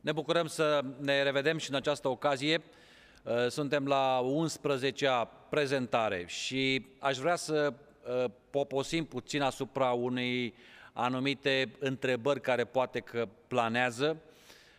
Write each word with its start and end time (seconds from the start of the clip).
Ne 0.00 0.12
bucurăm 0.12 0.46
să 0.46 0.84
ne 1.00 1.22
revedem 1.22 1.58
și 1.58 1.70
în 1.70 1.76
această 1.76 2.08
ocazie. 2.08 2.62
Uh, 3.22 3.46
suntem 3.48 3.86
la 3.86 4.20
11-a 4.20 5.24
prezentare 5.24 6.24
și 6.26 6.86
aș 6.98 7.16
vrea 7.16 7.36
să 7.36 7.72
uh, 7.72 8.30
poposim 8.50 9.04
puțin 9.04 9.42
asupra 9.42 9.90
unei 9.90 10.54
anumite 10.92 11.72
întrebări 11.78 12.40
care 12.40 12.64
poate 12.64 13.00
că 13.00 13.28
planează. 13.46 14.16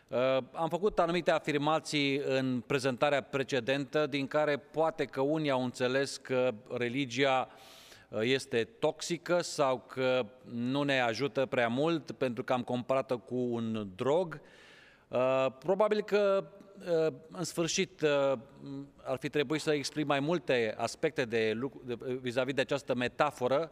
Uh, 0.07 0.17
am 0.51 0.69
făcut 0.69 0.99
anumite 0.99 1.31
afirmații 1.31 2.17
în 2.17 2.63
prezentarea 2.67 3.21
precedentă, 3.21 4.07
din 4.07 4.27
care 4.27 4.57
poate 4.57 5.05
că 5.05 5.21
unii 5.21 5.49
au 5.49 5.63
înțeles 5.63 6.17
că 6.17 6.53
religia 6.77 7.49
este 8.21 8.63
toxică 8.63 9.41
sau 9.41 9.83
că 9.88 10.25
nu 10.51 10.83
ne 10.83 10.99
ajută 11.01 11.45
prea 11.45 11.67
mult 11.67 12.11
pentru 12.11 12.43
că 12.43 12.53
am 12.53 12.63
comparat-o 12.63 13.17
cu 13.17 13.35
un 13.35 13.89
drog. 13.95 14.41
Uh, 15.09 15.45
probabil 15.59 16.01
că 16.01 16.47
uh, 17.07 17.13
în 17.31 17.43
sfârșit 17.43 18.01
uh, 18.01 18.33
ar 19.03 19.17
fi 19.17 19.29
trebuit 19.29 19.61
să 19.61 19.71
exprim 19.71 20.07
mai 20.07 20.19
multe 20.19 20.75
aspecte 20.77 21.25
de, 21.25 21.59
vis-a-vis 22.21 22.53
de 22.53 22.61
această 22.61 22.95
metaforă 22.95 23.71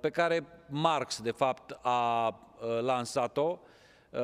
pe 0.00 0.10
care 0.10 0.46
Marx, 0.68 1.20
de 1.20 1.30
fapt, 1.30 1.78
a 1.82 2.40
lansat-o. 2.80 3.58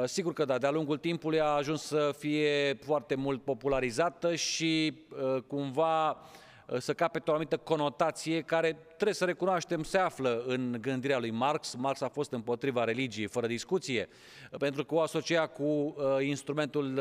Sigur 0.05 0.33
că 0.33 0.45
da, 0.45 0.59
de-a 0.59 0.71
lungul 0.71 0.99
timpului 0.99 1.41
a 1.41 1.45
ajuns 1.45 1.83
să 1.83 2.15
fie 2.19 2.79
foarte 2.83 3.15
mult 3.15 3.45
popularizată 3.45 4.35
și 4.35 5.03
cumva 5.47 6.09
Uh, 6.09 6.17
să 6.77 6.95
capete 6.95 7.31
o 7.31 7.33
anumită 7.33 7.57
conotație 7.57 8.41
care, 8.41 8.77
trebuie 8.87 9.15
să 9.15 9.25
recunoaștem, 9.25 9.83
se 9.83 9.99
află 9.99 10.43
în 10.47 10.77
gândirea 10.81 11.19
lui 11.19 11.31
Marx. 11.31 11.75
Marx 11.75 12.01
a 12.01 12.09
fost 12.09 12.33
împotriva 12.33 12.85
religiei, 12.85 13.27
fără 13.27 13.47
discuție, 13.47 14.09
uh, 14.51 14.59
pentru 14.59 14.85
că 14.85 14.95
o 14.95 15.01
asocia 15.01 15.47
cu 15.47 15.63
uh, 15.63 15.95
instrumentul 16.21 17.01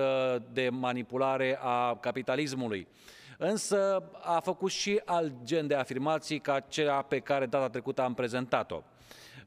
de 0.52 0.70
manipulare 0.70 1.60
a 1.62 1.96
capitalismului. 1.96 2.88
Însă 3.38 4.10
a 4.22 4.40
făcut 4.40 4.72
și 4.72 5.02
alt 5.06 5.34
gen 5.44 5.68
de 5.68 5.76
afirmații 5.76 6.40
ca 6.40 6.60
cea 6.60 7.02
pe 7.02 7.20
care 7.20 7.46
data 7.46 7.70
trecută 7.70 8.02
am 8.02 8.14
prezentat-o. 8.14 8.82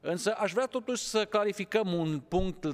Însă 0.01 0.33
aș 0.37 0.51
vrea 0.51 0.65
totuși 0.65 1.03
să 1.03 1.25
clarificăm 1.25 1.93
un 1.93 2.19
punct 2.19 2.65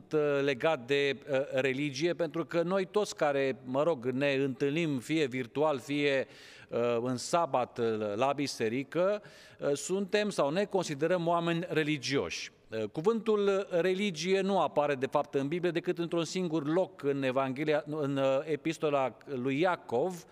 legat 0.42 0.86
de 0.86 1.18
religie, 1.52 2.14
pentru 2.14 2.46
că 2.46 2.62
noi 2.62 2.86
toți 2.86 3.16
care, 3.16 3.58
mă 3.64 3.84
rog, 3.84 4.06
ne 4.06 4.34
întâlnim 4.34 5.00
fie 5.00 5.26
virtual, 5.26 5.80
fie 5.80 6.28
Uh, 6.28 6.57
în 7.02 7.18
sabat 7.18 7.78
uh, 7.78 8.16
la 8.16 8.32
biserică, 8.32 9.22
uh, 9.60 9.74
suntem 9.74 10.30
sau 10.30 10.50
ne 10.50 10.66
considerăm 10.66 11.28
oameni 11.28 11.66
religioși. 11.70 12.52
Cuvântul 12.92 13.68
religie 13.70 14.42
nu 14.42 14.60
apare 14.60 14.96
de 14.96 15.06
fapt 15.06 15.34
în 15.34 15.48
Biblie 15.48 15.72
decât 15.72 15.98
într-un 15.98 16.24
singur 16.24 16.68
loc 16.68 17.04
în 17.04 17.24
Evanghelia, 17.24 17.84
în 17.86 18.20
epistola 18.44 19.18
lui 19.26 19.60
Iacov 19.60 20.26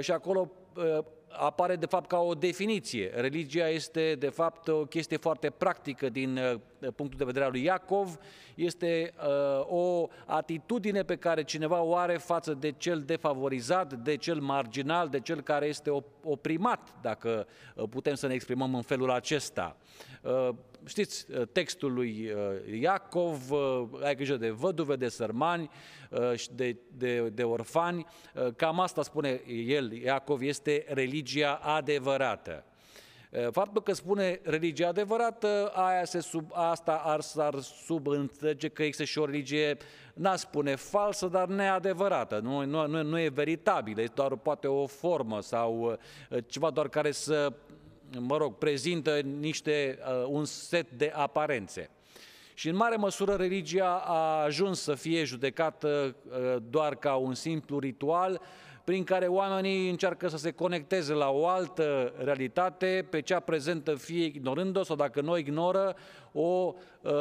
și 0.00 0.10
acolo 0.10 0.50
apare 1.28 1.76
de 1.76 1.86
fapt 1.86 2.08
ca 2.08 2.18
o 2.18 2.34
definiție. 2.34 3.10
Religia 3.14 3.68
este 3.68 4.14
de 4.18 4.28
fapt 4.28 4.68
o 4.68 4.84
chestie 4.84 5.16
foarte 5.16 5.50
practică 5.50 6.08
din 6.08 6.36
uh, 6.36 6.54
punctul 6.78 7.18
de 7.18 7.24
vedere 7.24 7.44
al 7.44 7.50
lui 7.50 7.62
Iacov, 7.62 8.18
este 8.54 9.14
uh, 9.16 9.66
o 9.66 10.08
atitudine 10.26 11.02
pe 11.02 11.16
care 11.16 11.42
cineva 11.42 11.80
o 11.80 11.96
are 11.96 12.16
față 12.16 12.54
de 12.54 12.74
cel 12.76 13.00
defavorizat, 13.00 13.94
de 13.94 14.16
cel 14.16 14.40
marginal, 14.40 15.08
de 15.08 15.20
cel 15.20 15.40
care 15.40 15.66
este 15.66 15.90
oprimat, 16.22 16.94
dacă 17.02 17.46
uh, 17.74 17.84
putem 17.90 18.14
să 18.14 18.26
ne 18.26 18.34
exprimăm 18.34 18.74
în 18.74 18.82
felul 18.82 19.10
acesta. 19.10 19.76
Uh, 20.22 20.48
știți 20.86 21.26
textul 21.52 21.92
lui 21.92 22.34
Iacov, 22.80 23.40
ai 24.02 24.14
grijă 24.14 24.36
de 24.36 24.50
văduve, 24.50 24.96
de 24.96 25.08
sărmani 25.08 25.70
și 26.34 26.48
de, 26.52 26.76
de, 26.96 27.28
de 27.28 27.42
orfani, 27.42 28.06
cam 28.56 28.80
asta 28.80 29.02
spune 29.02 29.40
el, 29.66 29.92
Iacov, 29.92 30.42
este 30.42 30.84
religia 30.88 31.54
adevărată. 31.54 32.64
Faptul 33.50 33.82
că 33.82 33.92
spune 33.92 34.40
religia 34.42 34.88
adevărată, 34.88 35.72
aia 35.74 36.04
se 36.04 36.20
sub, 36.20 36.50
asta 36.52 37.02
ar, 37.04 37.20
ar 37.36 37.60
subînțelege 37.60 38.68
că 38.68 38.82
există 38.82 39.04
și 39.04 39.18
o 39.18 39.24
religie, 39.24 39.76
n-aș 40.14 40.38
spune 40.38 40.74
falsă, 40.74 41.26
dar 41.26 41.48
neadevărată, 41.48 42.38
nu, 42.38 42.64
nu, 42.64 42.86
nu, 42.86 43.02
nu 43.02 43.20
e 43.20 43.28
veritabilă, 43.28 44.00
este 44.02 44.14
doar 44.16 44.36
poate 44.36 44.66
o 44.66 44.86
formă 44.86 45.40
sau 45.40 45.98
ceva 46.46 46.70
doar 46.70 46.88
care 46.88 47.10
să, 47.10 47.52
mă 48.18 48.36
rog, 48.36 48.54
prezintă 48.54 49.20
niște, 49.20 49.98
un 50.26 50.44
set 50.44 50.90
de 50.90 51.12
aparențe. 51.14 51.90
Și 52.54 52.68
în 52.68 52.76
mare 52.76 52.96
măsură 52.96 53.34
religia 53.34 54.02
a 54.06 54.42
ajuns 54.42 54.80
să 54.80 54.94
fie 54.94 55.24
judecată 55.24 56.16
doar 56.70 56.94
ca 56.94 57.14
un 57.14 57.34
simplu 57.34 57.78
ritual, 57.78 58.40
prin 58.88 59.04
care 59.04 59.26
oamenii 59.26 59.90
încearcă 59.90 60.28
să 60.28 60.36
se 60.36 60.50
conecteze 60.50 61.12
la 61.12 61.30
o 61.30 61.46
altă 61.46 62.12
realitate, 62.18 63.06
pe 63.10 63.20
cea 63.20 63.40
prezentă 63.40 63.94
fie 63.94 64.24
ignorând-o 64.24 64.82
sau 64.82 64.96
dacă 64.96 65.20
nu 65.20 65.30
o 65.30 65.36
ignoră, 65.36 65.96
o 66.32 66.74
uh, 67.00 67.12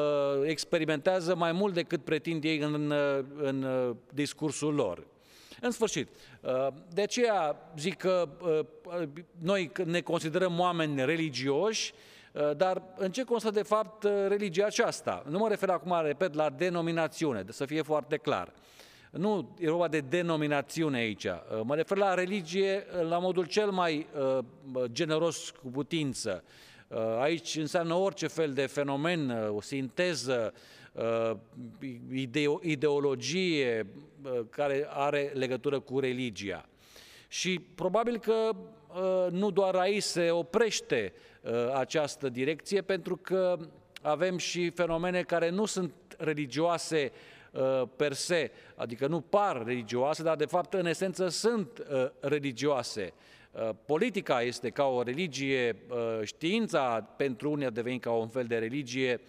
experimentează 0.43 1.35
mai 1.35 1.51
mult 1.51 1.73
decât 1.73 2.03
pretind 2.03 2.43
ei 2.43 2.59
în, 2.59 2.93
în 3.37 3.63
uh, 3.63 3.95
discursul 4.13 4.73
lor. 4.73 5.07
În 5.61 5.71
sfârșit, 5.71 6.09
uh, 6.41 6.67
de 6.93 7.01
aceea 7.01 7.71
zic 7.77 7.97
că 7.97 8.29
uh, 8.41 9.07
noi 9.37 9.71
ne 9.85 10.01
considerăm 10.01 10.59
oameni 10.59 11.05
religioși, 11.05 11.93
uh, 12.31 12.55
dar 12.57 12.81
în 12.95 13.11
ce 13.11 13.23
constă 13.23 13.49
de 13.49 13.63
fapt 13.63 14.05
religia 14.27 14.65
aceasta? 14.65 15.23
Nu 15.29 15.37
mă 15.37 15.47
refer 15.47 15.69
acum, 15.69 16.01
repet, 16.03 16.33
la 16.33 16.49
denominațiune, 16.49 17.45
să 17.49 17.65
fie 17.65 17.81
foarte 17.81 18.17
clar. 18.17 18.53
Nu 19.11 19.55
e 19.59 19.69
vorba 19.69 19.87
de 19.87 19.99
denominațiune 19.99 20.97
aici. 20.97 21.23
Uh, 21.23 21.61
mă 21.63 21.75
refer 21.75 21.97
la 21.97 22.13
religie 22.13 22.85
uh, 23.01 23.07
la 23.09 23.19
modul 23.19 23.45
cel 23.45 23.69
mai 23.69 24.07
uh, 24.17 24.43
generos 24.91 25.49
cu 25.49 25.67
putință. 25.67 26.43
Aici 27.19 27.55
înseamnă 27.55 27.93
orice 27.93 28.27
fel 28.27 28.53
de 28.53 28.65
fenomen, 28.65 29.29
o 29.55 29.61
sinteză, 29.61 30.53
ideologie 32.61 33.87
care 34.49 34.87
are 34.89 35.31
legătură 35.33 35.79
cu 35.79 35.99
religia. 35.99 36.65
Și 37.27 37.59
probabil 37.75 38.19
că 38.19 38.49
nu 39.29 39.51
doar 39.51 39.75
aici 39.75 40.03
se 40.03 40.31
oprește 40.31 41.13
această 41.73 42.29
direcție, 42.29 42.81
pentru 42.81 43.15
că 43.15 43.57
avem 44.01 44.37
și 44.37 44.69
fenomene 44.69 45.21
care 45.21 45.49
nu 45.49 45.65
sunt 45.65 45.93
religioase 46.17 47.11
Uh, 47.57 47.83
per 47.95 48.13
se, 48.13 48.51
adică 48.75 49.07
nu 49.07 49.21
par 49.21 49.63
religioase, 49.65 50.23
dar 50.23 50.35
de 50.35 50.45
fapt 50.45 50.73
în 50.73 50.85
esență 50.85 51.27
sunt 51.27 51.79
uh, 51.79 52.09
religioase. 52.19 53.13
Uh, 53.51 53.69
politica 53.85 54.41
este 54.41 54.69
ca 54.69 54.83
o 54.83 55.01
religie, 55.01 55.75
știința 56.23 57.13
pentru 57.17 57.51
unii 57.51 57.65
a 57.65 57.69
devenit 57.69 58.01
ca 58.01 58.11
un 58.11 58.27
fel 58.27 58.45
de 58.45 58.57
religie, 58.57 59.21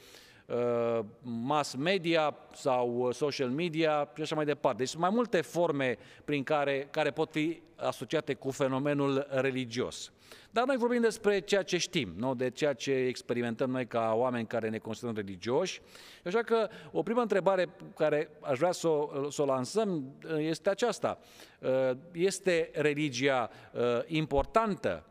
mass 1.23 1.75
media 1.75 2.37
sau 2.55 3.11
social 3.13 3.49
media 3.49 4.11
și 4.15 4.23
așa 4.23 4.35
mai 4.35 4.45
departe. 4.45 4.79
Deci 4.79 4.89
sunt 4.89 5.01
mai 5.01 5.11
multe 5.11 5.41
forme 5.41 5.99
prin 6.25 6.43
care, 6.43 6.89
care 6.91 7.11
pot 7.11 7.31
fi 7.31 7.63
asociate 7.77 8.35
cu 8.35 8.51
fenomenul 8.51 9.27
religios. 9.31 10.13
Dar 10.51 10.65
noi 10.65 10.77
vorbim 10.77 11.01
despre 11.01 11.41
ceea 11.41 11.63
ce 11.63 11.77
știm, 11.77 12.13
nu? 12.17 12.35
de 12.35 12.51
ceea 12.51 12.73
ce 12.73 12.93
experimentăm 12.93 13.71
noi 13.71 13.87
ca 13.87 14.13
oameni 14.15 14.47
care 14.47 14.69
ne 14.69 14.79
considerăm 14.79 15.17
religioși. 15.17 15.81
Așa 16.25 16.43
că 16.43 16.69
o 16.93 17.03
primă 17.03 17.21
întrebare 17.21 17.69
care 17.97 18.31
aș 18.41 18.59
vrea 18.59 18.73
să 18.73 18.89
o, 18.89 19.31
să 19.31 19.43
o 19.43 19.45
lansăm 19.45 20.17
este 20.39 20.71
aceasta. 20.71 21.19
Este 22.13 22.71
religia 22.73 23.51
importantă? 24.07 25.05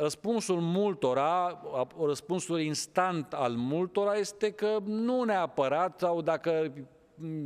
Răspunsul 0.00 0.60
multora, 0.60 1.60
răspunsul 2.06 2.60
instant 2.60 3.32
al 3.32 3.52
multora 3.52 4.14
este 4.14 4.50
că 4.50 4.78
nu 4.84 5.22
neapărat, 5.22 5.98
sau 5.98 6.22
dacă 6.22 6.72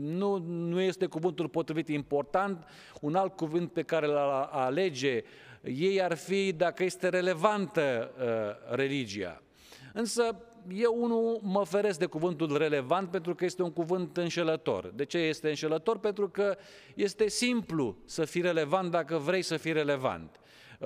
nu, 0.00 0.37
nu 0.46 0.81
este 0.81 1.06
cuvântul 1.06 1.49
potrivit 1.49 1.88
important, 1.88 2.64
un 3.00 3.14
alt 3.14 3.37
cuvânt 3.37 3.72
pe 3.72 3.82
care 3.82 4.06
îl 4.06 4.16
alege 4.50 5.22
ei 5.62 6.02
ar 6.02 6.16
fi 6.16 6.52
dacă 6.52 6.84
este 6.84 7.08
relevantă 7.08 8.10
uh, 8.19 8.76
religia. 8.76 9.43
Însă 9.93 10.37
eu 10.75 10.94
unul 11.02 11.40
mă 11.43 11.64
feresc 11.64 11.99
de 11.99 12.06
cuvântul 12.06 12.56
relevant 12.56 13.10
pentru 13.10 13.34
că 13.34 13.44
este 13.44 13.62
un 13.62 13.72
cuvânt 13.72 14.16
înșelător. 14.16 14.93
De 14.94 15.04
ce 15.04 15.19
este 15.19 15.49
înșelător? 15.49 15.99
Pentru 15.99 16.28
că 16.28 16.56
este 16.94 17.28
simplu 17.28 17.96
să 18.04 18.25
fii 18.25 18.40
relevant 18.40 18.90
dacă 18.90 19.16
vrei 19.16 19.43
să 19.43 19.56
fii 19.56 19.72
relevant. 19.72 20.40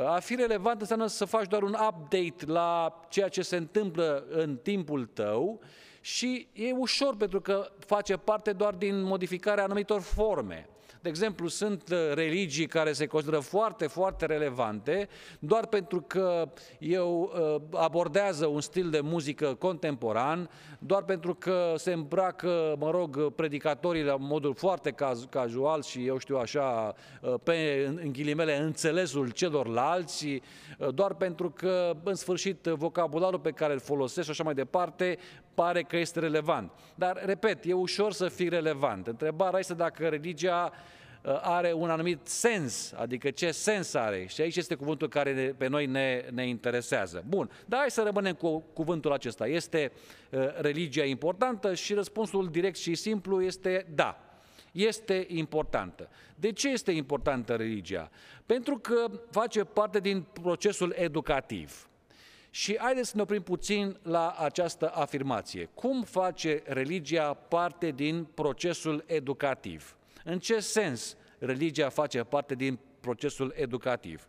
A 0.04 0.18
fi 0.18 0.34
relevant 0.34 0.80
înseamnă 0.80 1.06
să 1.06 1.24
faci 1.24 1.46
doar 1.48 1.62
un 1.62 1.76
update 1.88 2.46
la 2.46 3.00
ceea 3.08 3.28
ce 3.28 3.42
se 3.42 3.56
întâmplă 3.56 4.26
în 4.30 4.56
timpul 4.56 5.06
tău 5.06 5.60
și 6.00 6.48
e 6.52 6.72
ușor 6.72 7.16
pentru 7.16 7.40
că 7.40 7.70
face 7.78 8.16
parte 8.16 8.52
doar 8.52 8.74
din 8.74 9.02
modificarea 9.02 9.64
anumitor 9.64 10.00
forme. 10.00 10.68
De 11.06 11.12
exemplu, 11.12 11.48
sunt 11.48 11.88
uh, 11.90 11.98
religii 12.14 12.66
care 12.66 12.92
se 12.92 13.06
consideră 13.06 13.38
foarte, 13.38 13.86
foarte 13.86 14.26
relevante 14.26 15.08
doar 15.38 15.66
pentru 15.66 16.04
că 16.06 16.52
eu 16.78 17.32
uh, 17.70 17.80
abordează 17.80 18.46
un 18.46 18.60
stil 18.60 18.90
de 18.90 19.00
muzică 19.00 19.54
contemporan, 19.54 20.50
doar 20.78 21.02
pentru 21.02 21.34
că 21.34 21.74
se 21.76 21.92
îmbracă, 21.92 22.76
mă 22.78 22.90
rog, 22.90 23.32
predicatorii 23.32 24.02
la 24.02 24.16
modul 24.16 24.54
foarte 24.54 24.94
casual 25.30 25.82
și 25.82 26.06
eu 26.06 26.18
știu 26.18 26.36
așa, 26.36 26.94
uh, 27.20 27.34
pe, 27.42 27.86
în 28.02 28.12
ghilimele, 28.12 28.56
înțelesul 28.56 29.30
celorlalți, 29.30 30.40
doar 30.94 31.14
pentru 31.14 31.50
că, 31.50 31.96
în 32.04 32.14
sfârșit, 32.14 32.64
vocabularul 32.64 33.40
pe 33.40 33.50
care 33.50 33.72
îl 33.72 33.80
folosesc 33.80 34.24
și 34.24 34.30
așa 34.30 34.44
mai 34.44 34.54
departe, 34.54 35.18
pare 35.56 35.82
că 35.82 35.96
este 35.96 36.20
relevant. 36.20 36.72
Dar, 36.94 37.22
repet, 37.24 37.64
e 37.64 37.72
ușor 37.72 38.12
să 38.12 38.28
fii 38.28 38.48
relevant. 38.48 39.06
Întrebarea 39.06 39.58
este 39.58 39.74
dacă 39.74 40.08
religia 40.08 40.72
uh, 40.72 41.38
are 41.42 41.72
un 41.72 41.90
anumit 41.90 42.26
sens, 42.26 42.92
adică 42.96 43.30
ce 43.30 43.50
sens 43.50 43.94
are. 43.94 44.26
Și 44.26 44.40
aici 44.40 44.56
este 44.56 44.74
cuvântul 44.74 45.08
care 45.08 45.34
ne, 45.34 45.46
pe 45.46 45.66
noi 45.66 45.86
ne, 45.86 46.24
ne 46.32 46.46
interesează. 46.46 47.24
Bun, 47.28 47.50
dar 47.66 47.78
hai 47.80 47.90
să 47.90 48.02
rămânem 48.02 48.34
cu 48.34 48.60
cuvântul 48.72 49.12
acesta. 49.12 49.46
Este 49.46 49.92
uh, 50.30 50.40
religia 50.60 51.04
importantă? 51.04 51.74
Și 51.74 51.94
răspunsul 51.94 52.48
direct 52.50 52.76
și 52.76 52.94
simplu 52.94 53.42
este 53.42 53.86
da. 53.94 54.20
Este 54.72 55.26
importantă. 55.28 56.08
De 56.34 56.52
ce 56.52 56.68
este 56.68 56.92
importantă 56.92 57.54
religia? 57.54 58.10
Pentru 58.46 58.78
că 58.78 59.06
face 59.30 59.64
parte 59.64 60.00
din 60.00 60.26
procesul 60.42 60.94
educativ. 60.96 61.88
Și 62.56 62.78
haideți 62.78 63.08
să 63.08 63.16
ne 63.16 63.22
oprim 63.22 63.42
puțin 63.42 63.98
la 64.02 64.34
această 64.38 64.90
afirmație. 64.94 65.68
Cum 65.74 66.02
face 66.02 66.62
religia 66.64 67.34
parte 67.34 67.90
din 67.90 68.24
procesul 68.34 69.04
educativ? 69.06 69.96
În 70.24 70.38
ce 70.38 70.60
sens 70.60 71.16
religia 71.38 71.88
face 71.88 72.22
parte 72.22 72.54
din 72.54 72.78
procesul 73.00 73.52
educativ? 73.56 74.28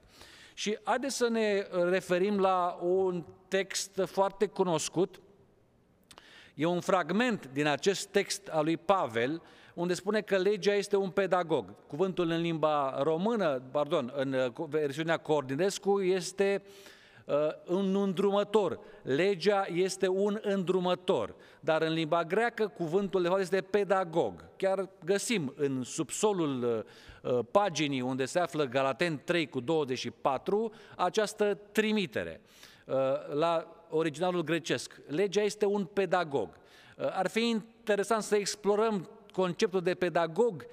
Și 0.53 0.77
haideți 0.83 1.15
să 1.15 1.27
ne 1.27 1.68
referim 1.89 2.39
la 2.39 2.79
un 2.81 3.24
text 3.47 4.01
foarte 4.06 4.45
cunoscut. 4.45 5.21
E 6.53 6.65
un 6.65 6.80
fragment 6.80 7.50
din 7.53 7.68
acest 7.68 8.07
text 8.07 8.47
al 8.47 8.63
lui 8.63 8.77
Pavel, 8.77 9.41
unde 9.73 9.94
spune 9.94 10.21
că 10.21 10.38
legea 10.38 10.73
este 10.73 10.95
un 10.95 11.09
pedagog. 11.09 11.73
Cuvântul 11.88 12.30
în 12.30 12.41
limba 12.41 13.01
română, 13.03 13.62
pardon, 13.71 14.13
în 14.15 14.53
versiunea 14.69 15.18
Cordinescu, 15.18 16.01
este 16.01 16.62
uh, 16.65 16.71
Uh, 16.71 16.96
un 17.65 17.95
îndrumător. 17.95 18.79
Legea 19.01 19.65
este 19.74 20.07
un 20.07 20.39
îndrumător, 20.41 21.35
dar 21.59 21.81
în 21.81 21.94
limba 21.94 22.24
greacă 22.24 22.68
cuvântul 22.68 23.21
de 23.21 23.27
fapt 23.27 23.41
este 23.41 23.62
pedagog. 23.62 24.45
Chiar 24.56 24.89
găsim 25.06 25.53
în 25.56 25.83
subsolul 25.83 26.63
uh, 26.63 27.31
uh, 27.31 27.39
paginii 27.51 28.01
unde 28.01 28.25
se 28.25 28.39
află 28.39 28.65
Galaten 28.65 29.21
3 29.24 29.47
cu 29.47 29.59
24 29.59 30.71
această 30.95 31.59
trimitere 31.71 32.41
la 33.33 33.68
originalul 33.89 34.44
grecesc. 34.44 35.01
Legea 35.07 35.41
este 35.41 35.65
un 35.65 35.85
pedagog. 35.85 36.50
Ar 36.97 37.27
fi 37.27 37.50
interesant 37.50 38.23
să 38.23 38.35
explorăm 38.35 39.09
conceptul 39.31 39.81
de 39.81 39.94
pedagog 39.94 40.65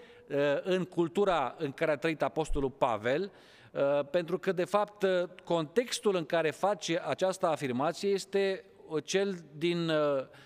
în 0.62 0.85
cultura 0.85 1.55
în 1.59 1.73
care 1.73 1.91
a 1.91 1.97
trăit 1.97 2.23
Apostolul 2.23 2.71
Pavel, 2.71 3.23
Uh, 3.23 3.63
pentru 4.11 4.38
că, 4.38 4.53
de 4.53 4.65
fapt, 4.65 5.03
uh, 5.03 5.23
contextul 5.44 6.17
în 6.17 6.25
care 6.25 6.50
face 6.50 7.03
această 7.06 7.47
afirmație 7.47 8.09
este 8.09 8.65
uh, 8.88 9.05
cel 9.05 9.44
din 9.56 9.91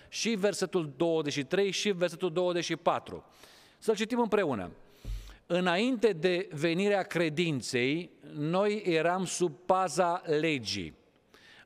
și 0.07 0.29
versetul 0.29 0.93
23 0.97 1.71
și 1.71 1.89
versetul 1.89 2.31
24. 2.31 3.25
Să-l 3.77 3.95
citim 3.95 4.19
împreună. 4.19 4.71
Înainte 5.45 6.11
de 6.11 6.47
venirea 6.51 7.01
credinței, 7.01 8.11
noi 8.33 8.81
eram 8.85 9.25
sub 9.25 9.55
paza 9.65 10.21
legii, 10.25 10.97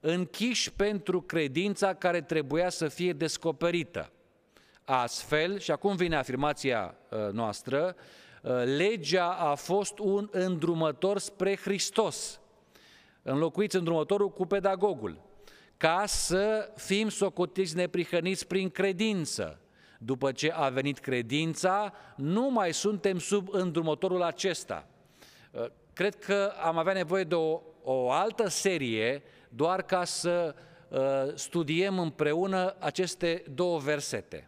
închiși 0.01 0.73
pentru 0.73 1.21
credința 1.21 1.93
care 1.93 2.21
trebuia 2.21 2.69
să 2.69 2.87
fie 2.87 3.13
descoperită. 3.13 4.11
Astfel, 4.83 5.59
și 5.59 5.71
acum 5.71 5.95
vine 5.95 6.15
afirmația 6.15 6.95
noastră, 7.31 7.95
Uh, 7.95 8.01
legea 8.63 9.27
a 9.27 9.55
fost 9.55 9.99
un 9.99 10.29
îndrumător 10.31 11.17
spre 11.17 11.55
Hristos. 11.55 12.39
Înlocuiți 13.21 13.75
îndrumătorul 13.75 14.29
cu 14.29 14.45
pedagogul, 14.45 15.21
ca 15.77 16.03
să 16.05 16.71
fim 16.75 17.09
socotiți 17.09 17.75
neprihăniți 17.75 18.47
prin 18.47 18.69
credință. 18.69 19.59
După 19.99 20.31
ce 20.31 20.51
a 20.51 20.69
venit 20.69 20.99
credința, 20.99 21.93
nu 22.15 22.49
mai 22.49 22.73
suntem 22.73 23.19
sub 23.19 23.47
îndrumătorul 23.51 24.21
acesta. 24.21 24.87
Uh, 25.51 25.65
cred 25.93 26.15
că 26.15 26.53
am 26.63 26.77
avea 26.77 26.93
nevoie 26.93 27.23
de 27.23 27.35
o, 27.35 27.61
o 27.83 28.11
altă 28.11 28.47
serie 28.47 29.23
doar 29.49 29.81
ca 29.81 30.03
să 30.03 30.55
uh, 30.87 30.99
studiem 31.33 31.99
împreună 31.99 32.75
aceste 32.79 33.43
două 33.53 33.79
versete. 33.79 34.47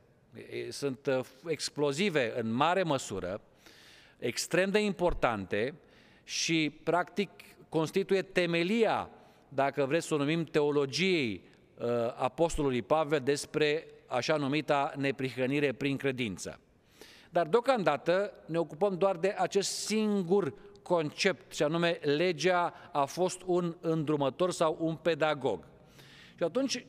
Sunt 0.69 1.09
explozive 1.45 2.39
în 2.39 2.53
mare 2.53 2.83
măsură, 2.83 3.41
extrem 4.19 4.69
de 4.69 4.79
importante 4.79 5.73
și, 6.23 6.79
practic, 6.83 7.29
constituie 7.69 8.21
temelia, 8.21 9.09
dacă 9.49 9.85
vreți 9.85 10.07
să 10.07 10.13
o 10.13 10.17
numim, 10.17 10.43
teologiei 10.43 11.41
uh, 11.77 11.87
Apostolului 12.15 12.81
Pavel 12.81 13.19
despre 13.19 13.87
așa 14.07 14.35
numita 14.35 14.93
neprihănire 14.95 15.71
prin 15.71 15.97
credință. 15.97 16.59
Dar 17.29 17.47
deocamdată 17.47 18.33
ne 18.45 18.57
ocupăm 18.57 18.97
doar 18.97 19.15
de 19.15 19.35
acest 19.37 19.69
singur 19.71 20.53
concept, 20.83 21.53
și 21.53 21.63
anume 21.63 21.99
legea 22.01 22.73
a 22.91 23.05
fost 23.05 23.41
un 23.45 23.75
îndrumător 23.81 24.51
sau 24.51 24.77
un 24.79 24.95
pedagog. 24.95 25.67
Și 26.37 26.43
atunci, 26.43 26.75
uh, 26.75 26.83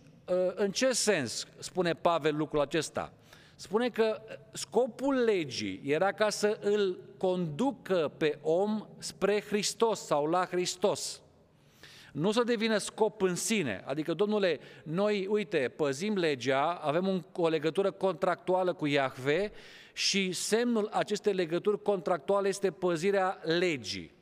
în 0.55 0.71
ce 0.71 0.93
sens 0.93 1.47
spune 1.59 1.93
Pavel 1.93 2.37
lucrul 2.37 2.61
acesta? 2.61 3.13
Spune 3.57 3.89
că 3.89 4.23
scopul 4.53 5.15
legii 5.15 5.81
era 5.85 6.13
ca 6.13 6.31
să 6.31 6.59
îl 6.61 6.99
conducă 7.19 8.13
pe 8.17 8.39
om 8.43 8.87
spre 8.99 9.41
Hristos 9.41 10.01
sau 10.07 10.27
la 10.27 10.45
Hristos. 10.45 11.21
Nu 12.13 12.33
să 12.33 12.43
devină 12.43 12.79
scop 12.79 13.23
în 13.23 13.35
sine, 13.35 13.83
adică, 13.87 14.15
domnule, 14.15 14.59
noi, 14.83 15.27
uite, 15.27 15.73
păzim 15.77 16.17
legea, 16.17 16.71
avem 16.71 17.07
un, 17.09 17.23
o 17.33 17.49
legătură 17.49 17.91
contractuală 17.91 18.73
cu 18.73 18.87
Iahve 18.87 19.53
și 19.93 20.33
semnul 20.33 20.89
acestei 20.93 21.33
legături 21.33 21.83
contractuale 21.83 22.49
este 22.49 22.71
păzirea 22.71 23.39
legii. 23.43 24.15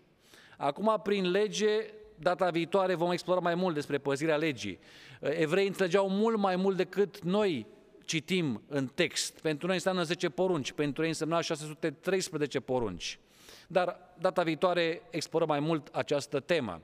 Acum, 0.56 1.00
prin 1.02 1.30
lege, 1.30 1.68
data 2.16 2.50
viitoare 2.50 2.94
vom 2.94 3.10
explora 3.10 3.40
mai 3.40 3.54
mult 3.54 3.74
despre 3.74 3.98
păzirea 3.98 4.36
legii. 4.36 4.78
Evrei 5.20 5.66
înțelegeau 5.66 6.08
mult 6.08 6.38
mai 6.38 6.56
mult 6.56 6.76
decât 6.76 7.22
noi 7.22 7.66
citim 8.04 8.62
în 8.68 8.86
text. 8.86 9.40
Pentru 9.40 9.66
noi 9.66 9.76
înseamnă 9.76 10.02
10 10.02 10.28
porunci, 10.28 10.72
pentru 10.72 11.02
ei 11.02 11.08
însemna 11.08 11.40
613 11.40 12.60
porunci. 12.60 13.18
Dar 13.66 13.98
data 14.18 14.42
viitoare 14.42 15.02
explorăm 15.10 15.48
mai 15.48 15.60
mult 15.60 15.88
această 15.92 16.40
temă. 16.40 16.80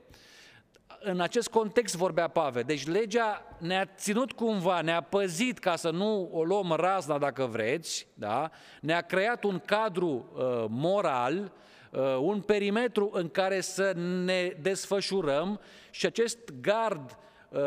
În 0.99 1.19
acest 1.19 1.49
context 1.49 1.95
vorbea 1.95 2.27
Pavel. 2.27 2.63
Deci 2.63 2.87
legea 2.87 3.57
ne-a 3.59 3.85
ținut 3.95 4.31
cumva, 4.31 4.81
ne-a 4.81 5.01
păzit 5.01 5.59
ca 5.59 5.75
să 5.75 5.89
nu 5.89 6.29
o 6.31 6.43
luăm 6.43 6.71
razna 6.71 7.17
dacă 7.17 7.45
vreți, 7.45 8.07
da? 8.13 8.49
ne-a 8.81 9.01
creat 9.01 9.43
un 9.43 9.59
cadru 9.65 10.31
uh, 10.33 10.65
moral, 10.69 11.51
uh, 11.91 12.17
un 12.19 12.41
perimetru 12.41 13.09
în 13.13 13.29
care 13.29 13.61
să 13.61 13.93
ne 14.23 14.55
desfășurăm 14.61 15.59
și 15.91 16.05
acest 16.05 16.39
gard 16.61 17.17
uh, 17.49 17.59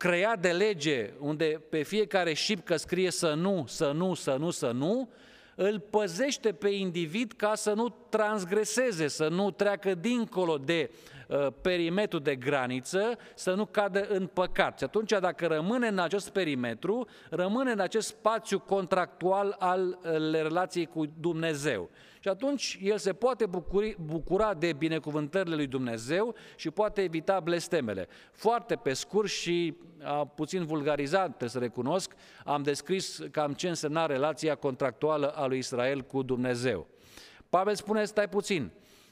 creat 0.00 0.40
de 0.40 0.48
lege, 0.48 1.10
unde 1.18 1.62
pe 1.68 1.82
fiecare 1.82 2.32
șipcă 2.32 2.76
scrie 2.76 3.10
să 3.10 3.34
nu, 3.34 3.64
să 3.68 3.92
nu, 3.94 4.14
să 4.14 4.36
nu, 4.38 4.50
să 4.50 4.70
nu, 4.70 5.10
îl 5.54 5.80
păzește 5.80 6.52
pe 6.52 6.68
individ 6.68 7.32
ca 7.32 7.54
să 7.54 7.72
nu 7.72 7.88
transgreseze, 8.08 9.08
să 9.08 9.28
nu 9.28 9.50
treacă 9.50 9.94
dincolo 9.94 10.58
de 10.58 10.90
uh, 10.90 11.19
perimetru 11.60 12.18
de 12.18 12.36
graniță, 12.36 13.18
să 13.34 13.54
nu 13.54 13.66
cadă 13.66 14.06
în 14.08 14.26
păcat. 14.26 14.78
Și 14.78 14.84
atunci, 14.84 15.10
dacă 15.20 15.46
rămâne 15.46 15.86
în 15.86 15.98
acest 15.98 16.30
perimetru, 16.30 17.06
rămâne 17.30 17.70
în 17.70 17.80
acest 17.80 18.08
spațiu 18.08 18.58
contractual 18.58 19.56
al 19.58 19.88
uh, 19.88 20.10
relației 20.32 20.86
cu 20.86 21.04
Dumnezeu. 21.20 21.90
Și 22.20 22.28
atunci 22.28 22.78
el 22.82 22.98
se 22.98 23.12
poate 23.12 23.46
bucuri, 23.46 23.96
bucura 24.04 24.54
de 24.54 24.72
binecuvântările 24.72 25.54
lui 25.54 25.66
Dumnezeu 25.66 26.34
și 26.56 26.70
poate 26.70 27.02
evita 27.02 27.40
blestemele. 27.40 28.08
Foarte 28.32 28.74
pe 28.74 28.92
scurt 28.92 29.28
și 29.28 29.76
a, 30.02 30.24
puțin 30.24 30.64
vulgarizat, 30.64 31.26
trebuie 31.26 31.48
să 31.48 31.58
recunosc, 31.58 32.12
am 32.44 32.62
descris 32.62 33.20
cam 33.30 33.52
ce 33.52 33.68
însemna 33.68 34.06
relația 34.06 34.54
contractuală 34.54 35.28
a 35.28 35.46
lui 35.46 35.58
Israel 35.58 36.02
cu 36.02 36.22
Dumnezeu. 36.22 36.86
Pavel 37.48 37.74
spune, 37.74 38.04
stai 38.04 38.28
puțin, 38.28 38.70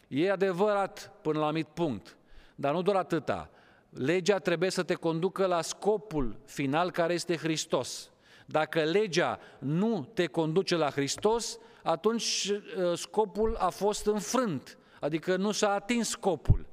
e 0.08 0.30
adevărat 0.30 1.12
până 1.22 1.38
la 1.38 1.44
un 1.44 1.48
anumit 1.48 1.66
punct, 1.66 2.16
dar 2.54 2.72
nu 2.72 2.82
doar 2.82 2.96
atâta. 2.96 3.50
Legea 3.90 4.38
trebuie 4.38 4.70
să 4.70 4.82
te 4.82 4.94
conducă 4.94 5.46
la 5.46 5.62
scopul 5.62 6.40
final 6.44 6.90
care 6.90 7.12
este 7.12 7.36
Hristos. 7.36 8.10
Dacă 8.46 8.82
legea 8.82 9.38
nu 9.58 10.08
te 10.14 10.26
conduce 10.26 10.76
la 10.76 10.90
Hristos, 10.90 11.58
atunci 11.82 12.52
uh, 12.52 12.98
scopul 12.98 13.56
a 13.56 13.68
fost 13.68 14.06
înfrânt, 14.06 14.78
adică 15.00 15.36
nu 15.36 15.50
s-a 15.50 15.72
atins 15.72 16.08
scopul. 16.08 16.66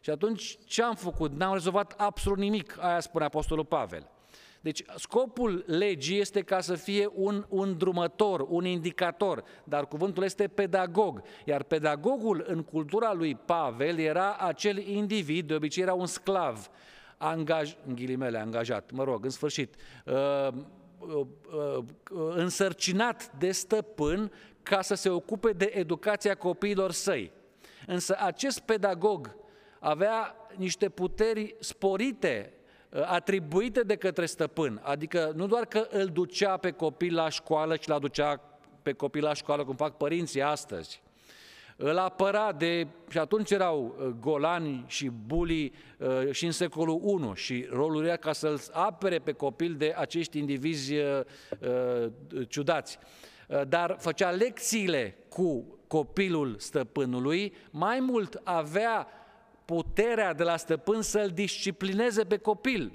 Și 0.00 0.10
atunci 0.10 0.58
ce 0.64 0.82
am 0.82 0.94
făcut? 0.94 1.32
N-am 1.32 1.52
rezolvat 1.52 1.94
absolut 1.96 2.38
nimic, 2.38 2.76
aia 2.80 3.00
spune 3.00 3.24
Apostolul 3.24 3.64
Pavel. 3.64 4.10
Deci 4.60 4.84
scopul 4.96 5.64
legii 5.66 6.20
este 6.20 6.42
ca 6.42 6.60
să 6.60 6.74
fie 6.74 7.10
un, 7.14 7.46
un 7.48 7.76
drumător, 7.76 8.46
un 8.48 8.64
indicator, 8.64 9.44
dar 9.64 9.86
cuvântul 9.86 10.22
este 10.22 10.48
pedagog. 10.48 11.22
Iar 11.44 11.62
pedagogul 11.62 12.44
în 12.46 12.62
cultura 12.62 13.12
lui 13.12 13.34
Pavel 13.34 13.98
era 13.98 14.36
acel 14.36 14.86
individ, 14.88 15.46
de 15.46 15.54
obicei 15.54 15.82
era 15.82 15.94
un 15.94 16.06
sclav, 16.06 16.70
angaj, 17.16 17.76
în 17.86 17.94
ghilimele, 17.94 18.38
angajat, 18.38 18.90
mă 18.90 19.04
rog, 19.04 19.24
în 19.24 19.30
sfârșit, 19.30 19.74
uh, 20.04 20.48
uh, 20.98 21.26
uh, 21.52 21.84
însărcinat 22.34 23.32
de 23.38 23.50
stăpân 23.50 24.32
ca 24.62 24.82
să 24.82 24.94
se 24.94 25.08
ocupe 25.08 25.52
de 25.52 25.70
educația 25.74 26.34
copiilor 26.34 26.92
săi. 26.92 27.30
Însă 27.86 28.16
acest 28.18 28.60
pedagog 28.60 29.36
avea 29.80 30.36
niște 30.56 30.88
puteri 30.88 31.54
sporite 31.58 32.52
Uh, 32.52 32.57
atribuite 33.04 33.80
de 33.80 33.96
către 33.96 34.26
stăpân, 34.26 34.80
adică 34.82 35.32
nu 35.34 35.46
doar 35.46 35.64
că 35.64 35.86
îl 35.90 36.06
ducea 36.06 36.56
pe 36.56 36.70
copil 36.70 37.14
la 37.14 37.28
școală 37.28 37.76
și 37.76 37.90
l 37.90 37.96
ducea 38.00 38.40
pe 38.82 38.92
copil 38.92 39.22
la 39.22 39.34
școală, 39.34 39.64
cum 39.64 39.74
fac 39.74 39.96
părinții 39.96 40.42
astăzi, 40.42 41.02
îl 41.76 41.98
apăra 41.98 42.52
de, 42.52 42.86
și 43.08 43.18
atunci 43.18 43.50
erau 43.50 43.96
uh, 43.98 44.06
golani 44.20 44.84
și 44.86 45.10
bulii 45.26 45.72
uh, 45.98 46.30
și 46.30 46.44
în 46.44 46.52
secolul 46.52 47.34
I 47.34 47.40
și 47.40 47.66
rolul 47.70 48.04
era 48.04 48.16
ca 48.16 48.32
să-l 48.32 48.60
apere 48.72 49.18
pe 49.18 49.32
copil 49.32 49.74
de 49.74 49.94
acești 49.96 50.38
indivizi 50.38 50.94
ciudați. 52.48 52.98
Dar 53.68 53.96
făcea 53.98 54.30
lecțiile 54.30 55.16
cu 55.28 55.78
copilul 55.86 56.54
stăpânului, 56.58 57.54
mai 57.70 58.00
mult 58.00 58.40
avea 58.44 59.06
puterea 59.74 60.32
de 60.32 60.42
la 60.42 60.56
stăpân 60.56 61.02
să-l 61.02 61.28
disciplineze 61.28 62.24
pe 62.24 62.36
copil, 62.36 62.92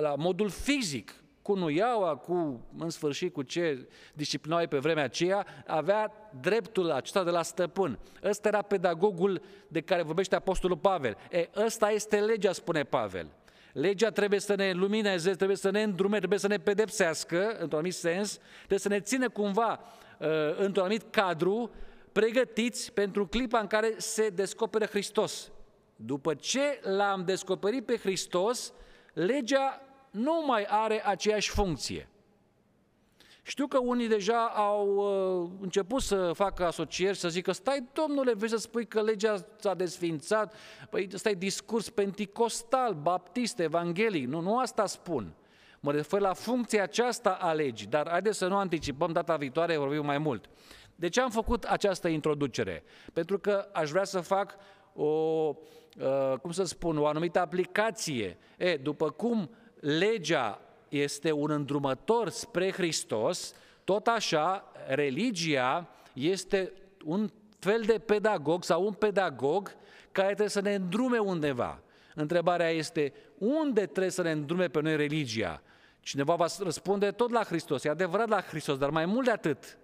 la 0.00 0.14
modul 0.14 0.48
fizic, 0.48 1.14
cu 1.42 1.54
nuiaua, 1.54 2.16
cu, 2.16 2.60
în 2.78 2.90
sfârșit, 2.90 3.32
cu 3.32 3.42
ce 3.42 3.88
disciplinau 4.12 4.66
pe 4.68 4.78
vremea 4.78 5.04
aceea, 5.04 5.46
avea 5.66 6.12
dreptul 6.40 6.90
acesta 6.90 7.24
de 7.24 7.30
la 7.30 7.42
stăpân. 7.42 7.98
Ăsta 8.22 8.48
era 8.48 8.62
pedagogul 8.62 9.42
de 9.68 9.80
care 9.80 10.02
vorbește 10.02 10.34
Apostolul 10.34 10.76
Pavel. 10.76 11.16
E, 11.30 11.48
ăsta 11.56 11.90
este 11.90 12.20
legea, 12.20 12.52
spune 12.52 12.82
Pavel. 12.82 13.26
Legea 13.72 14.10
trebuie 14.10 14.40
să 14.40 14.54
ne 14.54 14.72
lumineze, 14.72 15.30
trebuie 15.30 15.56
să 15.56 15.70
ne 15.70 15.82
îndrume, 15.82 16.18
trebuie 16.18 16.38
să 16.38 16.48
ne 16.48 16.58
pedepsească, 16.58 17.46
într-un 17.48 17.68
anumit 17.72 17.94
sens, 17.94 18.38
trebuie 18.56 18.78
să 18.78 18.88
ne 18.88 19.00
țină 19.00 19.28
cumva 19.28 19.80
uh, 20.18 20.28
într-un 20.58 20.84
anumit 20.84 21.04
cadru, 21.10 21.70
pregătiți 22.12 22.92
pentru 22.92 23.26
clipa 23.26 23.58
în 23.58 23.66
care 23.66 23.94
se 23.96 24.28
descoperă 24.28 24.84
Hristos. 24.84 25.50
După 25.96 26.34
ce 26.34 26.80
l-am 26.82 27.24
descoperit 27.24 27.84
pe 27.84 27.96
Hristos, 27.96 28.72
legea 29.12 29.80
nu 30.10 30.44
mai 30.46 30.66
are 30.68 31.06
aceeași 31.06 31.50
funcție. 31.50 32.08
Știu 33.42 33.66
că 33.66 33.78
unii 33.78 34.08
deja 34.08 34.46
au 34.46 34.94
uh, 34.96 35.50
început 35.60 36.02
să 36.02 36.32
facă 36.34 36.66
asocieri, 36.66 37.16
să 37.16 37.28
zică, 37.28 37.52
stai 37.52 37.88
domnule, 37.92 38.34
vei 38.34 38.48
să 38.48 38.56
spui 38.56 38.86
că 38.86 39.02
legea 39.02 39.46
s-a 39.58 39.74
desfințat, 39.74 40.54
păi 40.90 41.08
ăsta 41.14 41.30
e 41.30 41.34
discurs 41.34 41.88
penticostal, 41.88 42.94
baptist, 42.94 43.58
evanghelic, 43.58 44.26
nu, 44.26 44.40
nu 44.40 44.58
asta 44.58 44.86
spun. 44.86 45.34
Mă 45.80 45.92
refer 45.92 46.20
la 46.20 46.32
funcția 46.32 46.82
aceasta 46.82 47.30
a 47.30 47.52
legii, 47.52 47.86
dar 47.86 48.08
haideți 48.08 48.38
să 48.38 48.46
nu 48.46 48.56
anticipăm, 48.56 49.12
data 49.12 49.36
viitoare 49.36 49.76
vorbim 49.76 50.04
mai 50.04 50.18
mult. 50.18 50.48
De 50.94 51.08
ce 51.08 51.20
am 51.20 51.30
făcut 51.30 51.64
această 51.64 52.08
introducere? 52.08 52.84
Pentru 53.12 53.38
că 53.38 53.68
aș 53.72 53.90
vrea 53.90 54.04
să 54.04 54.20
fac 54.20 54.56
o 54.96 55.54
Uh, 56.00 56.38
cum 56.42 56.50
să 56.50 56.64
spun, 56.64 56.98
o 56.98 57.06
anumită 57.06 57.40
aplicație. 57.40 58.36
E, 58.56 58.76
după 58.76 59.10
cum 59.10 59.50
legea 59.80 60.60
este 60.88 61.32
un 61.32 61.50
îndrumător 61.50 62.28
spre 62.28 62.72
Hristos, 62.72 63.54
tot 63.84 64.06
așa 64.06 64.72
religia 64.88 65.88
este 66.12 66.72
un 67.04 67.30
fel 67.58 67.82
de 67.86 67.98
pedagog 67.98 68.64
sau 68.64 68.84
un 68.84 68.92
pedagog 68.92 69.74
care 70.12 70.26
trebuie 70.26 70.48
să 70.48 70.60
ne 70.60 70.74
îndrume 70.74 71.18
undeva. 71.18 71.80
Întrebarea 72.14 72.68
este, 72.68 73.12
unde 73.38 73.86
trebuie 73.86 74.10
să 74.10 74.22
ne 74.22 74.30
îndrume 74.30 74.68
pe 74.68 74.80
noi 74.80 74.96
religia? 74.96 75.62
Cineva 76.00 76.34
va 76.34 76.46
răspunde 76.58 77.10
tot 77.10 77.30
la 77.30 77.42
Hristos, 77.42 77.84
e 77.84 77.88
adevărat 77.88 78.28
la 78.28 78.40
Hristos, 78.40 78.78
dar 78.78 78.90
mai 78.90 79.06
mult 79.06 79.24
de 79.24 79.30
atât, 79.30 79.78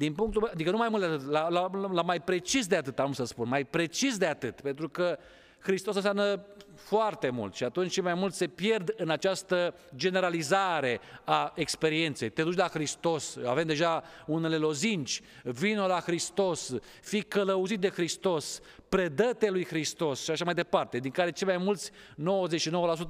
din 0.00 0.12
punctul 0.12 0.50
adică 0.52 0.70
nu 0.70 0.76
mai 0.76 0.88
mult 0.88 1.02
de 1.02 1.08
atât, 1.08 1.30
la, 1.30 1.48
la, 1.48 1.70
la 1.92 2.02
mai 2.02 2.20
precis 2.20 2.66
de 2.66 2.76
atât, 2.76 2.98
am 2.98 3.12
să 3.12 3.24
spun, 3.24 3.48
mai 3.48 3.64
precis 3.64 4.16
de 4.16 4.26
atât, 4.26 4.60
pentru 4.60 4.88
că 4.88 5.18
Hristos 5.60 5.94
înseamnă 5.94 6.44
foarte 6.74 7.30
mult 7.30 7.54
și 7.54 7.64
atunci 7.64 7.90
și 7.90 8.00
mai 8.00 8.14
mult 8.14 8.34
se 8.34 8.46
pierd 8.46 8.94
în 8.96 9.10
această 9.10 9.74
generalizare 9.96 11.00
a 11.24 11.52
experienței. 11.54 12.30
Te 12.30 12.42
duci 12.42 12.56
la 12.56 12.68
Hristos, 12.68 13.38
avem 13.46 13.66
deja 13.66 14.02
unele 14.26 14.56
lozinci, 14.56 15.20
vino 15.42 15.86
la 15.86 16.00
Hristos, 16.00 16.74
fii 17.02 17.22
călăuzit 17.22 17.80
de 17.80 17.88
Hristos, 17.88 18.60
predă-te 18.88 19.50
lui 19.50 19.64
Hristos 19.64 20.22
și 20.22 20.30
așa 20.30 20.44
mai 20.44 20.54
departe, 20.54 20.98
din 20.98 21.10
care 21.10 21.30
cei 21.30 21.46
mai 21.46 21.56
mulți, 21.56 21.90
99% 21.90 21.92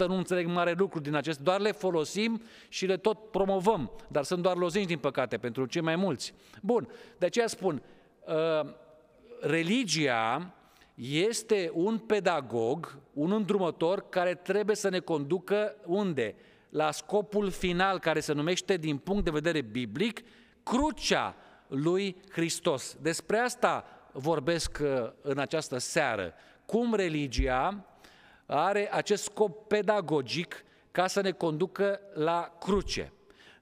nu 0.06 0.16
înțeleg 0.16 0.46
mare 0.46 0.74
lucru 0.76 1.00
din 1.00 1.14
acest, 1.14 1.38
doar 1.38 1.60
le 1.60 1.72
folosim 1.72 2.42
și 2.68 2.86
le 2.86 2.96
tot 2.96 3.30
promovăm, 3.30 3.90
dar 4.08 4.24
sunt 4.24 4.42
doar 4.42 4.56
lozinci 4.56 4.86
din 4.86 4.98
păcate 4.98 5.38
pentru 5.38 5.66
cei 5.66 5.82
mai 5.82 5.96
mulți. 5.96 6.34
Bun, 6.62 6.88
de 7.18 7.26
aceea 7.26 7.46
spun, 7.46 7.82
uh, 8.26 8.70
religia 9.40 10.54
este 11.00 11.70
un 11.74 11.98
pedagog, 11.98 12.98
un 13.12 13.32
îndrumător 13.32 14.08
care 14.08 14.34
trebuie 14.34 14.76
să 14.76 14.88
ne 14.88 14.98
conducă 14.98 15.76
unde? 15.86 16.34
La 16.68 16.90
scopul 16.90 17.50
final 17.50 17.98
care 17.98 18.20
se 18.20 18.32
numește 18.32 18.76
din 18.76 18.96
punct 18.96 19.24
de 19.24 19.30
vedere 19.30 19.60
biblic 19.60 20.20
crucea 20.62 21.36
lui 21.66 22.16
Hristos. 22.30 22.96
Despre 23.00 23.38
asta 23.38 23.84
vorbesc 24.12 24.78
uh, 24.82 25.10
în 25.22 25.38
această 25.38 25.78
seară. 25.78 26.34
Cum 26.66 26.94
religia 26.94 27.84
are 28.46 28.92
acest 28.92 29.22
scop 29.22 29.68
pedagogic 29.68 30.64
ca 30.90 31.06
să 31.06 31.20
ne 31.20 31.30
conducă 31.30 32.00
la 32.14 32.56
cruce. 32.60 33.12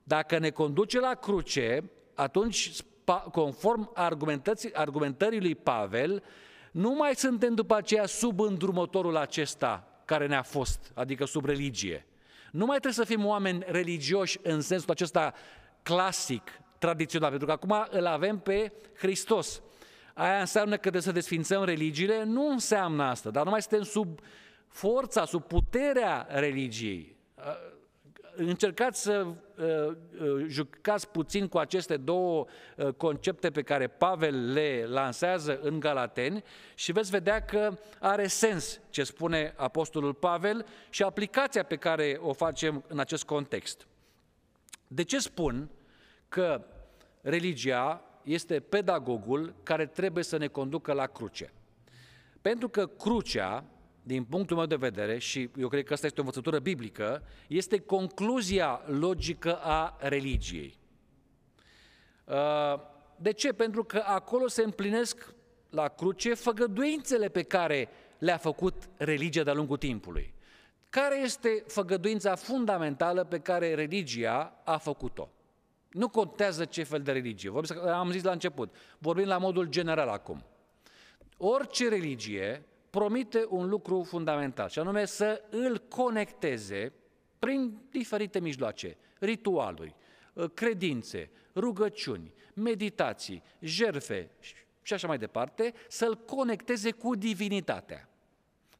Dacă 0.02 0.38
ne 0.38 0.50
conduce 0.50 1.00
la 1.00 1.14
cruce, 1.14 1.90
atunci, 2.14 2.72
conform 3.32 3.90
argumentării 4.74 5.40
lui 5.40 5.54
Pavel, 5.54 6.22
nu 6.78 6.94
mai 6.94 7.14
suntem 7.14 7.54
după 7.54 7.76
aceea 7.76 8.06
sub 8.06 8.40
îndrumătorul 8.40 9.16
acesta 9.16 10.02
care 10.04 10.26
ne-a 10.26 10.42
fost, 10.42 10.92
adică 10.94 11.24
sub 11.24 11.44
religie. 11.44 12.06
Nu 12.50 12.64
mai 12.64 12.78
trebuie 12.78 13.04
să 13.04 13.12
fim 13.12 13.26
oameni 13.26 13.64
religioși 13.66 14.38
în 14.42 14.60
sensul 14.60 14.90
acesta 14.90 15.34
clasic, 15.82 16.42
tradițional, 16.78 17.28
pentru 17.28 17.46
că 17.46 17.52
acum 17.52 17.86
îl 17.90 18.06
avem 18.06 18.38
pe 18.38 18.72
Hristos. 18.96 19.62
Aia 20.14 20.40
înseamnă 20.40 20.74
că 20.74 20.80
trebuie 20.80 21.02
să 21.02 21.12
desfințăm 21.12 21.64
religiile? 21.64 22.24
Nu 22.24 22.48
înseamnă 22.48 23.04
asta, 23.04 23.30
dar 23.30 23.44
nu 23.44 23.50
mai 23.50 23.62
suntem 23.62 23.82
sub 23.82 24.20
forța, 24.68 25.24
sub 25.24 25.42
puterea 25.42 26.26
religiei 26.30 27.16
încercați 28.38 29.02
să 29.02 29.26
uh, 29.26 29.66
uh, 29.66 30.44
jucați 30.46 31.08
puțin 31.08 31.48
cu 31.48 31.58
aceste 31.58 31.96
două 31.96 32.46
uh, 32.76 32.88
concepte 32.88 33.50
pe 33.50 33.62
care 33.62 33.86
Pavel 33.86 34.52
le 34.52 34.84
lansează 34.88 35.60
în 35.62 35.80
Galateni 35.80 36.42
și 36.74 36.92
veți 36.92 37.10
vedea 37.10 37.44
că 37.44 37.78
are 38.00 38.26
sens 38.26 38.80
ce 38.90 39.04
spune 39.04 39.54
Apostolul 39.56 40.14
Pavel 40.14 40.66
și 40.90 41.02
aplicația 41.02 41.62
pe 41.62 41.76
care 41.76 42.18
o 42.20 42.32
facem 42.32 42.84
în 42.88 42.98
acest 42.98 43.24
context. 43.24 43.86
De 44.86 45.02
ce 45.02 45.18
spun 45.18 45.68
că 46.28 46.64
religia 47.20 48.02
este 48.22 48.60
pedagogul 48.60 49.54
care 49.62 49.86
trebuie 49.86 50.24
să 50.24 50.36
ne 50.36 50.46
conducă 50.46 50.92
la 50.92 51.06
cruce? 51.06 51.52
Pentru 52.40 52.68
că 52.68 52.86
crucea 52.86 53.64
din 54.08 54.24
punctul 54.24 54.56
meu 54.56 54.66
de 54.66 54.76
vedere, 54.76 55.18
și 55.18 55.50
eu 55.58 55.68
cred 55.68 55.84
că 55.84 55.92
asta 55.92 56.06
este 56.06 56.20
o 56.20 56.22
învățătură 56.22 56.58
biblică, 56.58 57.22
este 57.48 57.78
concluzia 57.78 58.80
logică 58.86 59.56
a 59.56 59.96
religiei. 60.00 60.78
Uh, 62.24 62.34
de 63.16 63.32
ce? 63.32 63.52
Pentru 63.52 63.84
că 63.84 64.02
acolo 64.06 64.48
se 64.48 64.62
împlinesc 64.62 65.34
la 65.70 65.88
cruce 65.88 66.34
făgăduințele 66.34 67.28
pe 67.28 67.42
care 67.42 67.88
le-a 68.18 68.36
făcut 68.36 68.74
religia 68.96 69.42
de-a 69.42 69.54
lungul 69.54 69.76
timpului. 69.76 70.34
Care 70.90 71.20
este 71.20 71.64
făgăduința 71.66 72.34
fundamentală 72.34 73.24
pe 73.24 73.38
care 73.38 73.74
religia 73.74 74.60
a 74.64 74.76
făcut-o? 74.76 75.28
Nu 75.90 76.08
contează 76.08 76.64
ce 76.64 76.82
fel 76.82 77.02
de 77.02 77.12
religie. 77.12 77.52
Am 77.92 78.10
zis 78.10 78.22
la 78.22 78.32
început. 78.32 78.74
Vorbim 78.98 79.26
la 79.26 79.38
modul 79.38 79.66
general 79.66 80.08
acum. 80.08 80.44
Orice 81.36 81.88
religie 81.88 82.67
promite 82.90 83.46
un 83.48 83.68
lucru 83.68 84.02
fundamental, 84.02 84.68
și 84.68 84.78
anume 84.78 85.04
să 85.04 85.42
îl 85.50 85.78
conecteze 85.78 86.92
prin 87.38 87.78
diferite 87.90 88.40
mijloace, 88.40 88.96
ritualuri, 89.18 89.94
uh, 90.32 90.50
credințe, 90.54 91.30
rugăciuni, 91.54 92.32
meditații, 92.54 93.42
jerfe 93.60 94.30
și 94.82 94.92
așa 94.92 95.06
mai 95.06 95.18
departe, 95.18 95.74
să-l 95.88 96.16
conecteze 96.16 96.90
cu 96.90 97.14
divinitatea. 97.14 98.08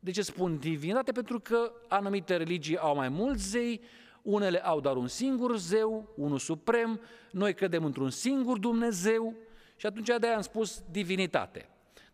De 0.01 0.11
ce 0.11 0.23
spun 0.23 0.59
divinitate? 0.59 1.13
Pentru 1.13 1.41
că 1.41 1.73
anumite 1.89 2.37
religii 2.37 2.77
au 2.77 2.95
mai 2.95 3.09
mulți 3.09 3.49
zei, 3.49 3.81
unele 4.23 4.65
au 4.65 4.81
doar 4.81 4.97
un 4.97 5.09
singur 5.09 5.57
zeu, 5.57 6.13
unul 6.17 6.39
suprem, 6.39 7.01
noi 7.31 7.55
credem 7.55 7.85
într-un 7.85 8.11
singur 8.11 8.59
Dumnezeu 8.59 9.35
și 9.77 9.87
atunci 9.87 10.07
de-aia 10.19 10.37
am 10.37 10.43
spus 10.43 10.83
divinitate. 10.91 11.69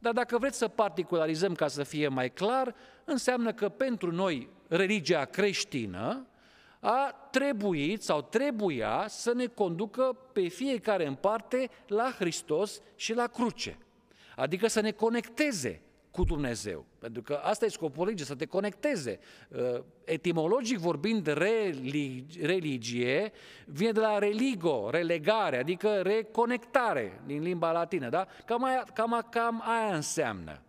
Dar 0.05 0.13
dacă 0.13 0.39
vreți 0.39 0.59
să 0.59 0.69
particularizăm 0.69 1.55
ca 1.55 1.69
să 1.69 1.83
fie 1.83 2.09
mai 2.09 2.31
clar, 2.31 2.75
înseamnă 3.05 3.53
că 3.53 3.69
pentru 3.69 4.13
noi 4.13 4.49
religia 4.69 5.25
creștină 5.25 6.27
a 6.81 7.29
trebuit 7.31 8.03
sau 8.03 8.23
trebuia 8.23 9.05
să 9.09 9.33
ne 9.35 9.47
conducă 9.47 10.17
pe 10.33 10.49
fiecare 10.49 11.07
în 11.07 11.15
parte 11.15 11.71
la 11.87 12.15
Hristos 12.19 12.81
și 12.97 13.15
la 13.15 13.27
cruce. 13.27 13.79
Adică 14.37 14.67
să 14.67 14.81
ne 14.81 14.91
conecteze 14.91 15.81
cu 16.15 16.25
Dumnezeu. 16.25 16.87
Pentru 16.99 17.23
că 17.23 17.41
asta 17.43 17.65
e 17.65 17.69
scopul 17.69 18.05
religiei, 18.05 18.27
să 18.27 18.35
te 18.35 18.47
conecteze. 18.47 19.19
Uh, 19.49 19.83
etimologic 20.05 20.79
vorbind, 20.79 21.27
religie 22.41 23.33
vine 23.67 23.93
de 23.93 24.01
la 24.01 24.19
religo, 24.19 24.89
relegare, 24.91 25.59
adică 25.59 26.01
reconectare 26.03 27.21
din 27.27 27.43
limba 27.43 27.73
latină. 27.73 28.09
Da? 28.09 28.27
Cam, 28.45 28.65
aia, 28.65 28.85
cam, 28.95 29.27
cam 29.31 29.63
aia 29.67 29.95
înseamnă. 29.95 30.63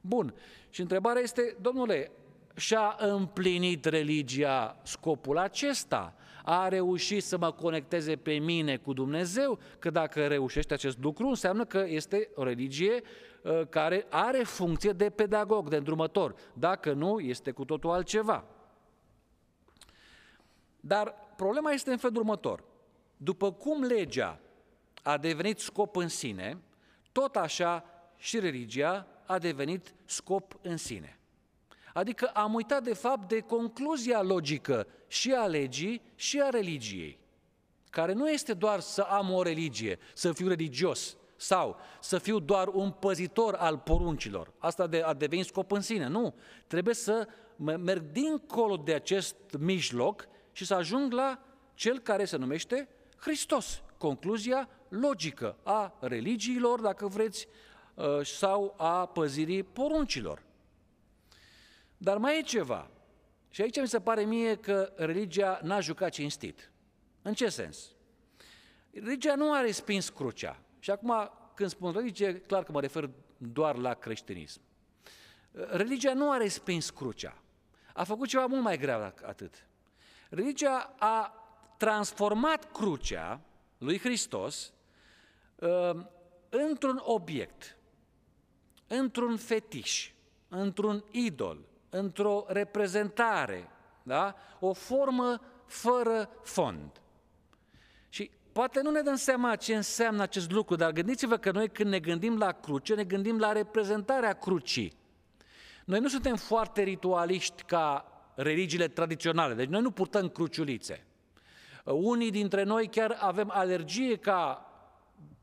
Bun. 0.00 0.34
Și 0.70 0.80
întrebarea 0.80 1.22
este, 1.22 1.56
domnule, 1.60 2.10
și-a 2.56 2.96
împlinit 2.98 3.84
religia 3.84 4.80
scopul 4.82 5.38
acesta? 5.38 6.14
A 6.44 6.68
reușit 6.68 7.22
să 7.22 7.38
mă 7.38 7.52
conecteze 7.52 8.16
pe 8.16 8.32
mine 8.32 8.76
cu 8.76 8.92
Dumnezeu? 8.92 9.58
Că 9.78 9.90
dacă 9.90 10.26
reușește 10.26 10.74
acest 10.74 10.98
lucru, 11.00 11.28
înseamnă 11.28 11.64
că 11.64 11.84
este 11.88 12.30
o 12.34 12.42
religie 12.42 12.92
uh, 12.94 13.00
care 13.68 14.06
are 14.10 14.42
funcție 14.42 14.92
de 14.92 15.10
pedagog, 15.10 15.68
de 15.68 15.76
îndrumător. 15.76 16.34
Dacă 16.52 16.92
nu, 16.92 17.20
este 17.20 17.50
cu 17.50 17.64
totul 17.64 17.90
altceva. 17.90 18.44
Dar 20.80 21.14
problema 21.36 21.70
este 21.70 21.90
în 21.90 21.96
felul 21.96 22.16
următor. 22.16 22.64
După 23.16 23.52
cum 23.52 23.82
legea 23.82 24.40
a 25.02 25.16
devenit 25.16 25.58
scop 25.58 25.96
în 25.96 26.08
sine, 26.08 26.58
tot 27.12 27.36
așa 27.36 27.84
și 28.16 28.38
religia 28.38 29.06
a 29.26 29.38
devenit 29.38 29.94
scop 30.04 30.58
în 30.62 30.76
sine. 30.76 31.18
Adică 31.92 32.26
am 32.26 32.54
uitat 32.54 32.82
de 32.82 32.94
fapt 32.94 33.28
de 33.28 33.40
concluzia 33.40 34.22
logică 34.22 34.86
și 35.06 35.32
a 35.32 35.46
legii 35.46 36.02
și 36.14 36.40
a 36.40 36.48
religiei, 36.48 37.18
care 37.90 38.12
nu 38.12 38.30
este 38.30 38.54
doar 38.54 38.80
să 38.80 39.00
am 39.00 39.32
o 39.32 39.42
religie, 39.42 39.98
să 40.14 40.32
fiu 40.32 40.48
religios 40.48 41.16
sau 41.40 41.76
să 42.00 42.18
fiu 42.18 42.38
doar 42.38 42.68
un 42.68 42.90
păzitor 42.90 43.54
al 43.54 43.78
poruncilor. 43.78 44.52
Asta 44.58 44.86
de, 44.86 45.02
a 45.02 45.14
devenit 45.14 45.44
scop 45.44 45.72
în 45.72 45.80
sine. 45.80 46.06
Nu, 46.06 46.34
trebuie 46.66 46.94
să 46.94 47.28
merg 47.56 48.02
dincolo 48.12 48.76
de 48.76 48.94
acest 48.94 49.36
mijloc 49.58 50.28
și 50.52 50.64
să 50.64 50.74
ajung 50.74 51.12
la 51.12 51.42
cel 51.74 51.98
care 51.98 52.24
se 52.24 52.36
numește 52.36 52.88
Hristos. 53.16 53.82
Concluzia 53.98 54.68
logică 54.88 55.56
a 55.62 55.96
religiilor, 56.00 56.80
dacă 56.80 57.06
vreți, 57.06 57.48
uh, 57.94 58.26
sau 58.26 58.74
a 58.76 59.06
păzirii 59.06 59.62
poruncilor. 59.62 60.42
Dar 61.96 62.16
mai 62.16 62.38
e 62.38 62.42
ceva. 62.42 62.90
Și 63.50 63.62
aici 63.62 63.80
mi 63.80 63.88
se 63.88 64.00
pare 64.00 64.24
mie 64.24 64.56
că 64.56 64.92
religia 64.96 65.60
n-a 65.62 65.80
jucat 65.80 66.10
cinstit. 66.10 66.70
În 67.22 67.34
ce 67.34 67.48
sens? 67.48 67.92
Religia 68.90 69.34
nu 69.34 69.52
a 69.52 69.60
respins 69.60 70.08
crucea. 70.08 70.62
Și 70.78 70.90
acum, 70.90 71.30
când 71.54 71.70
spun 71.70 71.92
religie, 71.92 72.40
clar 72.40 72.64
că 72.64 72.72
mă 72.72 72.80
refer 72.80 73.10
doar 73.36 73.76
la 73.76 73.94
creștinism. 73.94 74.60
Religia 75.52 76.14
nu 76.14 76.30
a 76.30 76.36
respins 76.36 76.90
crucea. 76.90 77.42
A 77.94 78.04
făcut 78.04 78.28
ceva 78.28 78.46
mult 78.46 78.62
mai 78.62 78.78
grav 78.78 79.14
atât. 79.24 79.66
Religia 80.30 80.94
a 80.98 81.32
transformat 81.76 82.72
crucea 82.72 83.40
lui 83.78 83.98
Hristos 83.98 84.72
uh, 85.54 86.04
într-un 86.48 87.00
obiect, 87.04 87.76
într-un 88.86 89.36
fetiș, 89.36 90.12
într-un 90.48 91.04
idol, 91.10 91.68
într-o 91.90 92.44
reprezentare, 92.48 93.70
da? 94.02 94.34
o 94.60 94.72
formă 94.72 95.40
fără 95.66 96.30
fond. 96.42 97.02
Și 98.08 98.30
poate 98.58 98.80
nu 98.80 98.90
ne 98.90 99.00
dăm 99.00 99.16
seama 99.16 99.56
ce 99.56 99.74
înseamnă 99.74 100.22
acest 100.22 100.50
lucru, 100.50 100.76
dar 100.76 100.92
gândiți-vă 100.92 101.36
că 101.36 101.50
noi 101.50 101.68
când 101.68 101.90
ne 101.90 101.98
gândim 101.98 102.38
la 102.38 102.52
cruce, 102.52 102.94
ne 102.94 103.04
gândim 103.04 103.38
la 103.38 103.52
reprezentarea 103.52 104.32
crucii. 104.32 104.92
Noi 105.84 106.00
nu 106.00 106.08
suntem 106.08 106.36
foarte 106.36 106.82
ritualiști 106.82 107.62
ca 107.62 108.04
religiile 108.34 108.88
tradiționale, 108.88 109.54
deci 109.54 109.68
noi 109.68 109.80
nu 109.80 109.90
purtăm 109.90 110.28
cruciulițe. 110.28 111.06
Unii 111.84 112.30
dintre 112.30 112.62
noi 112.62 112.88
chiar 112.88 113.16
avem 113.20 113.50
alergie 113.50 114.16
ca 114.16 114.70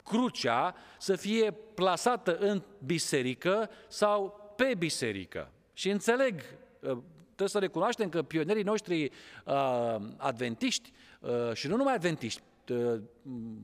crucea 0.03 0.75
să 0.97 1.15
fie 1.15 1.51
plasată 1.51 2.37
în 2.37 2.63
biserică 2.85 3.69
sau 3.87 4.39
pe 4.55 4.73
biserică. 4.77 5.51
Și 5.73 5.89
înțeleg, 5.89 6.41
uh, 6.79 6.97
trebuie 7.25 7.47
să 7.49 7.59
recunoaștem 7.59 8.09
că 8.09 8.21
pionerii 8.21 8.63
noștri 8.63 9.11
uh, 9.45 9.95
adventiști, 10.17 10.91
uh, 11.19 11.53
și 11.53 11.67
nu 11.67 11.75
numai 11.75 11.93
adventiști, 11.93 12.41
uh, 12.41 12.53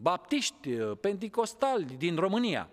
baptiști, 0.02 0.72
uh, 0.72 0.98
penticostali 1.02 1.86
din 1.98 2.16
România, 2.16 2.70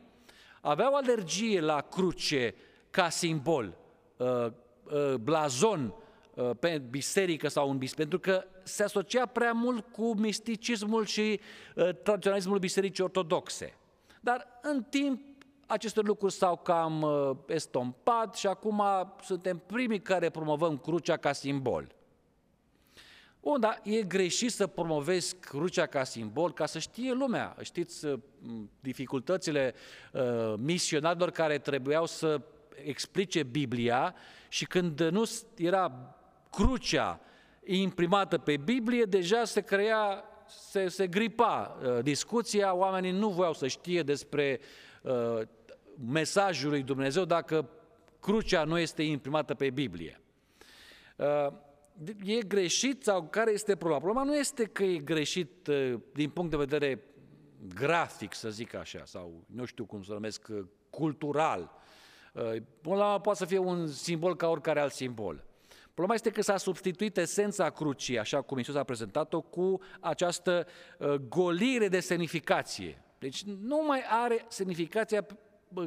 aveau 0.61 0.95
alergie 0.95 1.61
la 1.61 1.81
cruce 1.81 2.55
ca 2.91 3.09
simbol, 3.09 3.77
uh, 4.17 4.27
uh, 4.27 5.15
blazon 5.15 5.95
uh, 6.35 6.51
pe 6.61 6.83
biserică 6.91 7.49
sau 7.49 7.69
un 7.69 7.79
bis, 7.79 7.95
pentru 7.95 8.19
că 8.19 8.45
se 8.63 8.83
asocia 8.83 9.27
prea 9.27 9.53
mult 9.53 9.93
cu 9.93 10.15
misticismul 10.15 11.05
și 11.05 11.41
uh, 11.75 11.89
tradiționalismul 12.03 12.59
bisericii 12.59 13.05
ortodoxe. 13.05 13.75
Dar 14.21 14.47
în 14.63 14.83
timp 14.83 15.21
aceste 15.67 16.01
lucruri 16.01 16.33
s-au 16.33 16.57
cam 16.57 17.03
uh, 17.03 17.37
estompat 17.47 18.35
și 18.35 18.47
acum 18.47 18.83
suntem 19.23 19.63
primii 19.67 20.01
care 20.01 20.31
promovăm 20.31 20.79
crucea 20.79 21.17
ca 21.17 21.33
simbol. 21.33 21.97
Bun, 23.41 23.61
dar 23.61 23.81
e 23.83 24.03
greșit 24.03 24.53
să 24.53 24.67
promovezi 24.67 25.37
crucea 25.37 25.87
ca 25.87 26.05
simbol, 26.05 26.53
ca 26.53 26.67
să 26.67 26.79
știe 26.79 27.13
lumea. 27.13 27.57
Știți 27.63 28.07
uh, 28.07 28.19
dificultățile 28.81 29.75
uh, 30.13 30.55
misionarilor 30.57 31.31
care 31.31 31.59
trebuiau 31.59 32.07
să 32.07 32.41
explice 32.85 33.43
Biblia 33.43 34.15
și 34.49 34.67
când 34.67 35.01
nu 35.01 35.23
era 35.57 36.15
crucea 36.51 37.21
imprimată 37.65 38.39
pe 38.39 38.57
Biblie, 38.57 39.05
deja 39.05 39.45
se 39.45 39.61
crea, 39.61 40.25
se, 40.47 40.89
se 40.89 41.07
gripa 41.07 41.79
uh, 41.83 42.03
discuția, 42.03 42.75
oamenii 42.75 43.11
nu 43.11 43.29
voiau 43.29 43.53
să 43.55 43.67
știe 43.67 44.03
despre 44.03 44.61
uh, 45.03 45.41
mesajul 46.11 46.71
lui 46.71 46.83
Dumnezeu 46.83 47.25
dacă 47.25 47.69
crucea 48.21 48.65
nu 48.65 48.79
este 48.79 49.03
imprimată 49.03 49.55
pe 49.55 49.71
Biblie. 49.71 50.21
Uh, 51.17 51.53
e 52.25 52.43
greșit 52.43 53.03
sau 53.03 53.23
care 53.23 53.51
este 53.51 53.77
problema? 53.77 54.01
Problema 54.01 54.25
nu 54.25 54.37
este 54.37 54.65
că 54.65 54.83
e 54.83 54.99
greșit 54.99 55.67
uh, 55.67 55.95
din 56.13 56.31
punct 56.31 56.51
de 56.51 56.57
vedere 56.57 57.03
grafic, 57.75 58.35
să 58.35 58.51
zic 58.51 58.75
așa, 58.75 59.03
sau 59.05 59.45
nu 59.47 59.65
știu 59.65 59.85
cum 59.85 60.03
să 60.03 60.13
numesc, 60.13 60.47
uh, 60.51 60.65
cultural. 60.91 61.73
Problema 62.81 63.21
poate 63.21 63.39
să 63.39 63.45
fie 63.45 63.59
un 63.59 63.87
simbol 63.87 64.37
ca 64.37 64.49
oricare 64.49 64.81
alt 64.81 64.93
simbol. 64.93 65.45
Problema 65.85 66.15
este 66.15 66.31
că 66.31 66.43
s-a 66.43 66.57
substituit 66.57 67.17
esența 67.17 67.71
crucii, 67.71 68.19
așa 68.19 68.43
cum 68.43 68.59
Iisus 68.59 68.75
a 68.75 68.85
prezentat-o, 68.85 69.41
cu 69.41 69.81
această 70.01 70.67
golire 71.29 71.89
de 71.89 72.01
semnificație. 72.01 73.03
Deci 73.19 73.43
nu 73.43 73.83
mai 73.87 74.03
are 74.09 74.45
semnificația 74.49 75.27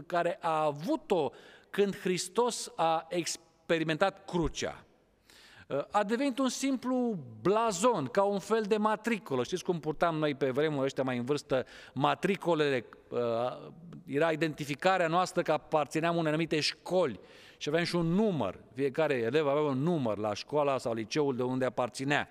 care 0.05 0.37
a 0.41 0.63
avut-o 0.63 1.31
când 1.69 1.97
Hristos 1.97 2.71
a 2.75 3.05
experimentat 3.09 4.25
crucea. 4.25 4.85
A 5.91 6.03
devenit 6.03 6.39
un 6.39 6.49
simplu 6.49 7.17
blazon, 7.41 8.05
ca 8.05 8.23
un 8.23 8.39
fel 8.39 8.63
de 8.67 8.77
matricolă. 8.77 9.43
Știți 9.43 9.63
cum 9.63 9.79
purtam 9.79 10.15
noi 10.15 10.35
pe 10.35 10.49
vremuri 10.49 10.85
ăștia 10.85 11.03
mai 11.03 11.17
în 11.17 11.25
vârstă 11.25 11.65
matricolele? 11.93 12.85
Era 14.05 14.31
identificarea 14.31 15.07
noastră 15.07 15.41
că 15.41 15.51
aparțineam 15.51 16.15
unei 16.15 16.31
anumite 16.31 16.59
școli 16.59 17.19
și 17.57 17.69
aveam 17.69 17.83
și 17.83 17.95
un 17.95 18.05
număr. 18.05 18.59
Fiecare 18.73 19.13
elev 19.13 19.47
avea 19.47 19.61
un 19.61 19.77
număr 19.77 20.17
la 20.17 20.33
școala 20.33 20.77
sau 20.77 20.93
liceul 20.93 21.35
de 21.35 21.43
unde 21.43 21.65
aparținea. 21.65 22.29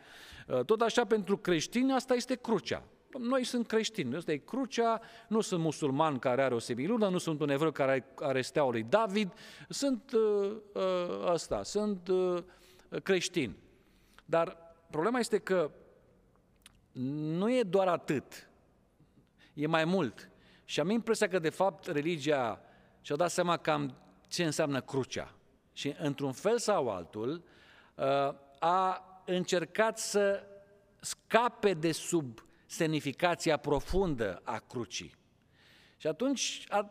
Tot 0.67 0.81
așa 0.81 1.05
pentru 1.05 1.37
creștini 1.37 1.93
asta 1.93 2.15
este 2.15 2.35
crucea. 2.35 2.83
Noi 3.19 3.45
sunt 3.45 3.67
creștini, 3.67 4.17
ăsta 4.17 4.33
e 4.33 4.37
crucea, 4.37 5.01
nu 5.29 5.41
sunt 5.41 5.61
musulman 5.63 6.19
care 6.19 6.43
are 6.43 6.55
o 6.55 6.59
semilună, 6.59 7.09
nu 7.09 7.19
sunt 7.19 7.41
un 7.41 7.51
evreu 7.51 7.71
care 7.71 8.13
are 8.17 8.41
steaua 8.41 8.71
lui 8.71 8.87
David, 8.89 9.33
sunt 9.69 10.13
uh, 10.13 10.51
uh, 10.75 11.33
ăsta, 11.33 11.63
sunt 11.63 12.09
uh, 12.09 12.43
creștini. 13.03 13.57
Dar 14.25 14.57
problema 14.91 15.19
este 15.19 15.39
că 15.39 15.71
nu 16.93 17.53
e 17.53 17.63
doar 17.63 17.89
atât, 17.89 18.51
e 19.55 19.67
mai 19.67 19.85
mult. 19.85 20.31
Și 20.65 20.81
am 20.81 20.91
impresia 20.91 21.29
că, 21.29 21.39
de 21.39 21.51
fapt, 21.51 21.87
religia 21.87 22.61
și-a 23.01 23.17
dat 23.17 23.31
seama 23.31 23.57
cam 23.57 23.97
ce 24.29 24.45
înseamnă 24.45 24.81
crucea. 24.81 25.35
Și, 25.73 25.95
într-un 25.99 26.33
fel 26.33 26.59
sau 26.59 26.91
altul, 26.91 27.45
uh, 27.95 28.05
a 28.59 29.05
încercat 29.27 29.99
să 29.99 30.43
scape 31.01 31.75
de 31.75 31.93
sub 31.93 32.45
semnificația 32.67 33.57
profundă 33.57 34.41
a 34.45 34.59
crucii. 34.59 35.15
Și 35.97 36.07
atunci 36.07 36.65
a 36.69 36.91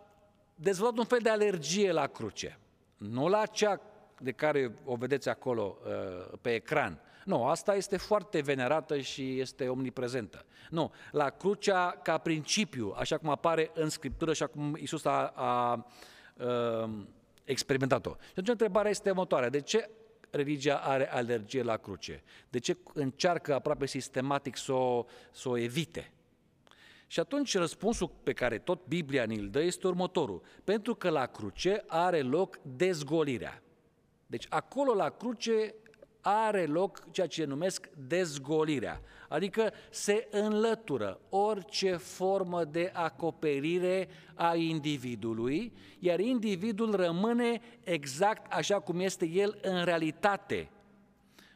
dezvoltat 0.55 0.99
un 0.99 1.05
fel 1.05 1.19
de 1.21 1.29
alergie 1.29 1.91
la 1.91 2.07
cruce. 2.07 2.59
Nu 2.97 3.27
la 3.27 3.45
cea 3.45 3.81
de 4.19 4.32
care 4.32 4.75
o 4.86 4.95
vedeți 4.95 5.29
acolo 5.29 5.77
uh, 5.86 6.38
pe 6.41 6.53
ecran. 6.53 7.01
Nu, 7.25 7.45
asta 7.45 7.75
este 7.75 7.97
foarte 7.97 8.41
venerată 8.41 8.99
și 8.99 9.39
este 9.39 9.67
omniprezentă. 9.67 10.45
Nu, 10.69 10.93
la 11.12 11.29
crucea 11.29 11.99
ca 12.03 12.17
principiu, 12.17 12.93
așa 12.97 13.17
cum 13.17 13.29
apare 13.29 13.71
în 13.73 13.89
Scriptură 13.89 14.34
și 14.34 14.43
acum 14.43 14.75
Iisus 14.79 15.05
a, 15.05 15.34
a, 15.36 15.45
a 15.45 15.86
uh, 16.84 16.89
experimentat-o. 17.43 18.10
Și 18.10 18.29
atunci 18.32 18.47
întrebarea 18.47 18.89
este 18.89 19.10
următoarea. 19.10 19.49
De 19.49 19.62
ce 19.62 19.89
religia 20.29 20.77
are 20.77 21.12
alergie 21.12 21.63
la 21.63 21.77
cruce? 21.77 22.23
De 22.49 22.60
ce 22.60 22.77
încearcă 22.93 23.53
aproape 23.53 23.86
sistematic 23.86 24.58
să 24.58 24.71
o, 24.71 25.05
să 25.32 25.49
o 25.49 25.58
evite? 25.58 26.13
Și 27.08 27.19
atunci 27.19 27.58
răspunsul 27.58 28.12
pe 28.23 28.34
care 28.34 28.58
tot 28.58 28.86
Biblia 28.88 29.23
ni-l 29.23 29.49
dă 29.49 29.62
este 29.62 29.88
următorul. 29.88 30.41
Pentru 30.63 30.95
că 30.95 31.10
la 31.10 31.25
cruce 31.25 31.84
are 31.88 32.21
loc 32.21 32.60
dezgolirea. 32.62 33.63
Deci 34.29 34.45
acolo 34.49 34.93
la 34.93 35.09
cruce 35.09 35.75
are 36.21 36.65
loc 36.65 37.11
ceea 37.11 37.27
ce 37.27 37.45
numesc 37.45 37.89
dezgolirea, 38.07 39.01
adică 39.29 39.73
se 39.89 40.27
înlătură 40.31 41.19
orice 41.29 41.95
formă 41.95 42.63
de 42.63 42.91
acoperire 42.93 44.09
a 44.33 44.55
individului, 44.55 45.73
iar 45.99 46.19
individul 46.19 46.95
rămâne 46.95 47.61
exact 47.83 48.53
așa 48.53 48.79
cum 48.79 48.99
este 48.99 49.25
el 49.27 49.57
în 49.61 49.83
realitate, 49.83 50.69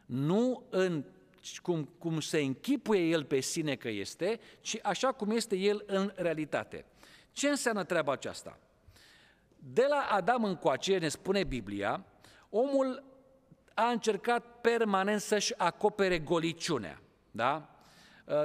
nu 0.06 0.64
în 0.70 1.04
cum, 1.62 1.90
cum 1.98 2.20
se 2.20 2.40
închipuie 2.40 3.02
el 3.02 3.24
pe 3.24 3.40
sine 3.40 3.76
că 3.76 3.90
este, 3.90 4.40
ci 4.62 4.80
așa 4.84 5.12
cum 5.12 5.30
este 5.32 5.56
el 5.56 5.84
în 5.88 6.12
realitate. 6.16 6.86
Ce 7.32 7.50
înseamnă 7.50 7.84
treaba 7.84 8.12
aceasta? 8.12 8.60
De 9.58 9.86
la 9.90 10.08
Adam 10.10 10.44
încoace, 10.44 10.98
ne 10.98 11.08
spune 11.08 11.44
Biblia, 11.44 12.06
omul 12.56 13.04
a 13.74 13.90
încercat 13.90 14.62
permanent 14.62 15.22
să-și 15.22 15.54
acopere 15.58 16.20
goliciunea. 16.20 17.02
Da? 17.32 17.70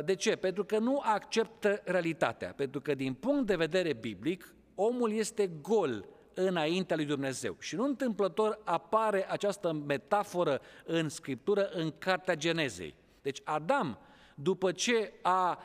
De 0.05 0.15
ce? 0.15 0.37
Pentru 0.37 0.65
că 0.65 0.79
nu 0.79 1.01
acceptă 1.05 1.81
realitatea. 1.85 2.53
Pentru 2.57 2.81
că 2.81 2.95
din 2.95 3.15
punct 3.15 3.47
de 3.47 3.57
vedere 3.57 3.93
biblic, 3.93 4.55
omul 4.75 5.13
este 5.13 5.47
gol 5.47 6.09
înaintea 6.35 6.97
lui 6.97 7.05
Dumnezeu. 7.05 7.57
Și 7.59 7.77
nu 7.77 7.85
întâmplător 7.85 8.61
apare 8.65 9.31
această 9.31 9.73
metaforă 9.73 10.61
în 10.85 11.09
Scriptură 11.09 11.69
în 11.69 11.93
Cartea 11.99 12.35
Genezei. 12.35 12.95
Deci 13.23 13.41
Adam, 13.45 13.99
după 14.35 14.73
ce 14.73 15.13
a, 15.23 15.59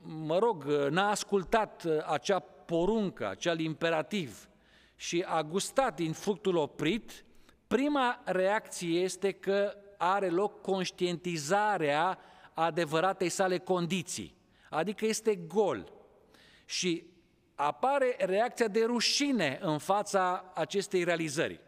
mă 0.00 0.38
rog, 0.38 0.64
n-a 0.64 1.10
ascultat 1.10 1.86
acea 2.06 2.38
poruncă, 2.38 3.28
acel 3.28 3.58
imperativ 3.58 4.49
și 5.00 5.24
a 5.26 5.42
gustat 5.42 5.94
din 5.94 6.12
fructul 6.12 6.56
oprit, 6.56 7.24
prima 7.66 8.22
reacție 8.24 9.00
este 9.00 9.32
că 9.32 9.74
are 9.96 10.28
loc 10.28 10.60
conștientizarea 10.60 12.18
adevăratei 12.54 13.28
sale 13.28 13.58
condiții, 13.58 14.34
adică 14.70 15.06
este 15.06 15.34
gol. 15.34 15.92
Și 16.64 17.04
apare 17.54 18.16
reacția 18.18 18.68
de 18.68 18.84
rușine 18.84 19.58
în 19.62 19.78
fața 19.78 20.52
acestei 20.54 21.04
realizări. 21.04 21.60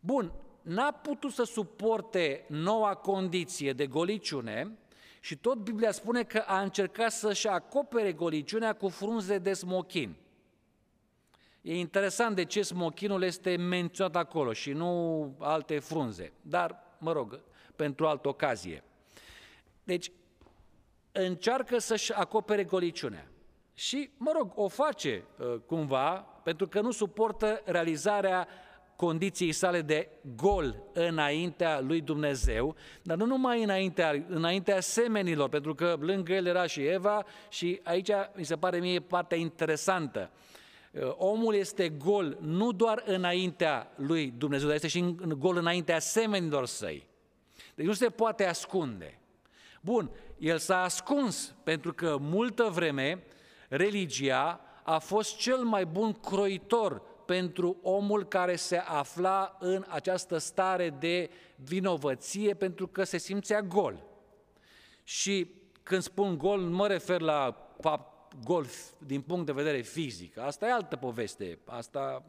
Bun, 0.00 0.32
n-a 0.62 0.90
putut 0.90 1.32
să 1.32 1.42
suporte 1.44 2.44
noua 2.48 2.94
condiție 2.94 3.72
de 3.72 3.86
goliciune 3.86 4.78
și 5.20 5.36
tot 5.36 5.58
Biblia 5.58 5.90
spune 5.90 6.22
că 6.22 6.38
a 6.46 6.60
încercat 6.60 7.12
să-și 7.12 7.48
acopere 7.48 8.12
goliciunea 8.12 8.72
cu 8.72 8.88
frunze 8.88 9.38
de 9.38 9.52
smochin. 9.52 10.16
E 11.66 11.78
interesant 11.78 12.36
de 12.36 12.44
ce 12.44 12.62
smochinul 12.62 13.22
este 13.22 13.56
menționat 13.56 14.16
acolo 14.16 14.52
și 14.52 14.72
nu 14.72 15.34
alte 15.38 15.78
frunze, 15.78 16.32
dar, 16.42 16.82
mă 16.98 17.12
rog, 17.12 17.40
pentru 17.76 18.06
altă 18.06 18.28
ocazie. 18.28 18.84
Deci, 19.84 20.10
încearcă 21.12 21.78
să-și 21.78 22.12
acopere 22.12 22.64
goliciunea. 22.64 23.26
Și, 23.74 24.10
mă 24.16 24.32
rog, 24.36 24.52
o 24.54 24.68
face 24.68 25.24
uh, 25.38 25.54
cumva, 25.66 26.12
pentru 26.42 26.68
că 26.68 26.80
nu 26.80 26.90
suportă 26.90 27.62
realizarea 27.64 28.48
condiției 28.96 29.52
sale 29.52 29.82
de 29.82 30.08
gol 30.36 30.82
înaintea 30.92 31.80
lui 31.80 32.00
Dumnezeu, 32.00 32.76
dar 33.02 33.16
nu 33.16 33.26
numai 33.26 33.62
înaintea, 33.62 34.24
înaintea 34.28 34.80
semenilor, 34.80 35.48
pentru 35.48 35.74
că 35.74 35.96
lângă 36.00 36.32
el 36.32 36.46
era 36.46 36.66
și 36.66 36.86
Eva 36.86 37.24
și 37.48 37.80
aici 37.82 38.10
mi 38.34 38.44
se 38.44 38.56
pare 38.56 38.78
mie 38.78 39.00
partea 39.00 39.36
interesantă. 39.36 40.30
Uh, 40.32 40.55
omul 41.16 41.54
este 41.54 41.88
gol 41.88 42.38
nu 42.40 42.72
doar 42.72 43.02
înaintea 43.06 43.92
lui 43.96 44.34
Dumnezeu, 44.38 44.66
dar 44.66 44.76
este 44.76 44.88
și 44.88 45.14
gol 45.38 45.56
înaintea 45.56 45.98
semenilor 45.98 46.66
săi. 46.66 47.06
Deci 47.74 47.86
nu 47.86 47.92
se 47.92 48.10
poate 48.10 48.44
ascunde. 48.44 49.20
Bun, 49.80 50.10
el 50.38 50.58
s-a 50.58 50.82
ascuns 50.82 51.54
pentru 51.62 51.92
că 51.92 52.16
multă 52.20 52.64
vreme 52.64 53.24
religia 53.68 54.60
a 54.82 54.98
fost 54.98 55.36
cel 55.36 55.58
mai 55.58 55.86
bun 55.86 56.12
croitor 56.12 57.02
pentru 57.26 57.76
omul 57.82 58.24
care 58.24 58.56
se 58.56 58.76
afla 58.76 59.56
în 59.60 59.84
această 59.88 60.38
stare 60.38 60.90
de 60.90 61.30
vinovăție 61.56 62.54
pentru 62.54 62.86
că 62.86 63.04
se 63.04 63.18
simțea 63.18 63.62
gol. 63.62 64.04
Și 65.04 65.50
când 65.82 66.02
spun 66.02 66.38
gol, 66.38 66.60
nu 66.60 66.76
mă 66.76 66.86
refer 66.86 67.20
la 67.20 67.50
gol 68.44 68.66
din 68.98 69.20
punct 69.20 69.46
de 69.46 69.52
vedere 69.52 69.80
fizic. 69.80 70.38
Asta 70.38 70.66
e 70.66 70.72
altă 70.72 70.96
poveste. 70.96 71.58
Asta, 71.64 72.22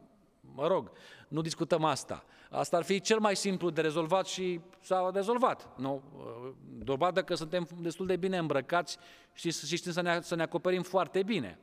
mă 0.54 0.66
rog, 0.66 0.90
nu 1.28 1.40
discutăm 1.40 1.84
asta. 1.84 2.24
Asta 2.50 2.76
ar 2.76 2.82
fi 2.82 3.00
cel 3.00 3.18
mai 3.18 3.36
simplu 3.36 3.70
de 3.70 3.80
rezolvat 3.80 4.26
și 4.26 4.60
s-a 4.80 5.10
rezolvat. 5.14 5.68
Nu? 5.76 6.02
Dovadă 6.78 7.22
că 7.22 7.34
suntem 7.34 7.68
destul 7.80 8.06
de 8.06 8.16
bine 8.16 8.38
îmbrăcați 8.38 8.98
și, 9.32 9.52
și 9.52 9.76
știm 9.76 9.92
să 9.92 10.00
ne, 10.00 10.20
să 10.22 10.34
ne 10.34 10.42
acoperim 10.42 10.82
foarte 10.82 11.22
bine. 11.22 11.58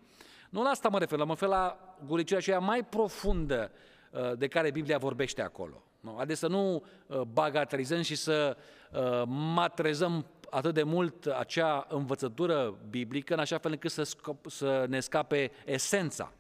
Nu 0.49 0.63
la 0.63 0.69
asta 0.69 0.89
mă 0.89 0.99
refer, 0.99 1.17
mă 1.17 1.25
refer 1.25 1.49
la 1.49 1.95
guricirea 2.05 2.39
aceea 2.39 2.59
mai 2.59 2.85
profundă 2.85 3.71
uh, 4.11 4.37
de 4.37 4.47
care 4.47 4.71
Biblia 4.71 4.97
vorbește 4.97 5.41
acolo. 5.41 5.83
Nu? 5.99 6.17
Adică 6.17 6.35
să 6.35 6.47
nu 6.47 6.83
uh, 7.07 7.21
bagatelizăm 7.21 8.01
și 8.01 8.15
să 8.15 8.57
uh, 8.91 9.23
matrezăm 9.27 10.25
atât 10.55 10.73
de 10.73 10.83
mult 10.83 11.25
acea 11.25 11.85
învățătură 11.89 12.77
biblică, 12.89 13.33
în 13.33 13.39
așa 13.39 13.57
fel 13.57 13.71
încât 13.71 13.91
să, 13.91 14.03
scop, 14.03 14.49
să 14.49 14.85
ne 14.89 14.99
scape 14.99 15.51
esența. 15.65 16.33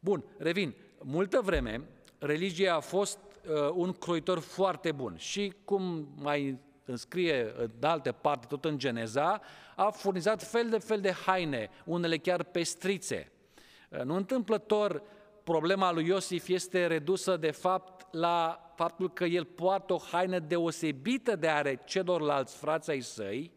Bun, 0.00 0.24
revin. 0.38 0.74
Multă 1.02 1.40
vreme, 1.40 1.80
religia 2.18 2.74
a 2.74 2.80
fost 2.80 3.18
uh, 3.18 3.70
un 3.74 3.92
croitor 3.92 4.38
foarte 4.38 4.92
bun 4.92 5.16
și, 5.16 5.52
cum 5.64 6.08
mai 6.14 6.58
scrie 6.94 7.52
în 7.56 7.70
alte 7.80 8.12
parte, 8.12 8.46
tot 8.46 8.64
în 8.64 8.78
Geneza, 8.78 9.40
a 9.76 9.90
furnizat 9.90 10.42
fel 10.42 10.68
de 10.68 10.78
fel 10.78 11.00
de 11.00 11.12
haine, 11.12 11.70
unele 11.84 12.16
chiar 12.16 12.42
pestrițe. 12.42 13.32
Uh, 13.88 14.00
nu 14.00 14.14
întâmplător, 14.14 15.02
problema 15.44 15.92
lui 15.92 16.06
Iosif 16.06 16.48
este 16.48 16.86
redusă 16.86 17.36
de 17.36 17.50
fapt 17.50 18.14
la 18.14 18.67
faptul 18.78 19.12
că 19.12 19.24
el 19.24 19.44
poartă 19.44 19.92
o 19.92 19.98
haină 20.10 20.38
deosebită 20.38 21.36
de 21.36 21.48
are 21.48 21.80
celorlalți 21.84 22.56
frați 22.56 22.90
ai 22.90 23.00
săi, 23.00 23.50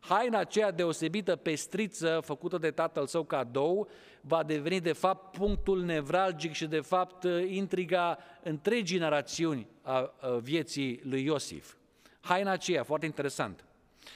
haina 0.00 0.38
aceea 0.38 0.70
deosebită 0.70 1.36
pestriță 1.36 2.20
făcută 2.24 2.58
de 2.58 2.70
tatăl 2.70 3.06
său 3.06 3.24
cadou 3.24 3.88
va 4.20 4.42
deveni 4.42 4.80
de 4.80 4.92
fapt 4.92 5.36
punctul 5.36 5.82
nevralgic 5.82 6.52
și 6.52 6.66
de 6.66 6.80
fapt 6.80 7.24
intriga 7.46 8.18
întregii 8.42 8.98
narațiuni 8.98 9.66
a 9.82 10.12
vieții 10.40 11.00
lui 11.04 11.24
Iosif. 11.24 11.74
Haina 12.20 12.50
aceea, 12.50 12.82
foarte 12.82 13.06
interesant. 13.06 13.64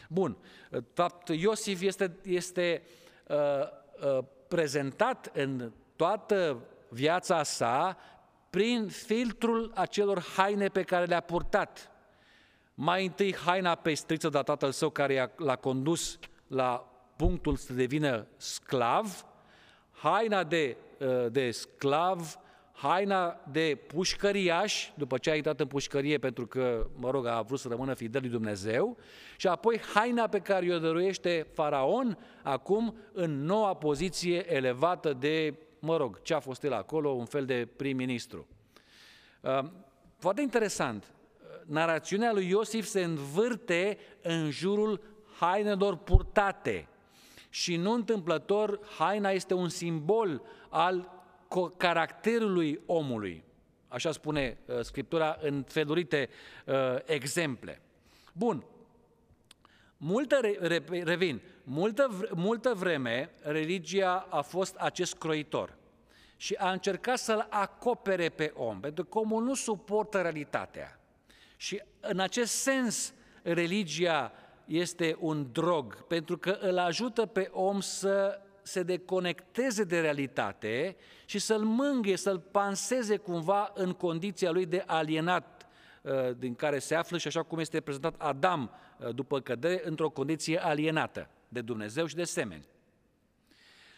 Bun, 0.09 0.37
fapt 0.92 1.28
Iosif 1.28 1.81
este, 1.81 2.16
este 2.22 2.83
uh, 3.26 3.37
uh, 3.37 4.24
prezentat 4.48 5.31
în 5.35 5.72
toată 5.96 6.62
viața 6.88 7.42
sa 7.42 7.96
prin 8.53 8.88
filtrul 8.88 9.73
acelor 9.75 10.25
haine 10.37 10.69
pe 10.69 10.83
care 10.83 11.05
le-a 11.05 11.21
purtat. 11.21 11.91
Mai 12.75 13.05
întâi 13.05 13.35
haina 13.35 13.75
pestriță 13.75 14.29
de 14.29 14.38
tatăl 14.38 14.71
său 14.71 14.91
care 14.91 15.33
l-a 15.37 15.57
condus 15.57 16.19
la 16.47 16.93
punctul 17.17 17.57
să 17.57 17.73
devină 17.73 18.27
sclav, 18.37 19.25
haina 19.91 20.45
de, 20.45 20.77
uh, 20.99 21.27
de 21.31 21.51
sclav, 21.51 22.38
haina 22.73 23.41
de 23.51 23.79
pușcăriaș, 23.87 24.91
după 24.95 25.19
ce 25.19 25.31
a 25.31 25.35
intrat 25.35 25.61
în 25.61 25.67
pușcărie 25.67 26.19
pentru 26.19 26.47
că, 26.47 26.87
mă 26.97 27.11
rog, 27.11 27.27
a 27.27 27.43
vrut 27.43 27.59
să 27.59 27.69
rămână 27.69 27.95
fidel 27.95 28.21
lui 28.21 28.31
Dumnezeu, 28.31 28.97
și 29.37 29.47
apoi 29.47 29.81
haina 29.95 30.29
pe 30.29 30.38
care 30.38 30.75
o 30.75 30.79
dăruiește 30.79 31.47
faraon, 31.53 32.19
acum 32.43 32.97
în 33.12 33.45
noua 33.45 33.75
poziție 33.75 34.55
elevată 34.55 35.12
de, 35.12 35.55
mă 35.85 35.97
rog, 35.97 36.23
ce 36.23 36.35
a 36.35 36.40
fost 36.40 36.62
el 36.64 36.73
acolo, 36.73 37.11
un 37.11 37.25
fel 37.25 37.45
de 37.45 37.68
prim-ministru. 37.77 38.47
Uh, 39.40 39.59
foarte 40.18 40.40
interesant, 40.40 41.12
narațiunea 41.66 42.33
lui 42.33 42.49
Iosif 42.49 42.87
se 42.87 43.03
învârte 43.03 43.99
în 44.23 44.51
jurul 44.51 45.01
hainelor 45.38 45.97
purtate 45.97 46.88
și 47.49 47.77
nu 47.77 47.92
întâmplător, 47.92 48.81
haina 48.99 49.31
este 49.31 49.55
un 49.55 49.68
simbol 49.68 50.42
al 50.68 51.25
caracterului 51.77 52.81
omului. 52.87 53.45
Așa 53.88 54.12
spune 54.12 54.59
uh, 54.66 54.81
Scriptura 54.81 55.38
în 55.40 55.62
felurite 55.62 56.29
uh, 56.66 56.75
exemple. 57.05 57.81
Bun. 58.33 58.64
Multă, 59.97 60.40
re, 60.59 60.85
revin, 61.03 61.40
multă, 61.64 62.29
multă 62.35 62.75
vreme 62.75 63.31
religia 63.42 64.27
a 64.31 64.40
fost 64.40 64.75
acest 64.77 65.14
croitor 65.14 65.77
și 66.37 66.55
a 66.55 66.70
încercat 66.70 67.18
să-l 67.18 67.46
acopere 67.51 68.29
pe 68.29 68.53
om, 68.55 68.81
pentru 68.81 69.05
că 69.05 69.18
omul 69.18 69.42
nu 69.42 69.55
suportă 69.55 70.20
realitatea. 70.20 71.01
Și 71.57 71.83
în 72.01 72.20
acest 72.20 72.53
sens, 72.53 73.14
religia 73.42 74.33
este 74.64 75.16
un 75.20 75.46
drog, 75.53 76.07
pentru 76.07 76.38
că 76.38 76.59
îl 76.61 76.79
ajută 76.79 77.27
pe 77.27 77.48
om 77.53 77.81
să 77.81 78.40
se 78.62 78.83
deconecteze 78.83 79.85
de 79.85 80.01
realitate 80.01 80.96
și 81.25 81.38
să-l 81.38 81.62
mânghe, 81.62 82.16
să-l 82.16 82.38
panseze 82.38 83.16
cumva 83.16 83.70
în 83.75 83.92
condiția 83.92 84.51
lui 84.51 84.66
de 84.66 84.85
alienat 84.87 85.66
uh, 86.03 86.12
din 86.38 86.55
care 86.55 86.79
se 86.79 86.94
află 86.94 87.18
și 87.18 87.27
așa 87.27 87.42
cum 87.42 87.59
este 87.59 87.81
prezentat 87.81 88.14
Adam 88.18 88.70
uh, 88.98 89.14
după 89.14 89.40
cădere, 89.40 89.81
într-o 89.85 90.11
condiție 90.11 90.64
alienată 90.64 91.29
de 91.53 91.61
Dumnezeu 91.61 92.07
și 92.07 92.15
de 92.15 92.25
semeni. 92.25 92.65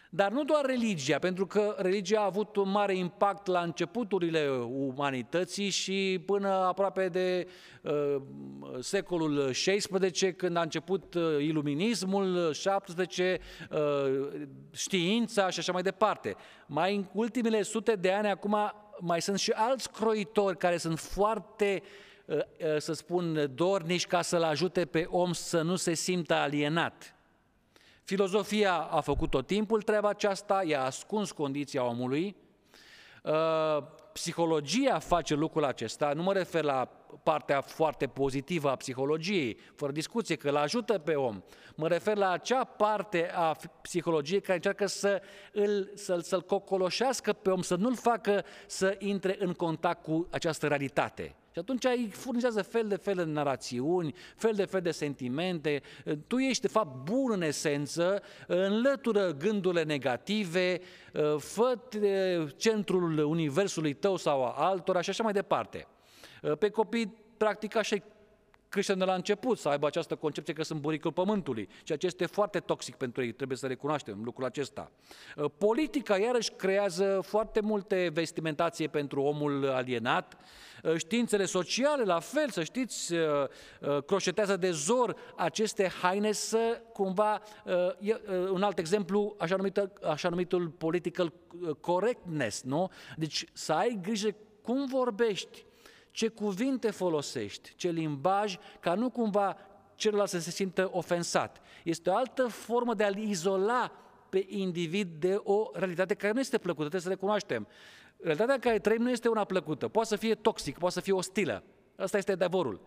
Dar 0.09 0.31
nu 0.31 0.43
doar 0.43 0.65
religia, 0.65 1.19
pentru 1.19 1.47
că 1.47 1.75
religia 1.77 2.19
a 2.19 2.25
avut 2.25 2.55
un 2.55 2.69
mare 2.69 2.95
impact 2.95 3.47
la 3.47 3.59
începuturile 3.59 4.49
umanității 4.69 5.69
și 5.69 6.23
până 6.25 6.47
aproape 6.47 7.09
de 7.09 7.47
uh, 7.81 8.15
secolul 8.79 9.49
XVI, 9.51 10.33
când 10.33 10.57
a 10.57 10.61
început 10.61 11.13
uh, 11.13 11.23
iluminismul, 11.39 12.53
17, 12.53 13.39
uh, 13.71 13.77
știința 14.71 15.49
și 15.49 15.59
așa 15.59 15.71
mai 15.71 15.81
departe. 15.81 16.35
Mai 16.65 16.95
în 16.95 17.05
ultimele 17.13 17.61
sute 17.61 17.95
de 17.95 18.11
ani, 18.11 18.27
acum 18.27 18.55
mai 18.99 19.21
sunt 19.21 19.39
și 19.39 19.51
alți 19.51 19.91
croitori 19.91 20.57
care 20.57 20.77
sunt 20.77 20.99
foarte 20.99 21.81
uh, 22.25 22.35
uh, 22.35 22.77
să 22.77 22.93
spun, 22.93 23.51
dornici 23.55 24.07
ca 24.07 24.21
să-l 24.21 24.43
ajute 24.43 24.85
pe 24.85 25.05
om 25.09 25.33
să 25.33 25.61
nu 25.61 25.75
se 25.75 25.93
simtă 25.93 26.33
alienat. 26.33 27.14
Filozofia 28.05 28.73
a 28.73 29.01
făcut 29.01 29.29
tot 29.29 29.47
timpul 29.47 29.81
treaba 29.81 30.09
aceasta, 30.09 30.63
i-a 30.65 30.83
ascuns 30.83 31.31
condiția 31.31 31.83
omului, 31.83 32.35
uh, 33.23 33.83
psihologia 34.13 34.99
face 34.99 35.33
lucrul 35.33 35.63
acesta, 35.63 36.13
nu 36.13 36.23
mă 36.23 36.33
refer 36.33 36.63
la 36.63 36.85
partea 37.23 37.61
foarte 37.61 38.07
pozitivă 38.07 38.69
a 38.69 38.75
psihologiei, 38.75 39.57
fără 39.75 39.91
discuție, 39.91 40.35
că 40.35 40.49
îl 40.49 40.55
ajută 40.55 40.97
pe 40.97 41.15
om. 41.15 41.41
Mă 41.75 41.87
refer 41.87 42.17
la 42.17 42.31
acea 42.31 42.63
parte 42.63 43.31
a 43.33 43.55
psihologiei 43.81 44.41
care 44.41 44.53
încearcă 44.53 44.85
să 44.85 45.21
îl, 45.51 45.91
să-l, 45.95 46.21
să-l 46.21 46.41
cocoloșească 46.41 47.33
pe 47.33 47.49
om, 47.49 47.61
să 47.61 47.75
nu-l 47.75 47.95
facă 47.95 48.45
să 48.67 48.95
intre 48.99 49.35
în 49.39 49.53
contact 49.53 50.03
cu 50.03 50.27
această 50.31 50.67
realitate. 50.67 51.35
Și 51.55 51.61
atunci 51.61 51.85
îi 51.85 52.09
furnizează 52.11 52.61
fel 52.61 52.87
de 52.87 52.95
fel 52.95 53.15
de 53.15 53.23
narațiuni, 53.23 54.15
fel 54.35 54.53
de 54.53 54.65
fel 54.65 54.81
de 54.81 54.91
sentimente. 54.91 55.81
Tu 56.27 56.37
ești, 56.37 56.61
de 56.61 56.67
fapt, 56.67 57.03
bun 57.03 57.31
în 57.31 57.41
esență, 57.41 58.21
înlătură 58.47 59.31
gândurile 59.31 59.83
negative, 59.83 60.79
fă 61.37 61.79
centrul 62.55 63.17
universului 63.17 63.93
tău 63.93 64.15
sau 64.15 64.45
a 64.45 64.51
altora 64.51 65.01
și 65.01 65.09
așa 65.09 65.23
mai 65.23 65.33
departe. 65.33 65.87
Pe 66.59 66.69
copii, 66.69 67.17
practic, 67.37 67.75
așa 67.75 67.95
creștem 68.75 68.97
de 68.97 69.03
la 69.03 69.13
început 69.13 69.57
să 69.57 69.69
aibă 69.69 69.87
această 69.87 70.15
concepție 70.15 70.53
că 70.53 70.63
sunt 70.63 70.81
buricul 70.81 71.11
pământului, 71.11 71.69
ceea 71.83 71.97
ce 71.97 72.05
este 72.05 72.25
foarte 72.25 72.59
toxic 72.59 72.95
pentru 72.95 73.23
ei, 73.23 73.31
trebuie 73.31 73.57
să 73.57 73.67
recunoaștem 73.67 74.21
lucrul 74.23 74.45
acesta. 74.45 74.91
Politica, 75.57 76.17
iarăși, 76.17 76.51
creează 76.51 77.19
foarte 77.23 77.59
multe 77.59 78.09
vestimentație 78.13 78.87
pentru 78.87 79.21
omul 79.21 79.69
alienat, 79.69 80.37
științele 80.97 81.45
sociale, 81.45 82.03
la 82.03 82.19
fel, 82.19 82.49
să 82.49 82.63
știți, 82.63 83.13
uh, 83.13 83.19
uh, 83.81 84.03
croșetează 84.03 84.57
de 84.57 84.71
zor 84.71 85.15
aceste 85.35 85.91
haine 86.01 86.31
să 86.31 86.81
cumva, 86.93 87.41
uh, 87.65 88.15
un 88.51 88.63
alt 88.63 88.77
exemplu, 88.77 89.35
așa, 89.37 89.55
numită, 89.55 89.93
așa 90.03 90.29
numitul 90.29 90.67
political 90.67 91.33
correctness, 91.79 92.61
nu? 92.61 92.91
Deci 93.17 93.45
să 93.53 93.73
ai 93.73 93.99
grijă 94.01 94.35
cum 94.61 94.85
vorbești, 94.85 95.65
ce 96.15 96.27
cuvinte 96.27 96.91
folosești, 96.91 97.73
ce 97.75 97.89
limbaj, 97.89 98.57
ca 98.79 98.93
nu 98.93 99.09
cumva 99.09 99.57
celălalt 99.95 100.29
să 100.29 100.39
se 100.39 100.51
simtă 100.51 100.89
ofensat. 100.91 101.61
Este 101.83 102.09
o 102.09 102.15
altă 102.15 102.47
formă 102.47 102.93
de 102.93 103.03
a-l 103.03 103.17
izola 103.17 103.91
pe 104.29 104.45
individ 104.47 105.07
de 105.19 105.39
o 105.43 105.69
realitate 105.73 106.13
care 106.13 106.33
nu 106.33 106.39
este 106.39 106.57
plăcută, 106.57 106.79
trebuie 106.79 107.01
să 107.01 107.09
recunoaștem. 107.09 107.67
Realitatea 108.17 108.53
în 108.53 108.59
care 108.59 108.79
trăim 108.79 109.01
nu 109.01 109.09
este 109.09 109.29
una 109.29 109.43
plăcută, 109.43 109.87
poate 109.87 110.07
să 110.07 110.15
fie 110.15 110.35
toxic, 110.35 110.77
poate 110.77 110.93
să 110.93 111.01
fie 111.01 111.13
ostilă. 111.13 111.63
Asta 111.95 112.17
este 112.17 112.31
adevărul. 112.31 112.81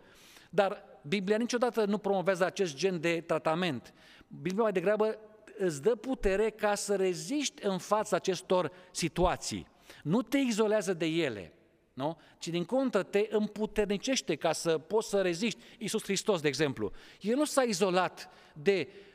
Dar 0.50 0.84
Biblia 1.02 1.36
niciodată 1.36 1.84
nu 1.84 1.98
promovează 1.98 2.44
acest 2.44 2.76
gen 2.76 3.00
de 3.00 3.20
tratament. 3.26 3.94
Biblia 4.42 4.62
mai 4.62 4.72
degrabă 4.72 5.18
îți 5.58 5.82
dă 5.82 5.94
putere 5.94 6.50
ca 6.50 6.74
să 6.74 6.96
reziști 6.96 7.66
în 7.66 7.78
fața 7.78 8.16
acestor 8.16 8.72
situații. 8.90 9.66
Nu 10.02 10.22
te 10.22 10.38
izolează 10.38 10.92
de 10.94 11.06
ele, 11.06 11.52
nu? 11.98 12.18
ci 12.38 12.48
din 12.48 12.64
contră 12.64 13.02
te 13.02 13.26
împuternicește 13.30 14.34
ca 14.34 14.52
să 14.52 14.78
poți 14.78 15.08
să 15.08 15.20
reziști. 15.20 15.60
Iisus 15.78 16.02
Hristos, 16.02 16.40
de 16.40 16.48
exemplu, 16.48 16.92
el 17.20 17.36
nu 17.36 17.44
s-a 17.44 17.62
izolat 17.62 18.30
de 18.52 18.88
Uh, 18.88 19.07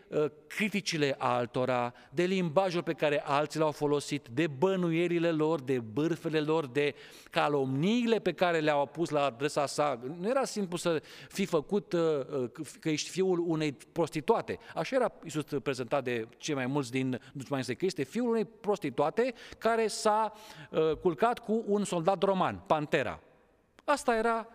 criticile 0.48 1.16
altora, 1.18 1.94
de 2.10 2.24
limbajul 2.24 2.84
pe 2.84 2.94
care 2.94 3.22
alții 3.26 3.60
l-au 3.60 3.72
folosit, 3.72 4.28
de 4.32 4.48
bănuierile 4.48 5.32
lor, 5.32 5.62
de 5.62 5.80
bârfele 5.80 6.40
lor, 6.40 6.68
de 6.68 6.96
calomniile 7.30 8.20
pe 8.20 8.32
care 8.32 8.60
le-au 8.60 8.86
pus 8.86 9.10
la 9.10 9.24
adresa 9.24 9.66
sa. 9.66 10.00
Nu 10.20 10.30
era 10.30 10.44
simplu 10.44 10.78
să 10.78 11.02
fi 11.30 11.46
făcut 11.46 11.94
uh, 11.94 12.00
uh, 12.00 12.50
că 12.80 12.90
ești 12.90 13.10
fiul 13.10 13.44
unei 13.48 13.72
prostituate. 13.92 14.60
Așa 14.76 14.96
era 14.96 15.12
Iisus 15.24 15.44
prezentat 15.64 16.04
de 16.04 16.28
cei 16.38 16.56
mai 16.56 16.66
mulți 16.66 16.92
din 16.92 17.20
dușmanii 17.34 17.76
că 17.76 17.86
este 17.86 18.04
fiul 18.04 18.30
unei 18.30 18.46
prostituate 18.46 19.34
care 19.58 19.88
s-a 19.88 20.34
culcat 21.02 21.40
cu 21.40 21.64
un 21.68 21.84
soldat 21.84 22.24
roman, 22.24 22.64
Pantera. 22.68 23.20
Asta 23.84 24.16
era 24.16 24.48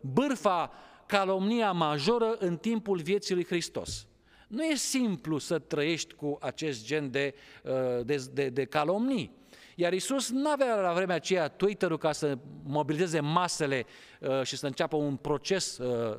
bârfa 0.00 0.70
calomnia 1.06 1.72
majoră 1.72 2.36
în 2.38 2.56
timpul 2.56 3.00
vieții 3.00 3.34
lui 3.34 3.44
Hristos. 3.44 4.06
Nu 4.46 4.64
e 4.64 4.74
simplu 4.74 5.38
să 5.38 5.58
trăiești 5.58 6.14
cu 6.14 6.38
acest 6.40 6.84
gen 6.84 7.10
de, 7.10 7.34
uh, 7.62 8.04
de, 8.04 8.26
de, 8.32 8.48
de 8.48 8.64
calomnii. 8.64 9.44
Iar 9.78 9.92
Isus 9.92 10.30
nu 10.30 10.48
avea 10.48 10.80
la 10.80 10.92
vremea 10.92 11.14
aceea 11.14 11.48
Twitter-ul 11.48 11.98
ca 11.98 12.12
să 12.12 12.38
mobilizeze 12.62 13.20
masele 13.20 13.86
uh, 14.20 14.42
și 14.42 14.56
să 14.56 14.66
înceapă 14.66 14.96
un 14.96 15.16
proces 15.16 15.78
uh, 15.78 16.16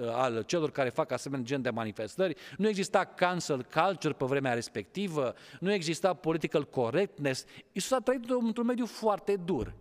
uh, 0.00 0.08
al 0.08 0.42
celor 0.42 0.70
care 0.70 0.88
fac 0.88 1.12
asemenea 1.12 1.44
gen 1.44 1.62
de 1.62 1.70
manifestări. 1.70 2.36
Nu 2.58 2.68
exista 2.68 3.04
cancel 3.04 3.66
culture 3.74 4.14
pe 4.14 4.24
vremea 4.24 4.52
respectivă, 4.52 5.34
nu 5.60 5.72
exista 5.72 6.14
political 6.14 6.64
correctness. 6.64 7.44
Isus 7.72 7.90
a 7.90 7.98
trăit 7.98 8.30
într-un 8.30 8.66
mediu 8.66 8.86
foarte 8.86 9.36
dur. 9.44 9.74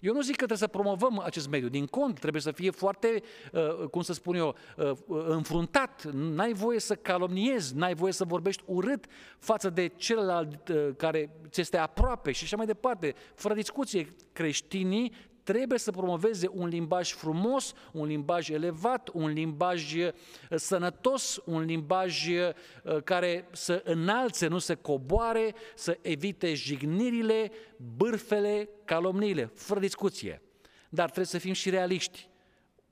Eu 0.00 0.12
nu 0.12 0.20
zic 0.20 0.30
că 0.36 0.44
trebuie 0.44 0.58
să 0.58 0.66
promovăm 0.66 1.18
acest 1.18 1.48
mediu, 1.48 1.68
din 1.68 1.86
cont, 1.86 2.18
trebuie 2.18 2.42
să 2.42 2.52
fie 2.52 2.70
foarte, 2.70 3.22
uh, 3.52 3.88
cum 3.90 4.02
să 4.02 4.12
spun 4.12 4.34
eu, 4.34 4.56
uh, 4.76 4.92
înfruntat, 5.26 6.04
n-ai 6.12 6.52
voie 6.52 6.80
să 6.80 6.94
calomniezi, 6.94 7.76
n-ai 7.76 7.94
voie 7.94 8.12
să 8.12 8.24
vorbești 8.24 8.62
urât 8.66 9.04
față 9.38 9.70
de 9.70 9.86
celălalt 9.86 10.68
uh, 10.68 10.88
care 10.96 11.30
ți 11.48 11.60
este 11.60 11.76
aproape 11.76 12.32
și 12.32 12.44
așa 12.44 12.56
mai 12.56 12.66
departe. 12.66 13.14
Fără 13.34 13.54
discuție, 13.54 14.14
creștinii 14.32 15.12
trebuie 15.42 15.78
să 15.78 15.90
promoveze 15.90 16.50
un 16.52 16.68
limbaj 16.68 17.12
frumos, 17.12 17.72
un 17.92 18.06
limbaj 18.06 18.48
elevat, 18.48 19.10
un 19.12 19.28
limbaj 19.28 19.94
uh, 19.94 20.12
sănătos, 20.50 21.40
un 21.44 21.62
limbaj 21.62 22.28
uh, 22.28 23.02
care 23.04 23.48
să 23.52 23.82
înalțe, 23.84 24.46
nu 24.46 24.58
să 24.58 24.76
coboare, 24.76 25.54
să 25.74 25.98
evite 26.00 26.54
jignirile, 26.54 27.50
bârfele, 27.96 28.68
calomniile, 28.84 29.50
fără 29.54 29.80
discuție. 29.80 30.42
Dar 30.88 31.04
trebuie 31.04 31.26
să 31.26 31.38
fim 31.38 31.52
și 31.52 31.70
realiști. 31.70 32.28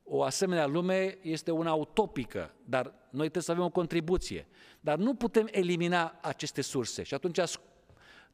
O 0.04 0.22
asemenea 0.22 0.66
lume 0.66 1.18
este 1.22 1.50
una 1.50 1.72
utopică, 1.72 2.54
dar 2.64 2.84
noi 3.10 3.20
trebuie 3.20 3.42
să 3.42 3.50
avem 3.50 3.64
o 3.64 3.70
contribuție. 3.70 4.46
Dar 4.80 4.98
nu 4.98 5.14
putem 5.14 5.48
elimina 5.50 6.18
aceste 6.22 6.60
surse 6.60 7.02
și 7.02 7.14
atunci 7.14 7.40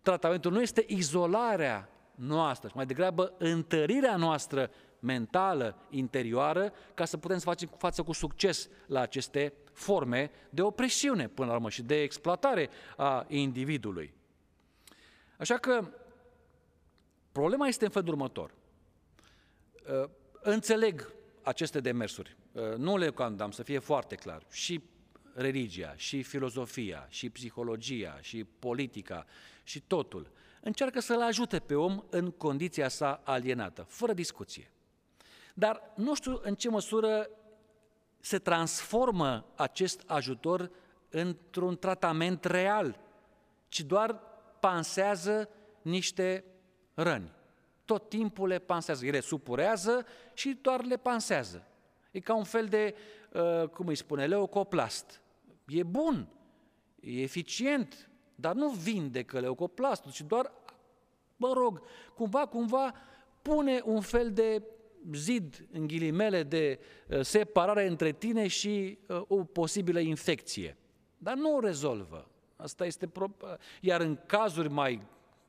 tratamentul 0.02 0.52
nu 0.52 0.60
este 0.60 0.84
izolarea 0.86 1.88
noastră 2.14 2.68
și 2.68 2.76
mai 2.76 2.86
degrabă 2.86 3.34
întărirea 3.38 4.16
noastră 4.16 4.70
mentală, 4.98 5.76
interioară, 5.90 6.72
ca 6.94 7.04
să 7.04 7.16
putem 7.16 7.38
să 7.38 7.44
facem 7.44 7.70
față 7.76 8.02
cu 8.02 8.12
succes 8.12 8.68
la 8.86 9.00
aceste 9.00 9.52
forme 9.72 10.30
de 10.50 10.62
opresiune, 10.62 11.28
până 11.28 11.48
la 11.48 11.54
urmă, 11.54 11.70
și 11.70 11.82
de 11.82 12.02
exploatare 12.02 12.68
a 12.96 13.24
individului. 13.28 14.14
Așa 15.38 15.56
că 15.56 15.88
problema 17.32 17.66
este 17.66 17.84
în 17.84 17.90
felul 17.90 18.08
următor. 18.08 18.54
Uh, 20.02 20.08
înțeleg 20.40 21.12
aceste 21.42 21.80
demersuri, 21.80 22.36
uh, 22.52 22.74
nu 22.76 22.96
le 22.96 23.10
condam, 23.10 23.50
să 23.50 23.62
fie 23.62 23.78
foarte 23.78 24.14
clar. 24.14 24.42
Și 24.50 24.82
religia, 25.34 25.94
și 25.96 26.22
filozofia, 26.22 27.06
și 27.08 27.30
psihologia, 27.30 28.18
și 28.20 28.44
politica, 28.44 29.26
și 29.62 29.80
totul 29.80 30.30
încearcă 30.64 31.00
să-l 31.00 31.22
ajute 31.22 31.58
pe 31.58 31.74
om 31.74 32.02
în 32.10 32.30
condiția 32.30 32.88
sa 32.88 33.20
alienată, 33.24 33.82
fără 33.88 34.12
discuție. 34.12 34.70
Dar 35.54 35.92
nu 35.94 36.14
știu 36.14 36.40
în 36.42 36.54
ce 36.54 36.68
măsură 36.68 37.30
se 38.20 38.38
transformă 38.38 39.46
acest 39.54 40.02
ajutor 40.06 40.70
într-un 41.08 41.76
tratament 41.76 42.44
real, 42.44 43.00
ci 43.68 43.80
doar 43.80 44.20
pansează 44.60 45.48
niște 45.82 46.44
răni. 46.94 47.32
Tot 47.84 48.08
timpul 48.08 48.48
le 48.48 48.58
pansează. 48.58 49.06
Ele 49.06 49.20
supurează 49.20 50.06
și 50.34 50.58
doar 50.62 50.84
le 50.84 50.96
pansează. 50.96 51.66
E 52.10 52.20
ca 52.20 52.34
un 52.34 52.44
fel 52.44 52.66
de, 52.66 52.94
uh, 53.32 53.68
cum 53.68 53.86
îi 53.86 53.96
spune, 53.96 54.26
leucoplast. 54.26 55.20
E 55.66 55.82
bun, 55.82 56.28
e 57.00 57.22
eficient, 57.22 58.08
dar 58.34 58.54
nu 58.54 58.68
vindecă 58.68 59.40
leucoplastul, 59.40 60.12
ci 60.12 60.22
doar, 60.22 60.52
mă 61.36 61.52
rog, 61.52 61.82
cumva, 62.14 62.46
cumva 62.46 62.94
pune 63.42 63.80
un 63.84 64.00
fel 64.00 64.32
de 64.32 64.62
zid, 65.12 65.66
în 65.72 65.86
ghilimele, 65.86 66.42
de 66.42 66.78
uh, 67.08 67.20
separare 67.20 67.86
între 67.86 68.12
tine 68.12 68.46
și 68.46 68.98
uh, 69.08 69.22
o 69.26 69.44
posibilă 69.44 70.00
infecție. 70.00 70.76
Dar 71.18 71.34
nu 71.34 71.54
o 71.54 71.60
rezolvă. 71.60 72.28
Asta 72.56 72.86
este 72.86 73.06
pro... 73.06 73.26
Iar 73.80 74.00
în 74.00 74.18
cazuri 74.26 74.68
mai 74.68 75.00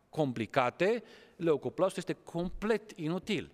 complicate, 0.10 1.04
leucoplastul 1.36 2.04
este 2.08 2.24
complet 2.24 2.92
inutil. 2.96 3.52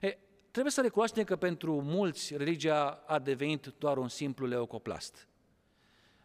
E, 0.00 0.18
trebuie 0.50 0.72
să 0.72 0.80
recunoaștem 0.80 1.24
că 1.24 1.36
pentru 1.36 1.80
mulți 1.82 2.36
religia 2.36 3.02
a 3.06 3.18
devenit 3.18 3.74
doar 3.78 3.96
un 3.96 4.08
simplu 4.08 4.46
leucoplast. 4.46 5.28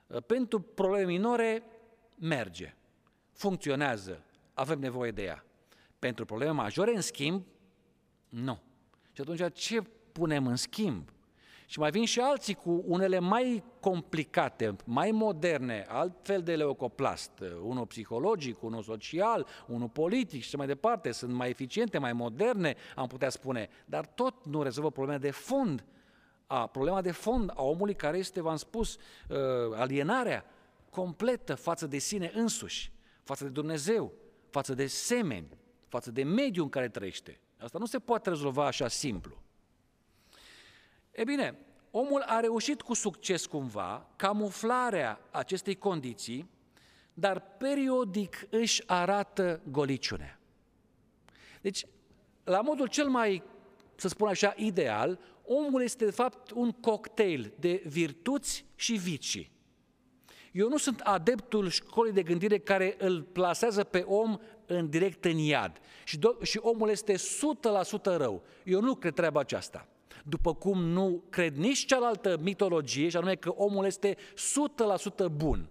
Uh, 0.08 0.24
pentru 0.24 0.60
probleme 0.60 1.06
minore 1.06 1.64
merge, 2.22 2.76
funcționează, 3.32 4.24
avem 4.54 4.80
nevoie 4.80 5.12
de 5.12 5.24
ea. 5.24 5.46
Pentru 6.00 6.26
probleme 6.26 6.52
majore, 6.52 6.96
în 6.96 7.02
schimb, 7.02 7.46
nu. 8.30 8.62
Și 9.12 9.22
atunci 9.22 9.54
ce 9.54 9.82
punem 10.12 10.48
în 10.48 10.56
schimb? 10.56 11.10
Și 11.66 11.80
mai 11.80 11.92
vin 11.92 12.06
și 12.06 12.20
alții 12.20 12.54
cu 12.54 12.84
unele 12.88 13.20
mai 13.20 13.64
complicate, 13.80 14.76
mai 14.86 15.12
moderne, 15.12 15.86
altfel 15.88 16.42
de 16.42 16.56
leucoplast, 16.56 17.32
unul 17.64 17.86
psihologic, 17.86 18.64
unul 18.64 18.82
social, 18.82 19.48
unul 19.68 19.90
politic 19.90 20.42
și 20.42 20.56
mai 20.56 20.68
departe, 20.68 21.12
sunt 21.12 21.34
mai 21.34 21.50
eficiente, 21.50 21.98
mai 21.98 22.14
moderne, 22.14 22.76
am 22.96 23.08
putea 23.08 23.30
spune, 23.30 23.70
dar 23.86 24.06
tot 24.06 24.46
nu 24.46 24.64
rezolvă 24.64 24.92
problema 24.92 25.20
de 25.20 25.32
fond, 25.32 25.86
a, 26.48 26.68
problema 26.68 27.02
de 27.02 27.12
fond 27.12 27.52
a 27.56 27.64
omului 27.64 27.96
care 27.96 28.18
este, 28.18 28.42
v-am 28.42 28.56
spus, 28.56 28.96
uh, 28.96 29.38
alienarea 29.76 30.46
completă 30.92 31.56
față 31.56 31.88
de 31.88 31.98
sine 31.98 32.32
însuși, 32.34 32.92
față 33.24 33.44
de 33.44 33.50
Dumnezeu, 33.50 34.14
față 34.50 34.74
de 34.74 34.88
semeni, 34.88 35.58
față 35.88 36.12
de 36.12 36.24
mediul 36.24 36.64
în 36.64 36.70
care 36.70 36.90
trăiește. 36.90 37.40
Asta 37.58 37.78
nu 37.78 37.86
se 37.86 38.00
poate 38.00 38.30
rezolva 38.30 38.66
așa 38.66 38.88
simplu. 38.88 39.42
E 41.12 41.24
bine, 41.24 41.58
omul 41.92 42.22
a 42.22 42.40
reușit 42.40 42.82
cu 42.82 42.94
succes 42.94 43.46
cumva 43.46 44.10
camuflarea 44.16 45.20
acestei 45.32 45.76
condiții, 45.76 46.50
dar 47.14 47.40
periodic 47.58 48.48
își 48.50 48.84
arată 48.88 49.62
goliciunea. 49.70 50.40
Deci, 51.62 51.86
la 52.44 52.62
modul 52.62 52.88
cel 52.88 53.08
mai, 53.08 53.44
să 53.96 54.08
spun 54.08 54.28
așa, 54.28 54.54
ideal, 54.58 55.20
omul 55.46 55.82
este 55.82 56.06
de 56.06 56.12
fapt 56.12 56.52
un 56.52 56.72
cocktail 56.72 57.54
de 57.60 57.84
virtuți 57.86 58.66
și 58.76 58.94
vicii. 58.94 59.52
Eu 60.52 60.68
nu 60.68 60.78
sunt 60.78 61.00
adeptul 61.00 61.70
școlii 61.70 62.14
de 62.14 62.24
gândire 62.24 62.58
care 62.58 62.96
îl 62.98 63.22
plasează 63.22 63.84
pe 63.84 64.00
om 64.00 64.38
în 64.66 64.90
direct 64.90 65.26
în 65.26 65.38
iad 65.38 65.80
și, 66.04 66.18
do- 66.18 66.42
și 66.42 66.58
omul 66.62 66.90
este 66.90 67.16
100% 67.16 67.20
rău. 68.04 68.44
Eu 68.64 68.82
nu 68.82 68.96
cred 68.96 69.14
treaba 69.14 69.40
aceasta. 69.40 69.88
După 70.24 70.54
cum 70.54 70.84
nu 70.84 71.24
cred 71.30 71.56
nici 71.56 71.86
cealaltă 71.86 72.38
mitologie, 72.42 73.10
și 73.10 73.18
anume 73.18 73.36
că 73.36 73.50
omul 73.50 73.86
este 73.86 74.18
100% 75.26 75.32
bun. 75.32 75.70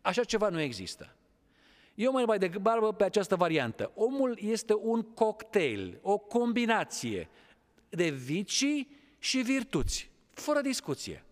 Așa 0.00 0.24
ceva 0.24 0.48
nu 0.48 0.60
există. 0.60 1.16
Eu 1.94 2.12
mai 2.12 2.24
mai 2.24 2.38
degrabă 2.38 2.92
pe 2.92 3.04
această 3.04 3.36
variantă. 3.36 3.90
Omul 3.94 4.38
este 4.40 4.74
un 4.74 5.02
cocktail, 5.02 5.98
o 6.02 6.18
combinație 6.18 7.28
de 7.88 8.08
vicii 8.08 8.96
și 9.18 9.38
virtuți, 9.38 10.10
fără 10.30 10.60
discuție. 10.60 11.24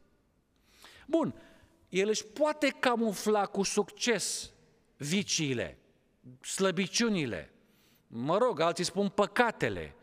Bun, 1.06 1.34
el 1.90 2.08
își 2.08 2.26
poate 2.26 2.68
camufla 2.68 3.46
cu 3.46 3.62
succes 3.62 4.52
viciile, 4.96 5.78
slăbiciunile, 6.40 7.52
mă 8.06 8.38
rog, 8.38 8.60
alții 8.60 8.84
spun 8.84 9.08
păcatele, 9.08 9.94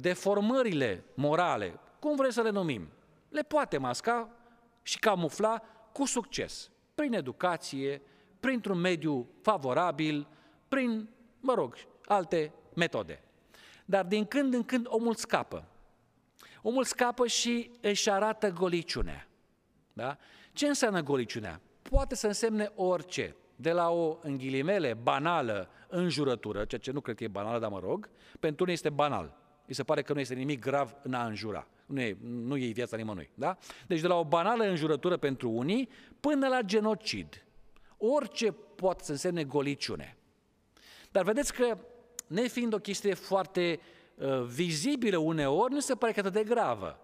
deformările 0.00 1.04
morale, 1.14 1.80
cum 1.98 2.16
vrei 2.16 2.32
să 2.32 2.42
le 2.42 2.50
numim. 2.50 2.88
Le 3.28 3.42
poate 3.42 3.78
masca 3.78 4.30
și 4.82 4.98
camufla 4.98 5.62
cu 5.92 6.04
succes, 6.04 6.70
prin 6.94 7.12
educație, 7.12 8.02
printr-un 8.40 8.78
mediu 8.78 9.28
favorabil, 9.42 10.26
prin, 10.68 11.08
mă 11.40 11.54
rog, 11.54 11.76
alte 12.04 12.52
metode. 12.74 13.22
Dar 13.84 14.04
din 14.04 14.24
când 14.24 14.54
în 14.54 14.64
când 14.64 14.86
omul 14.88 15.14
scapă. 15.14 15.68
Omul 16.62 16.84
scapă 16.84 17.26
și 17.26 17.70
își 17.80 18.10
arată 18.10 18.50
goliciunea. 18.50 19.28
Da? 19.92 20.16
Ce 20.54 20.66
înseamnă 20.66 21.02
goliciunea? 21.02 21.60
Poate 21.82 22.14
să 22.14 22.26
însemne 22.26 22.72
orice, 22.74 23.36
de 23.56 23.72
la 23.72 23.90
o, 23.90 24.18
în 24.22 24.36
ghilimele, 24.36 24.94
banală 24.94 25.68
înjurătură, 25.88 26.64
ceea 26.64 26.80
ce 26.80 26.90
nu 26.90 27.00
cred 27.00 27.16
că 27.16 27.24
e 27.24 27.28
banală, 27.28 27.58
dar 27.58 27.70
mă 27.70 27.78
rog, 27.78 28.08
pentru 28.40 28.62
unii 28.62 28.74
este 28.74 28.90
banal. 28.90 29.36
Îi 29.66 29.74
se 29.74 29.82
pare 29.82 30.02
că 30.02 30.12
nu 30.12 30.20
este 30.20 30.34
nimic 30.34 30.60
grav 30.60 30.96
în 31.02 31.14
a 31.14 31.26
înjura. 31.26 31.66
Nu 31.86 32.00
e, 32.00 32.16
nu 32.20 32.56
e 32.56 32.66
viața 32.66 32.96
nimănui. 32.96 33.30
Da? 33.34 33.56
Deci 33.86 34.00
de 34.00 34.06
la 34.06 34.14
o 34.14 34.24
banală 34.24 34.64
înjurătură 34.64 35.16
pentru 35.16 35.50
unii 35.50 35.88
până 36.20 36.48
la 36.48 36.60
genocid. 36.60 37.44
Orice 37.96 38.52
poate 38.52 39.04
să 39.04 39.10
însemne 39.10 39.44
goliciune. 39.44 40.16
Dar 41.10 41.24
vedeți 41.24 41.54
că, 41.54 41.78
nefiind 42.26 42.74
o 42.74 42.78
chestie 42.78 43.14
foarte 43.14 43.80
uh, 44.14 44.42
vizibilă 44.42 45.18
uneori, 45.18 45.72
nu 45.72 45.80
se 45.80 45.94
pare 45.94 46.12
că 46.12 46.20
atât 46.20 46.32
de 46.32 46.44
gravă 46.44 46.98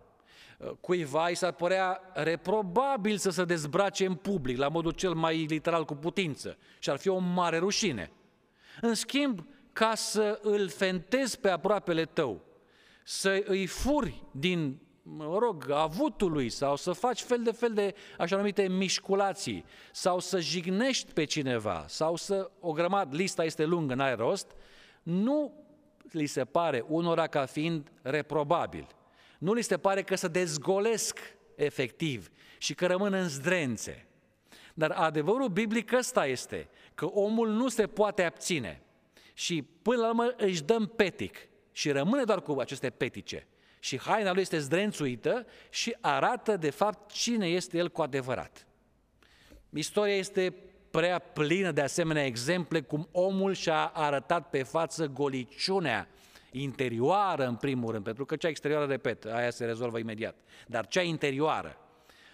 cuiva 0.80 1.26
îi 1.26 1.34
s-ar 1.34 1.52
părea 1.52 2.00
reprobabil 2.14 3.16
să 3.16 3.30
se 3.30 3.44
dezbrace 3.44 4.06
în 4.06 4.14
public, 4.14 4.56
la 4.56 4.68
modul 4.68 4.92
cel 4.92 5.14
mai 5.14 5.44
literal 5.44 5.84
cu 5.84 5.94
putință, 5.94 6.56
și 6.78 6.90
ar 6.90 6.98
fi 6.98 7.08
o 7.08 7.18
mare 7.18 7.58
rușine. 7.58 8.12
În 8.80 8.94
schimb, 8.94 9.46
ca 9.72 9.94
să 9.94 10.38
îl 10.42 10.68
fentezi 10.68 11.38
pe 11.38 11.48
aproapele 11.48 12.04
tău, 12.04 12.44
să 13.04 13.42
îi 13.46 13.66
furi 13.66 14.24
din, 14.30 14.78
mă 15.02 15.38
rog, 15.38 15.70
avutul 15.70 16.32
lui 16.32 16.48
sau 16.48 16.76
să 16.76 16.92
faci 16.92 17.22
fel 17.22 17.42
de 17.42 17.50
fel 17.50 17.72
de 17.72 17.94
așa 18.18 18.36
numite 18.36 18.68
mișculații 18.68 19.64
sau 19.92 20.18
să 20.18 20.40
jignești 20.40 21.12
pe 21.12 21.24
cineva 21.24 21.84
sau 21.88 22.16
să, 22.16 22.50
o 22.60 22.72
grămadă, 22.72 23.16
lista 23.16 23.44
este 23.44 23.64
lungă, 23.64 23.94
n-ai 23.94 24.14
rost, 24.14 24.50
nu 25.02 25.52
li 26.10 26.26
se 26.26 26.44
pare 26.44 26.84
unora 26.88 27.26
ca 27.26 27.46
fiind 27.46 27.92
reprobabil– 28.02 28.86
nu 29.40 29.52
li 29.52 29.62
se 29.62 29.76
pare 29.76 30.02
că 30.02 30.14
să 30.14 30.28
dezgolesc 30.28 31.18
efectiv 31.54 32.30
și 32.58 32.74
că 32.74 32.86
rămân 32.86 33.12
în 33.12 33.28
zdrențe. 33.28 34.06
Dar 34.74 34.90
adevărul 34.90 35.48
biblic 35.48 35.92
ăsta 35.92 36.26
este 36.26 36.68
că 36.94 37.06
omul 37.06 37.48
nu 37.48 37.68
se 37.68 37.86
poate 37.86 38.22
abține 38.22 38.82
și 39.34 39.62
până 39.62 40.00
la 40.00 40.08
urmă 40.08 40.34
își 40.36 40.62
dăm 40.62 40.86
petic 40.86 41.36
și 41.72 41.90
rămâne 41.90 42.24
doar 42.24 42.42
cu 42.42 42.60
aceste 42.60 42.90
petice. 42.90 43.46
Și 43.78 43.98
haina 43.98 44.32
lui 44.32 44.40
este 44.40 44.58
zdrențuită 44.58 45.46
și 45.70 45.96
arată 46.00 46.56
de 46.56 46.70
fapt 46.70 47.10
cine 47.10 47.46
este 47.46 47.76
el 47.76 47.88
cu 47.88 48.02
adevărat. 48.02 48.66
Istoria 49.70 50.16
este 50.16 50.54
prea 50.90 51.18
plină 51.18 51.70
de 51.70 51.80
asemenea 51.80 52.24
exemple 52.24 52.80
cum 52.80 53.08
omul 53.12 53.54
și-a 53.54 53.84
arătat 53.84 54.50
pe 54.50 54.62
față 54.62 55.06
goliciunea 55.06 56.08
interioară 56.50 57.46
în 57.46 57.54
primul 57.54 57.90
rând, 57.90 58.04
pentru 58.04 58.24
că 58.24 58.36
cea 58.36 58.48
exterioară, 58.48 58.86
repet, 58.86 59.24
aia 59.24 59.50
se 59.50 59.64
rezolvă 59.64 59.98
imediat, 59.98 60.36
dar 60.66 60.86
cea 60.86 61.02
interioară, 61.02 61.76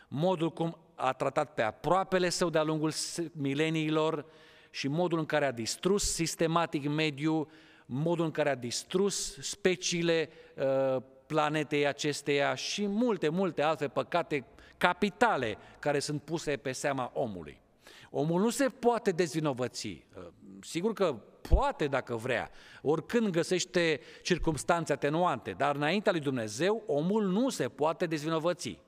modul 0.09 0.53
cum 0.53 0.79
a 0.95 1.13
tratat 1.13 1.55
pe 1.55 1.63
aproapele 1.63 2.29
său 2.29 2.51
de-a 2.51 2.63
lungul 2.63 2.93
mileniilor 3.33 4.27
și 4.71 4.89
modul 4.89 5.19
în 5.19 5.27
care 5.27 5.45
a 5.45 5.53
distrus 5.53 6.13
sistematic 6.15 6.89
mediul, 6.89 7.49
modul 7.87 8.25
în 8.25 8.31
care 8.31 8.49
a 8.49 8.55
distrus 8.55 9.39
speciile 9.41 10.29
uh, 10.55 11.03
planetei 11.27 11.87
acesteia 11.87 12.55
și 12.55 12.87
multe, 12.87 13.29
multe 13.29 13.63
alte 13.63 13.89
păcate 13.89 14.45
capitale 14.77 15.57
care 15.79 15.99
sunt 15.99 16.23
puse 16.23 16.57
pe 16.57 16.73
seama 16.73 17.11
omului. 17.15 17.61
Omul 18.11 18.41
nu 18.41 18.51
se 18.51 18.69
poate 18.69 19.11
dezvinovăți. 19.11 19.87
Uh, 19.87 20.27
sigur 20.61 20.93
că 20.93 21.17
poate 21.49 21.87
dacă 21.87 22.17
vrea, 22.17 22.51
oricând 22.83 23.29
găsește 23.29 24.01
circumstanțe 24.23 24.93
atenuante, 24.93 25.51
dar 25.51 25.75
înaintea 25.75 26.13
lui 26.13 26.21
Dumnezeu 26.21 26.83
omul 26.87 27.25
nu 27.25 27.49
se 27.49 27.69
poate 27.69 28.07
dezvinovăți. 28.07 28.79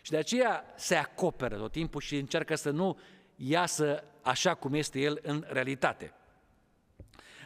Și 0.00 0.10
de 0.10 0.16
aceea 0.16 0.64
se 0.76 0.94
acoperă 0.94 1.56
tot 1.56 1.72
timpul 1.72 2.00
și 2.00 2.16
încearcă 2.16 2.54
să 2.54 2.70
nu 2.70 2.98
iasă 3.36 4.04
așa 4.22 4.54
cum 4.54 4.74
este 4.74 5.00
el 5.00 5.18
în 5.22 5.44
realitate. 5.48 6.14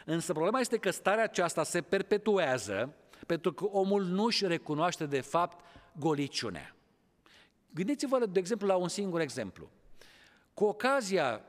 Însă 0.05 0.33
problema 0.33 0.59
este 0.59 0.77
că 0.77 0.89
starea 0.89 1.23
aceasta 1.23 1.63
se 1.63 1.81
perpetuează 1.81 2.93
pentru 3.25 3.53
că 3.53 3.65
omul 3.65 4.03
nu 4.03 4.23
își 4.23 4.47
recunoaște 4.47 5.05
de 5.05 5.21
fapt 5.21 5.63
goliciunea. 5.91 6.75
Gândiți-vă, 7.73 8.25
de 8.25 8.39
exemplu, 8.39 8.67
la 8.67 8.75
un 8.75 8.87
singur 8.87 9.19
exemplu. 9.19 9.69
Cu 10.53 10.65
ocazia 10.65 11.41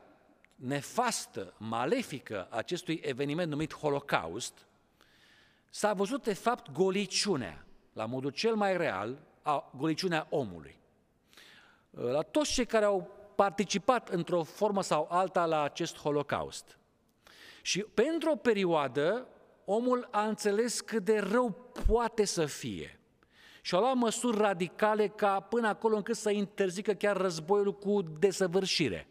nefastă, 0.59 1.53
malefică 1.57 2.47
acestui 2.49 3.01
eveniment 3.03 3.49
numit 3.49 3.73
Holocaust, 3.75 4.53
s-a 5.69 5.93
văzut 5.93 6.23
de 6.23 6.33
fapt 6.33 6.71
goliciunea, 6.71 7.65
la 7.93 8.05
modul 8.05 8.31
cel 8.31 8.55
mai 8.55 8.77
real, 8.77 9.17
a 9.41 9.71
goliciunea 9.77 10.27
omului. 10.29 10.79
La 11.89 12.21
toți 12.21 12.51
cei 12.51 12.65
care 12.65 12.85
au 12.85 13.11
participat 13.35 14.09
într-o 14.09 14.43
formă 14.43 14.83
sau 14.83 15.07
alta 15.09 15.45
la 15.45 15.61
acest 15.61 15.97
Holocaust. 15.97 16.77
Și 17.61 17.81
pentru 17.81 18.31
o 18.31 18.35
perioadă, 18.35 19.27
omul 19.65 20.07
a 20.11 20.25
înțeles 20.25 20.81
cât 20.81 21.03
de 21.03 21.19
rău 21.19 21.71
poate 21.87 22.25
să 22.25 22.45
fie. 22.45 22.99
Și 23.61 23.75
a 23.75 23.79
luat 23.79 23.95
măsuri 23.95 24.37
radicale 24.37 25.07
ca 25.07 25.39
până 25.39 25.67
acolo 25.67 25.95
încât 25.95 26.15
să 26.15 26.29
interzică 26.29 26.93
chiar 26.93 27.17
războiul 27.17 27.73
cu 27.73 28.01
desăvârșire. 28.01 29.07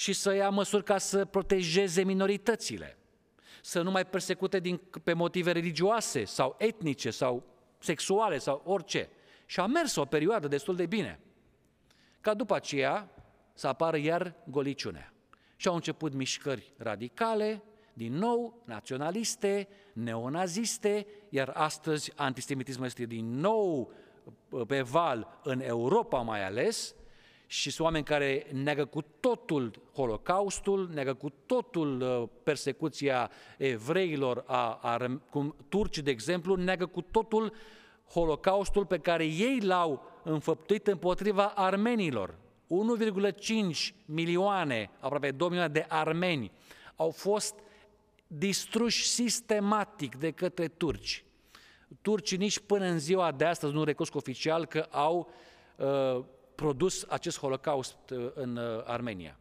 Și 0.00 0.12
să 0.12 0.34
ia 0.34 0.50
măsuri 0.50 0.84
ca 0.84 0.98
să 0.98 1.24
protejeze 1.24 2.02
minoritățile. 2.02 2.98
Să 3.62 3.82
nu 3.82 3.90
mai 3.90 4.06
persecute 4.06 4.60
din, 4.60 4.80
pe 5.04 5.12
motive 5.12 5.52
religioase 5.52 6.24
sau 6.24 6.54
etnice 6.58 7.10
sau 7.10 7.44
sexuale 7.78 8.38
sau 8.38 8.62
orice. 8.64 9.08
Și 9.46 9.60
a 9.60 9.66
mers 9.66 9.96
o 9.96 10.04
perioadă 10.04 10.48
destul 10.48 10.76
de 10.76 10.86
bine. 10.86 11.20
Ca 12.20 12.34
după 12.34 12.54
aceea 12.54 13.10
să 13.54 13.66
apară 13.66 13.96
iar 13.96 14.34
goliciunea. 14.44 15.12
Și 15.56 15.68
au 15.68 15.74
început 15.74 16.12
mișcări 16.12 16.72
radicale, 16.76 17.62
din 17.92 18.12
nou 18.12 18.62
naționaliste, 18.64 19.68
neonaziste, 19.92 21.06
iar 21.28 21.50
astăzi 21.54 22.12
antisemitismul 22.16 22.86
este 22.86 23.04
din 23.04 23.34
nou 23.34 23.92
uh, 24.50 24.66
pe 24.66 24.80
val 24.80 25.40
în 25.42 25.60
Europa 25.60 26.20
mai 26.20 26.44
ales, 26.44 26.94
și 27.52 27.70
sunt 27.70 27.86
oameni 27.86 28.04
care 28.04 28.46
neagă 28.52 28.84
cu 28.84 29.02
totul 29.20 29.82
Holocaustul, 29.94 30.90
neagă 30.92 31.14
cu 31.14 31.32
totul 31.46 32.00
uh, 32.00 32.28
persecuția 32.42 33.30
evreilor, 33.58 34.44
a, 34.46 34.78
a, 34.82 35.20
cum 35.30 35.56
turcii, 35.68 36.02
de 36.02 36.10
exemplu, 36.10 36.54
neagă 36.54 36.86
cu 36.86 37.00
totul 37.00 37.52
Holocaustul 38.12 38.86
pe 38.86 38.98
care 38.98 39.24
ei 39.24 39.60
l-au 39.60 40.02
înfăptuit 40.22 40.86
împotriva 40.86 41.46
armenilor. 41.46 42.34
1,5 42.34 43.94
milioane, 44.04 44.90
aproape 45.00 45.30
2 45.30 45.48
milioane 45.48 45.72
de 45.72 45.86
armeni 45.88 46.52
au 46.96 47.10
fost 47.10 47.54
distruși 48.26 49.06
sistematic 49.06 50.16
de 50.16 50.30
către 50.30 50.68
turci. 50.68 51.24
Turcii 52.02 52.36
nici 52.36 52.58
până 52.58 52.84
în 52.84 52.98
ziua 52.98 53.32
de 53.32 53.44
astăzi 53.44 53.72
nu 53.72 53.84
recunosc 53.84 54.14
oficial 54.14 54.66
că 54.66 54.86
au 54.90 55.30
uh, 55.76 56.24
produs 56.60 57.04
acest 57.08 57.38
holocaust 57.38 57.96
uh, 58.10 58.30
în 58.34 58.56
uh, 58.56 58.82
Armenia. 58.84 59.38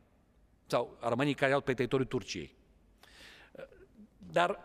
Sau 0.66 0.98
armenii 1.00 1.34
care 1.34 1.54
au 1.54 1.62
pe 1.62 1.74
teritoriul 1.74 2.08
Turciei. 2.08 2.56
Uh, 3.52 3.64
dar 4.32 4.60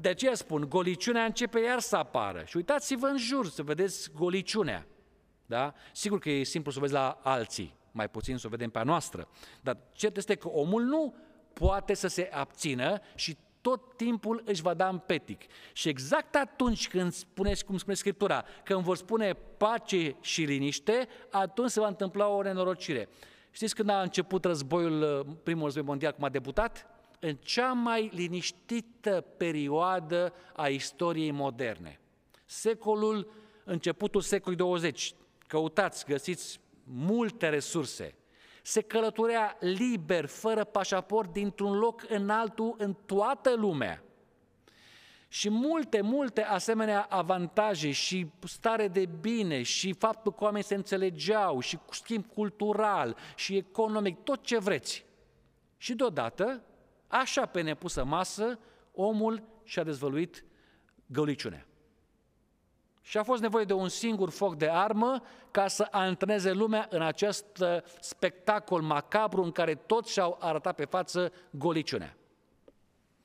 de 0.00 0.08
aceea 0.08 0.34
spun, 0.34 0.68
goliciunea 0.68 1.24
începe 1.24 1.60
iar 1.60 1.80
să 1.80 1.96
apară. 1.96 2.44
Și 2.44 2.56
uitați-vă 2.56 3.06
în 3.06 3.16
jur 3.16 3.48
să 3.48 3.62
vedeți 3.62 4.10
goliciunea. 4.10 4.86
Da? 5.46 5.74
Sigur 5.92 6.18
că 6.18 6.30
e 6.30 6.42
simplu 6.42 6.70
să 6.70 6.78
o 6.78 6.80
vezi 6.80 6.92
la 6.92 7.20
alții, 7.22 7.76
mai 7.92 8.08
puțin 8.08 8.36
să 8.36 8.46
o 8.46 8.50
vedem 8.50 8.70
pe 8.70 8.78
a 8.78 8.82
noastră. 8.82 9.28
Dar 9.60 9.76
cert 9.92 10.16
este 10.16 10.34
că 10.34 10.48
omul 10.48 10.82
nu 10.82 11.14
poate 11.52 11.94
să 11.94 12.06
se 12.08 12.28
abțină 12.32 13.00
și 13.14 13.36
tot 13.62 13.96
timpul 13.96 14.42
își 14.44 14.62
va 14.62 14.74
da 14.74 14.88
în 14.88 14.98
petic. 14.98 15.42
Și 15.72 15.88
exact 15.88 16.34
atunci 16.34 16.88
când 16.88 17.12
spune, 17.12 17.52
cum 17.66 17.78
spune 17.78 17.96
Scriptura, 17.96 18.44
când 18.64 18.82
vor 18.82 18.96
spune 18.96 19.32
pace 19.32 20.16
și 20.20 20.42
liniște, 20.42 21.08
atunci 21.30 21.70
se 21.70 21.80
va 21.80 21.86
întâmpla 21.86 22.28
o 22.28 22.42
nenorocire. 22.42 23.08
Știți 23.50 23.74
când 23.74 23.88
a 23.88 24.02
început 24.02 24.44
războiul, 24.44 25.26
primul 25.42 25.64
război 25.64 25.82
mondial, 25.82 26.12
cum 26.12 26.24
a 26.24 26.28
debutat? 26.28 26.86
În 27.20 27.36
cea 27.36 27.72
mai 27.72 28.10
liniștită 28.14 29.24
perioadă 29.36 30.32
a 30.52 30.68
istoriei 30.68 31.30
moderne. 31.30 32.00
Secolul, 32.44 33.32
începutul 33.64 34.20
secolului 34.20 34.64
20. 34.64 35.14
Căutați, 35.46 36.04
găsiți 36.04 36.60
multe 36.84 37.48
resurse 37.48 38.14
se 38.62 38.80
călătorea 38.80 39.56
liber, 39.60 40.26
fără 40.26 40.64
pașaport, 40.64 41.32
dintr-un 41.32 41.78
loc 41.78 42.04
în 42.08 42.30
altul, 42.30 42.74
în 42.78 42.96
toată 43.06 43.54
lumea. 43.54 44.02
Și 45.28 45.50
multe, 45.50 46.00
multe 46.00 46.42
asemenea 46.42 47.06
avantaje 47.10 47.90
și 47.90 48.30
stare 48.44 48.88
de 48.88 49.06
bine 49.20 49.62
și 49.62 49.92
faptul 49.92 50.32
că 50.32 50.44
oamenii 50.44 50.66
se 50.66 50.74
înțelegeau 50.74 51.60
și 51.60 51.78
schimb 51.90 52.26
cultural 52.26 53.16
și 53.36 53.56
economic, 53.56 54.22
tot 54.22 54.42
ce 54.42 54.58
vreți. 54.58 55.06
Și 55.76 55.94
deodată, 55.94 56.62
așa 57.06 57.46
pe 57.46 57.60
nepusă 57.60 58.04
masă, 58.04 58.58
omul 58.92 59.42
și-a 59.64 59.82
dezvăluit 59.82 60.44
găliciunea. 61.06 61.66
Și 63.02 63.18
a 63.18 63.22
fost 63.22 63.42
nevoie 63.42 63.64
de 63.64 63.72
un 63.72 63.88
singur 63.88 64.30
foc 64.30 64.56
de 64.56 64.68
armă 64.68 65.22
ca 65.50 65.68
să 65.68 65.88
antreneze 65.90 66.52
lumea 66.52 66.86
în 66.90 67.02
acest 67.02 67.58
uh, 67.60 67.76
spectacol 68.00 68.80
macabru 68.80 69.42
în 69.42 69.52
care 69.52 69.74
toți 69.74 70.12
și-au 70.12 70.36
arătat 70.40 70.74
pe 70.74 70.84
față 70.84 71.32
goliciunea. 71.50 72.16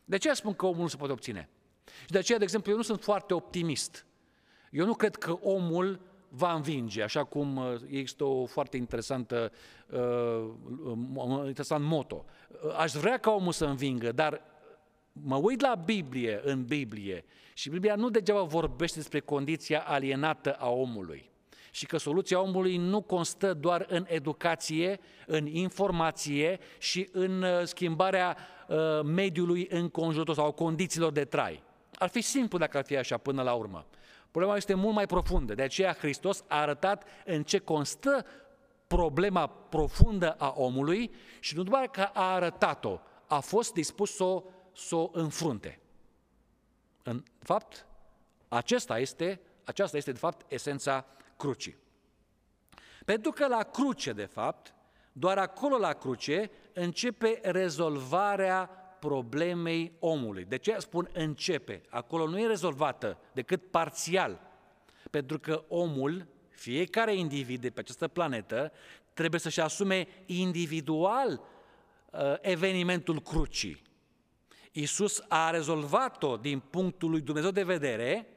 De 0.05 0.17
ce 0.17 0.33
spun 0.33 0.53
că 0.53 0.65
omul 0.65 0.81
nu 0.81 0.87
se 0.87 0.97
poate 0.97 1.13
obține? 1.13 1.49
Și 2.05 2.11
de 2.11 2.17
aceea, 2.17 2.37
de 2.37 2.43
exemplu, 2.43 2.71
eu 2.71 2.77
nu 2.77 2.83
sunt 2.83 3.01
foarte 3.03 3.33
optimist. 3.33 4.05
Eu 4.71 4.85
nu 4.85 4.93
cred 4.93 5.15
că 5.15 5.37
omul 5.41 5.99
va 6.29 6.53
învinge, 6.53 7.03
așa 7.03 7.23
cum 7.23 7.57
uh, 7.57 7.75
există 7.87 8.23
o 8.23 8.45
foarte 8.45 8.77
interesantă, 8.77 9.51
uh, 9.89 11.45
interesant 11.45 11.83
moto. 11.83 12.25
Aș 12.77 12.91
vrea 12.91 13.17
ca 13.17 13.31
omul 13.31 13.51
să 13.51 13.65
învingă, 13.65 14.11
dar 14.11 14.41
mă 15.23 15.35
uit 15.35 15.61
la 15.61 15.75
Biblie, 15.85 16.39
în 16.43 16.65
Biblie, 16.65 17.25
și 17.53 17.69
Biblia 17.69 17.95
nu 17.95 18.09
degeaba 18.09 18.41
vorbește 18.41 18.97
despre 18.97 19.19
condiția 19.19 19.81
alienată 19.81 20.53
a 20.53 20.69
omului. 20.69 21.29
Și 21.71 21.85
că 21.85 21.97
soluția 21.97 22.41
omului 22.41 22.77
nu 22.77 23.01
constă 23.01 23.53
doar 23.53 23.85
în 23.89 24.05
educație, 24.07 24.99
în 25.25 25.45
informație 25.45 26.59
și 26.77 27.09
în 27.11 27.41
uh, 27.41 27.63
schimbarea 27.63 28.37
uh, 28.67 28.77
mediului 29.03 29.67
înconjurător 29.69 30.35
sau 30.35 30.51
condițiilor 30.51 31.11
de 31.11 31.25
trai. 31.25 31.63
Ar 31.93 32.09
fi 32.09 32.21
simplu 32.21 32.57
dacă 32.57 32.77
ar 32.77 32.85
fi 32.85 32.97
așa 32.97 33.17
până 33.17 33.41
la 33.41 33.53
urmă. 33.53 33.85
Problema 34.31 34.55
este 34.55 34.73
mult 34.73 34.95
mai 34.95 35.05
profundă. 35.05 35.53
De 35.53 35.61
aceea 35.61 35.93
Hristos 35.93 36.43
a 36.47 36.61
arătat 36.61 37.03
în 37.25 37.43
ce 37.43 37.57
constă 37.57 38.25
problema 38.87 39.47
profundă 39.47 40.31
a 40.31 40.53
omului 40.55 41.11
și 41.39 41.55
nu 41.55 41.63
doar 41.63 41.87
că 41.87 42.01
a 42.01 42.33
arătat-o, 42.33 42.99
a 43.27 43.39
fost 43.39 43.73
dispus 43.73 44.15
să 44.15 44.23
o 44.23 44.43
să 44.77 44.95
o 44.95 45.09
înfrunte. 45.13 45.79
În 47.03 47.23
fapt, 47.39 47.85
acesta 48.47 48.99
este, 48.99 49.41
aceasta 49.63 49.97
este 49.97 50.11
de 50.11 50.17
fapt 50.17 50.51
esența 50.51 51.05
crucii. 51.37 51.77
Pentru 53.05 53.31
că 53.31 53.47
la 53.47 53.63
cruce, 53.63 54.11
de 54.11 54.25
fapt, 54.25 54.73
doar 55.11 55.37
acolo 55.37 55.77
la 55.77 55.93
cruce 55.93 56.51
începe 56.73 57.39
rezolvarea 57.43 58.65
problemei 58.99 59.91
omului. 59.99 60.45
De 60.45 60.57
ce 60.57 60.75
spun 60.79 61.09
începe? 61.13 61.81
Acolo 61.89 62.27
nu 62.27 62.39
e 62.39 62.47
rezolvată 62.47 63.17
decât 63.33 63.71
parțial. 63.71 64.41
Pentru 65.11 65.39
că 65.39 65.63
omul, 65.67 66.27
fiecare 66.49 67.15
individ 67.15 67.61
de 67.61 67.69
pe 67.69 67.79
această 67.79 68.07
planetă, 68.07 68.71
trebuie 69.13 69.39
să-și 69.39 69.61
asume 69.61 70.07
individual 70.25 71.41
uh, 72.11 72.33
evenimentul 72.41 73.21
crucii. 73.21 73.85
Isus 74.79 75.23
a 75.27 75.49
rezolvat-o 75.49 76.37
din 76.37 76.59
punctul 76.59 77.09
lui 77.09 77.21
Dumnezeu 77.21 77.51
de 77.51 77.63
vedere, 77.63 78.27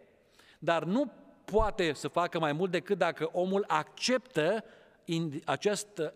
dar 0.59 0.85
nu 0.85 1.13
poate 1.45 1.93
să 1.93 2.09
facă 2.09 2.39
mai 2.39 2.53
mult 2.53 2.71
decât 2.71 2.99
dacă 2.99 3.29
omul 3.33 3.65
acceptă 3.67 4.65
acest 5.45 5.99
uh, 5.99 6.13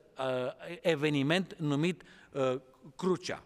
eveniment 0.81 1.55
numit 1.59 2.03
uh, 2.33 2.61
crucea. 2.97 3.43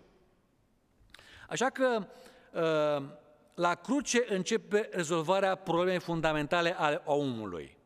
Așa 1.48 1.70
că 1.70 2.06
uh, 2.52 3.08
la 3.54 3.74
cruce 3.74 4.24
începe 4.28 4.88
rezolvarea 4.92 5.54
problemei 5.54 6.00
fundamentale 6.00 6.78
ale 6.78 7.02
omului. 7.04 7.76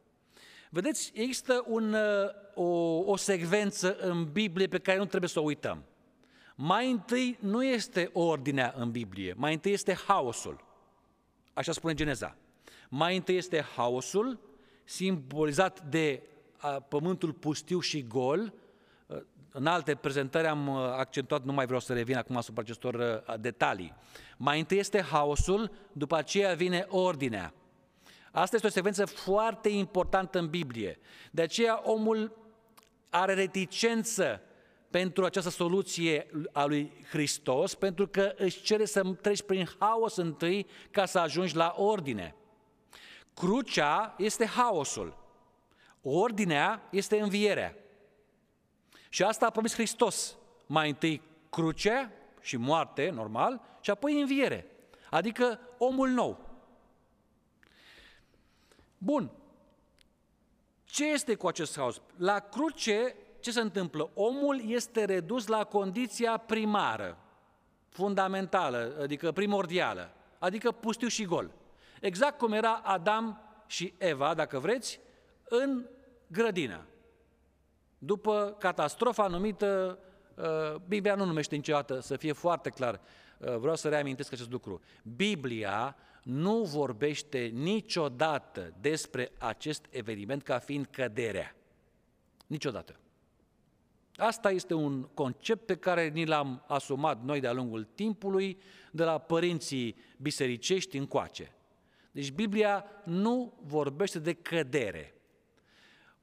Vedeți, 0.70 1.12
există 1.14 1.64
un, 1.66 1.92
uh, 1.92 2.28
o, 2.54 2.64
o 3.10 3.16
secvență 3.16 3.96
în 3.96 4.32
Biblie 4.32 4.66
pe 4.66 4.78
care 4.78 4.98
nu 4.98 5.06
trebuie 5.06 5.30
să 5.30 5.40
o 5.40 5.44
uităm. 5.44 5.84
Mai 6.54 6.90
întâi 6.90 7.38
nu 7.40 7.64
este 7.64 8.10
ordinea 8.12 8.74
în 8.76 8.90
Biblie, 8.90 9.34
mai 9.36 9.52
întâi 9.52 9.72
este 9.72 9.94
haosul. 10.06 10.64
Așa 11.54 11.72
spune 11.72 11.94
Geneza. 11.94 12.36
Mai 12.88 13.16
întâi 13.16 13.36
este 13.36 13.64
haosul, 13.76 14.40
simbolizat 14.84 15.82
de 15.82 16.22
pământul 16.88 17.32
pustiu 17.32 17.80
și 17.80 18.06
gol. 18.06 18.52
În 19.52 19.66
alte 19.66 19.94
prezentări 19.94 20.46
am 20.46 20.68
accentuat, 20.68 21.44
nu 21.44 21.52
mai 21.52 21.64
vreau 21.64 21.80
să 21.80 21.92
revin 21.92 22.16
acum 22.16 22.36
asupra 22.36 22.62
acestor 22.62 23.24
detalii. 23.40 23.94
Mai 24.36 24.58
întâi 24.58 24.78
este 24.78 25.00
haosul, 25.00 25.70
după 25.92 26.16
aceea 26.16 26.54
vine 26.54 26.86
ordinea. 26.88 27.54
Asta 28.32 28.56
este 28.56 28.66
o 28.66 28.70
secvență 28.70 29.04
foarte 29.04 29.68
importantă 29.68 30.38
în 30.38 30.48
Biblie. 30.48 30.98
De 31.30 31.42
aceea 31.42 31.80
omul 31.84 32.36
are 33.10 33.34
reticență 33.34 34.40
pentru 34.92 35.24
această 35.24 35.50
soluție 35.50 36.26
a 36.52 36.64
lui 36.64 36.92
Hristos, 37.10 37.74
pentru 37.74 38.06
că 38.06 38.34
își 38.36 38.62
cere 38.62 38.84
să 38.84 39.02
treci 39.20 39.42
prin 39.42 39.68
haos 39.78 40.16
întâi 40.16 40.66
ca 40.90 41.06
să 41.06 41.18
ajungi 41.18 41.56
la 41.56 41.74
ordine. 41.76 42.34
Crucea 43.34 44.14
este 44.18 44.46
haosul, 44.46 45.16
ordinea 46.02 46.88
este 46.90 47.20
învierea. 47.20 47.76
Și 49.08 49.22
asta 49.22 49.46
a 49.46 49.50
promis 49.50 49.74
Hristos. 49.74 50.36
Mai 50.66 50.88
întâi 50.88 51.22
cruce 51.50 52.12
și 52.40 52.56
moarte, 52.56 53.10
normal, 53.10 53.60
și 53.80 53.90
apoi 53.90 54.20
înviere, 54.20 54.66
adică 55.10 55.60
omul 55.78 56.08
nou. 56.08 56.50
Bun. 58.98 59.30
Ce 60.84 61.04
este 61.04 61.34
cu 61.34 61.46
acest 61.46 61.76
haos? 61.76 62.00
La 62.16 62.38
cruce, 62.38 63.14
ce 63.42 63.50
se 63.50 63.60
întâmplă? 63.60 64.10
Omul 64.14 64.62
este 64.66 65.04
redus 65.04 65.46
la 65.46 65.64
condiția 65.64 66.36
primară, 66.36 67.18
fundamentală, 67.88 68.96
adică 69.02 69.32
primordială, 69.32 70.14
adică 70.38 70.72
pustiu 70.72 71.08
și 71.08 71.24
gol. 71.24 71.50
Exact 72.00 72.38
cum 72.38 72.52
era 72.52 72.74
Adam 72.74 73.40
și 73.66 73.94
Eva, 73.98 74.34
dacă 74.34 74.58
vreți, 74.58 75.00
în 75.48 75.86
grădină. 76.26 76.86
După 77.98 78.56
catastrofa 78.58 79.26
numită, 79.26 79.98
uh, 80.34 80.74
Biblia 80.88 81.14
nu 81.14 81.24
numește 81.24 81.56
niciodată, 81.56 82.00
să 82.00 82.16
fie 82.16 82.32
foarte 82.32 82.70
clar, 82.70 83.00
uh, 83.38 83.56
vreau 83.56 83.76
să 83.76 83.88
reamintesc 83.88 84.32
acest 84.32 84.50
lucru. 84.50 84.80
Biblia 85.16 85.96
nu 86.22 86.62
vorbește 86.62 87.38
niciodată 87.38 88.72
despre 88.80 89.32
acest 89.38 89.86
eveniment 89.90 90.42
ca 90.42 90.58
fiind 90.58 90.86
căderea. 90.86 91.56
Niciodată. 92.46 93.01
Asta 94.22 94.50
este 94.50 94.74
un 94.74 95.02
concept 95.02 95.66
pe 95.66 95.76
care 95.76 96.08
ni 96.08 96.26
l-am 96.26 96.64
asumat 96.68 97.22
noi 97.22 97.40
de-a 97.40 97.52
lungul 97.52 97.84
timpului, 97.94 98.58
de 98.90 99.04
la 99.04 99.18
părinții 99.18 99.96
bisericești 100.18 100.96
încoace. 100.96 101.54
Deci 102.10 102.32
Biblia 102.32 102.84
nu 103.04 103.58
vorbește 103.62 104.18
de 104.18 104.32
cădere. 104.32 105.14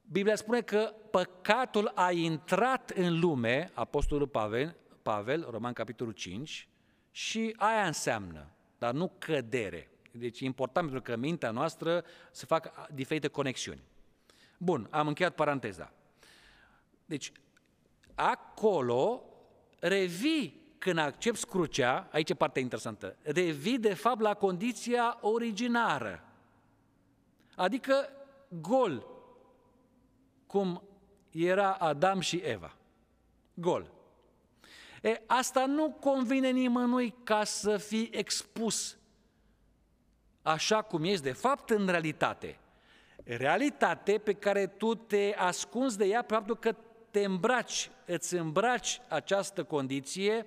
Biblia 0.01 0.35
spune 0.35 0.61
că 0.61 0.93
păcatul 1.11 1.91
a 1.95 2.11
intrat 2.11 2.89
în 2.89 3.19
lume, 3.19 3.71
Apostolul 3.73 4.27
Pavel, 4.27 4.75
Pavel 5.01 5.47
Roman 5.49 5.73
capitolul 5.73 6.13
5, 6.13 6.67
și 7.11 7.53
aia 7.57 7.85
înseamnă, 7.85 8.51
dar 8.77 8.93
nu 8.93 9.11
cădere. 9.17 9.89
Deci 10.11 10.39
e 10.39 10.45
important 10.45 10.91
pentru 10.91 11.11
că 11.11 11.17
mintea 11.17 11.51
noastră 11.51 12.03
să 12.31 12.45
facă 12.45 12.87
diferite 12.93 13.27
conexiuni. 13.27 13.81
Bun, 14.57 14.87
am 14.89 15.07
încheiat 15.07 15.35
paranteza. 15.35 15.93
Deci, 17.05 17.31
acolo 18.19 19.23
revii 19.79 20.73
când 20.77 20.97
accepti 20.97 21.45
crucea, 21.45 22.07
aici 22.11 22.29
e 22.29 22.33
partea 22.33 22.61
interesantă, 22.61 23.15
revii 23.21 23.79
de 23.79 23.93
fapt 23.93 24.19
la 24.19 24.33
condiția 24.33 25.17
originară. 25.21 26.23
Adică 27.55 28.09
gol, 28.61 29.07
cum 30.47 30.83
era 31.31 31.73
Adam 31.73 32.19
și 32.19 32.37
Eva. 32.37 32.75
Gol. 33.53 33.91
E, 35.01 35.21
asta 35.25 35.65
nu 35.65 35.91
convine 35.99 36.49
nimănui 36.49 37.15
ca 37.23 37.43
să 37.43 37.77
fii 37.77 38.09
expus 38.11 38.97
așa 40.41 40.81
cum 40.81 41.03
ești 41.03 41.23
de 41.23 41.31
fapt 41.31 41.69
în 41.69 41.87
realitate. 41.87 42.59
Realitate 43.23 44.17
pe 44.17 44.33
care 44.33 44.67
tu 44.67 44.95
te 44.95 45.33
ascunzi 45.37 45.97
de 45.97 46.05
ea, 46.05 46.23
faptul 46.27 46.57
că 46.57 46.75
te 47.11 47.23
îmbraci, 47.23 47.89
îți 48.05 48.35
îmbraci 48.35 49.01
această 49.07 49.63
condiție 49.63 50.45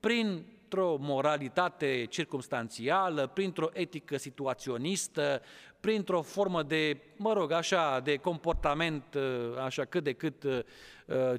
printr-o 0.00 0.96
moralitate 1.00 2.06
circumstanțială, 2.10 3.26
printr-o 3.26 3.68
etică 3.72 4.16
situaționistă, 4.16 5.42
printr-o 5.80 6.22
formă 6.22 6.62
de, 6.62 7.00
mă 7.16 7.32
rog, 7.32 7.50
așa, 7.50 8.00
de 8.00 8.16
comportament 8.16 9.16
așa 9.64 9.84
cât 9.84 10.04
de 10.04 10.12
cât 10.12 10.42
uh, 10.42 10.60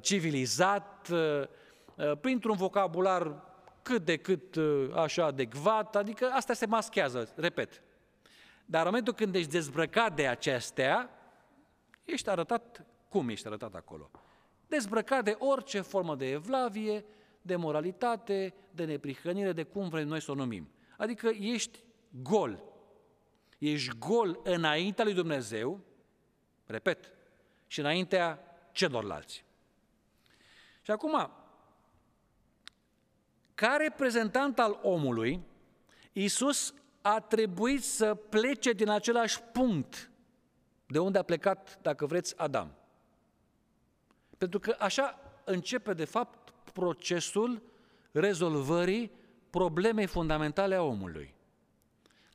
civilizat, 0.00 1.08
uh, 1.12 2.16
printr-un 2.20 2.56
vocabular 2.56 3.52
cât 3.82 4.04
de 4.04 4.16
cât 4.16 4.54
uh, 4.54 4.90
așa 4.94 5.24
adecvat, 5.24 5.96
adică 5.96 6.30
asta 6.32 6.52
se 6.52 6.66
maschează, 6.66 7.32
repet. 7.36 7.82
Dar 8.64 8.80
în 8.80 8.86
momentul 8.86 9.12
când 9.12 9.34
ești 9.34 9.50
dezbrăcat 9.50 10.14
de 10.14 10.26
acestea, 10.28 11.10
ești 12.04 12.28
arătat 12.28 12.86
cum 13.08 13.28
ești 13.28 13.46
arătat 13.46 13.74
acolo. 13.74 14.10
Dezbrăcat 14.66 15.24
de 15.24 15.36
orice 15.38 15.80
formă 15.80 16.16
de 16.16 16.30
evlavie, 16.30 17.04
de 17.42 17.56
moralitate, 17.56 18.54
de 18.70 18.84
neprihănire, 18.84 19.52
de 19.52 19.62
cum 19.62 19.88
vrem 19.88 20.08
noi 20.08 20.20
să 20.20 20.30
o 20.30 20.34
numim. 20.34 20.68
Adică 20.96 21.28
ești 21.28 21.78
gol. 22.22 22.62
Ești 23.58 23.98
gol 23.98 24.40
înaintea 24.44 25.04
lui 25.04 25.14
Dumnezeu, 25.14 25.80
repet, 26.66 27.12
și 27.66 27.80
înaintea 27.80 28.40
celorlalți. 28.72 29.44
Și 30.82 30.90
acum, 30.90 31.30
ca 33.54 33.76
reprezentant 33.76 34.58
al 34.58 34.78
omului, 34.82 35.40
Iisus 36.12 36.74
a 37.00 37.20
trebuit 37.20 37.84
să 37.84 38.14
plece 38.14 38.72
din 38.72 38.88
același 38.88 39.42
punct 39.42 40.10
de 40.86 40.98
unde 40.98 41.18
a 41.18 41.22
plecat, 41.22 41.78
dacă 41.82 42.06
vreți, 42.06 42.38
Adam. 42.38 42.74
Pentru 44.38 44.58
că 44.58 44.76
așa 44.78 45.18
începe, 45.44 45.92
de 45.92 46.04
fapt, 46.04 46.52
procesul 46.72 47.62
rezolvării 48.10 49.10
problemei 49.50 50.06
fundamentale 50.06 50.74
a 50.74 50.82
omului. 50.82 51.34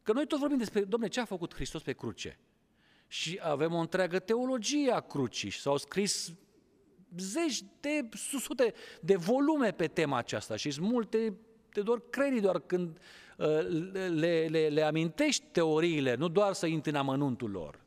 Că 0.03 0.13
noi 0.13 0.27
tot 0.27 0.39
vorbim 0.39 0.57
despre, 0.57 0.83
domne, 0.83 1.07
ce 1.07 1.19
a 1.19 1.25
făcut 1.25 1.53
Hristos 1.53 1.81
pe 1.81 1.93
cruce? 1.93 2.39
Și 3.07 3.39
avem 3.43 3.73
o 3.73 3.79
întreagă 3.79 4.19
teologie 4.19 4.91
a 4.91 4.99
crucii 4.99 5.49
și 5.49 5.59
s-au 5.59 5.77
scris 5.77 6.33
zeci 7.17 7.63
de 7.79 8.09
sute 8.13 8.73
de 9.01 9.15
volume 9.15 9.71
pe 9.71 9.87
tema 9.87 10.17
aceasta 10.17 10.55
și 10.55 10.71
sunt 10.71 10.87
multe, 10.87 11.33
te 11.69 11.81
dor 11.81 12.09
creierii 12.09 12.41
doar 12.41 12.59
când 12.59 12.97
uh, 13.37 13.47
le, 14.11 14.45
le, 14.45 14.67
le 14.67 14.81
amintești 14.81 15.45
teoriile, 15.51 16.15
nu 16.15 16.27
doar 16.27 16.53
să 16.53 16.65
intri 16.65 16.91
în 16.91 16.97
amănuntul 16.97 17.51
lor. 17.51 17.79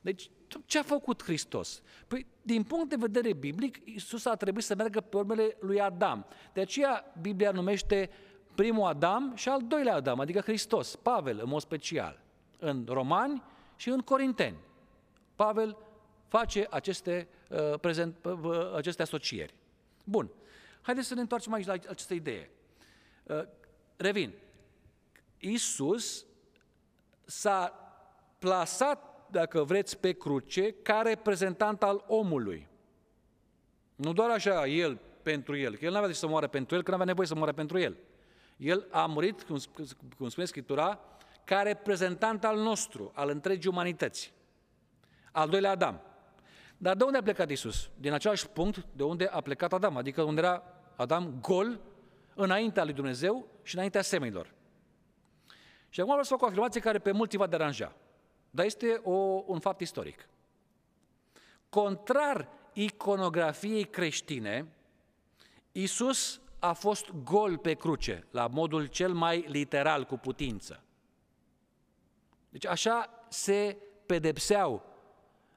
Deci, 0.00 0.30
ce 0.66 0.78
a 0.78 0.82
făcut 0.82 1.22
Hristos? 1.22 1.82
Păi, 2.06 2.26
din 2.42 2.62
punct 2.62 2.88
de 2.88 2.96
vedere 2.98 3.32
biblic, 3.32 3.80
Iisus 3.84 4.24
a 4.24 4.34
trebuit 4.34 4.64
să 4.64 4.74
meargă 4.74 5.00
pe 5.00 5.16
urmele 5.16 5.56
lui 5.60 5.80
Adam. 5.80 6.26
De 6.52 6.60
aceea, 6.60 7.12
Biblia 7.20 7.50
numește 7.50 8.10
primul 8.54 8.86
Adam 8.86 9.32
și 9.34 9.48
al 9.48 9.62
doilea 9.66 9.94
Adam, 9.94 10.20
adică 10.20 10.40
Hristos, 10.40 10.96
Pavel, 10.96 11.40
în 11.42 11.48
mod 11.48 11.60
special, 11.60 12.20
în 12.58 12.84
Romani 12.88 13.42
și 13.76 13.88
în 13.88 14.00
Corinteni. 14.00 14.56
Pavel 15.36 15.76
face 16.28 16.66
aceste, 16.70 17.28
uh, 17.48 17.78
prezent, 17.80 18.24
uh, 18.24 18.74
aceste 18.74 19.02
asocieri. 19.02 19.54
Bun. 20.04 20.30
Haideți 20.80 21.06
să 21.06 21.14
ne 21.14 21.20
întoarcem 21.20 21.52
aici 21.52 21.66
la 21.66 21.72
această 21.72 22.14
idee. 22.14 22.50
Uh, 23.22 23.42
revin. 23.96 24.32
Isus 25.38 26.26
s-a 27.24 27.72
plasat, 28.38 29.11
dacă 29.32 29.62
vreți, 29.62 29.98
pe 29.98 30.12
cruce 30.12 30.72
ca 30.72 31.00
reprezentant 31.02 31.82
al 31.82 32.04
omului. 32.06 32.68
Nu 33.94 34.12
doar 34.12 34.30
așa, 34.30 34.66
el 34.66 35.00
pentru 35.22 35.56
el, 35.56 35.76
că 35.76 35.84
el 35.84 35.90
nu 35.90 35.96
avea 35.96 36.08
de 36.08 36.14
să 36.14 36.26
moară 36.26 36.46
pentru 36.46 36.76
el, 36.76 36.82
că 36.82 36.88
nu 36.88 36.94
avea 36.94 37.06
nevoie 37.06 37.26
să 37.26 37.34
moară 37.34 37.52
pentru 37.52 37.78
el. 37.78 37.96
El 38.56 38.86
a 38.90 39.06
murit, 39.06 39.42
cum, 39.42 39.58
cum 40.16 40.28
spune 40.28 40.46
Scriptura, 40.46 41.00
ca 41.44 41.62
reprezentant 41.62 42.44
al 42.44 42.58
nostru, 42.58 43.12
al 43.14 43.28
întregii 43.28 43.70
umanități. 43.70 44.32
Al 45.32 45.48
doilea 45.48 45.70
Adam. 45.70 46.00
Dar 46.76 46.96
de 46.96 47.04
unde 47.04 47.18
a 47.18 47.22
plecat 47.22 47.50
Isus? 47.50 47.90
Din 47.96 48.12
același 48.12 48.48
punct 48.48 48.86
de 48.92 49.02
unde 49.02 49.26
a 49.26 49.40
plecat 49.40 49.72
Adam, 49.72 49.96
adică 49.96 50.22
unde 50.22 50.40
era 50.40 50.62
Adam 50.96 51.38
gol 51.40 51.80
înaintea 52.34 52.84
lui 52.84 52.92
Dumnezeu 52.92 53.46
și 53.62 53.74
înaintea 53.74 54.02
semenilor. 54.02 54.54
Și 55.88 56.00
acum 56.00 56.12
vreau 56.12 56.24
să 56.24 56.34
fac 56.34 56.42
o 56.42 56.46
afirmație 56.46 56.80
care 56.80 56.98
pe 56.98 57.12
mulți 57.12 57.36
va 57.36 57.46
deranja, 57.46 57.92
dar 58.54 58.64
este 58.64 59.00
o, 59.04 59.42
un 59.46 59.58
fapt 59.58 59.80
istoric. 59.80 60.28
Contrar 61.68 62.48
iconografiei 62.72 63.84
creștine, 63.84 64.66
Isus 65.72 66.40
a 66.58 66.72
fost 66.72 67.10
gol 67.24 67.58
pe 67.58 67.74
cruce, 67.74 68.26
la 68.30 68.46
modul 68.46 68.86
cel 68.86 69.12
mai 69.12 69.44
literal 69.48 70.04
cu 70.04 70.16
putință. 70.16 70.82
Deci 72.48 72.66
așa 72.66 73.26
se 73.28 73.76
pedepseau 74.06 74.84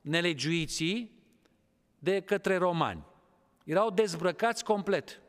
nelegiuiții 0.02 1.12
de 2.00 2.20
către 2.20 2.58
romani. 2.58 3.06
Erau 3.66 3.90
dezbrăcați 3.90 4.64
complet. 4.64 5.22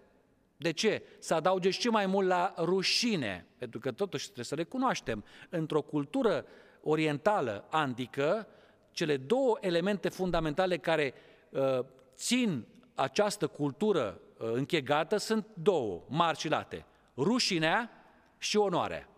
De 0.56 0.70
ce? 0.70 1.02
Să 1.18 1.34
adauge 1.34 1.70
și 1.70 1.88
mai 1.88 2.06
mult 2.06 2.26
la 2.26 2.54
rușine, 2.58 3.46
pentru 3.58 3.78
că 3.78 3.92
totuși 3.92 4.24
trebuie 4.24 4.44
să 4.44 4.54
recunoaștem, 4.54 5.24
într-o 5.48 5.82
cultură 5.82 6.46
orientală 6.86 7.64
antică, 7.70 8.46
cele 8.90 9.16
două 9.16 9.58
elemente 9.60 10.08
fundamentale 10.08 10.76
care 10.76 11.14
uh, 11.50 11.78
țin 12.14 12.66
această 12.94 13.46
cultură 13.46 14.20
uh, 14.38 14.50
închegată 14.52 15.16
sunt 15.16 15.46
două, 15.54 16.02
mari 16.08 16.38
și 16.38 16.48
late. 16.48 16.84
Rușinea 17.16 17.90
și 18.38 18.56
onoarea. 18.56 19.08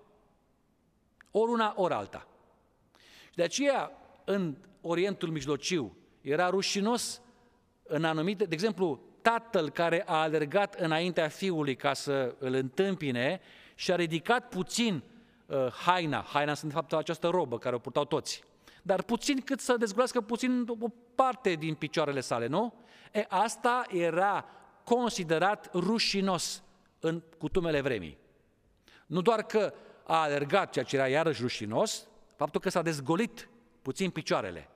Ori 1.30 1.50
una, 1.50 1.74
ori 1.76 1.94
alta. 1.94 2.26
Și 3.28 3.34
de 3.34 3.42
aceea, 3.42 3.92
în 4.24 4.56
Orientul 4.80 5.28
Mijlociu, 5.28 5.96
era 6.20 6.48
rușinos 6.48 7.20
în 7.82 8.04
anumite, 8.04 8.44
de 8.44 8.54
exemplu, 8.54 9.00
tatăl 9.22 9.70
care 9.70 10.02
a 10.06 10.14
alergat 10.14 10.74
înaintea 10.74 11.28
fiului 11.28 11.76
ca 11.76 11.92
să 11.92 12.34
îl 12.38 12.54
întâmpine 12.54 13.40
și 13.74 13.92
a 13.92 13.96
ridicat 13.96 14.48
puțin 14.48 14.94
uh, 14.94 15.17
haina, 15.84 16.24
haina 16.32 16.54
sunt 16.54 16.70
de 16.70 16.76
fapt 16.76 16.92
această 16.92 17.28
robă 17.28 17.58
care 17.58 17.74
o 17.74 17.78
purtau 17.78 18.04
toți, 18.04 18.42
dar 18.82 19.02
puțin 19.02 19.40
cât 19.40 19.60
să 19.60 19.76
dezgolească 19.76 20.20
puțin 20.20 20.66
o 20.80 20.88
parte 21.14 21.52
din 21.52 21.74
picioarele 21.74 22.20
sale, 22.20 22.46
nu? 22.46 22.74
E, 23.12 23.24
asta 23.28 23.84
era 23.88 24.44
considerat 24.84 25.70
rușinos 25.74 26.62
în 27.00 27.22
cutumele 27.38 27.80
vremii. 27.80 28.18
Nu 29.06 29.20
doar 29.20 29.42
că 29.42 29.74
a 30.06 30.20
alergat, 30.20 30.70
ceea 30.72 30.84
ce 30.84 30.96
era 30.96 31.08
iarăși 31.08 31.40
rușinos, 31.40 32.08
faptul 32.36 32.60
că 32.60 32.70
s-a 32.70 32.82
dezgolit 32.82 33.48
puțin 33.82 34.10
picioarele. 34.10 34.68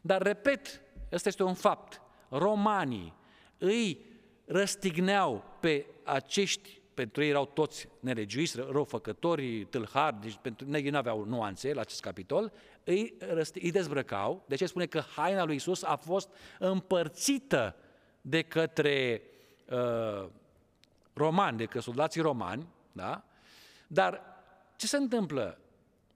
Dar, 0.00 0.22
repet, 0.22 0.80
ăsta 1.12 1.28
este 1.28 1.42
un 1.42 1.54
fapt. 1.54 2.00
Romanii 2.28 3.14
îi 3.58 4.06
răstigneau 4.44 5.44
pe 5.60 5.86
acești, 6.04 6.81
pentru 6.94 7.22
ei 7.22 7.28
erau 7.28 7.46
toți 7.46 7.88
nelegiuiți, 8.00 8.56
răufăcători, 8.56 9.64
tâlhari, 9.64 10.20
deci 10.20 10.38
pentru 10.42 10.66
ei 10.72 10.90
nu 10.90 10.96
aveau 10.96 11.24
nuanțe 11.24 11.72
la 11.72 11.80
acest 11.80 12.00
capitol, 12.00 12.52
îi, 12.84 13.14
îi 13.54 13.70
dezbrăcau. 13.70 14.44
De 14.48 14.54
ce 14.54 14.66
spune 14.66 14.86
că 14.86 15.00
haina 15.00 15.44
lui 15.44 15.54
Isus 15.54 15.82
a 15.82 15.96
fost 15.96 16.28
împărțită 16.58 17.76
de 18.20 18.42
către 18.42 19.22
uh, 19.70 20.28
romani, 21.12 21.56
de 21.56 21.64
către 21.64 21.80
soldații 21.80 22.20
romani, 22.20 22.66
da? 22.92 23.24
Dar 23.86 24.22
ce 24.76 24.86
se 24.86 24.96
întâmplă? 24.96 25.58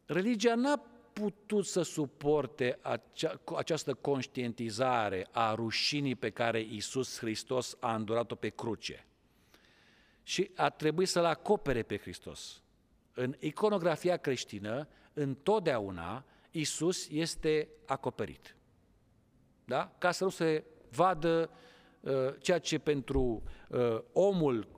Religia 0.06 0.54
n-a 0.54 0.82
putut 1.12 1.66
să 1.66 1.82
suporte 1.82 2.78
acea, 2.82 3.40
această 3.56 3.94
conștientizare 3.94 5.28
a 5.30 5.54
rușinii 5.54 6.14
pe 6.14 6.30
care 6.30 6.60
Isus 6.60 7.18
Hristos 7.18 7.76
a 7.80 7.94
îndurat-o 7.94 8.34
pe 8.34 8.48
cruce. 8.48 9.05
Și 10.26 10.50
a 10.54 10.70
trebuit 10.70 11.08
să-L 11.08 11.24
acopere 11.24 11.82
pe 11.82 11.98
Hristos. 11.98 12.62
În 13.14 13.34
iconografia 13.38 14.16
creștină, 14.16 14.88
întotdeauna, 15.12 16.24
Isus 16.50 17.08
este 17.08 17.68
acoperit. 17.84 18.56
Da? 19.64 19.94
Ca 19.98 20.10
să 20.10 20.24
nu 20.24 20.30
se 20.30 20.64
vadă 20.90 21.50
uh, 22.00 22.12
ceea 22.40 22.58
ce 22.58 22.78
pentru 22.78 23.42
uh, 23.68 23.98
omul 24.12 24.68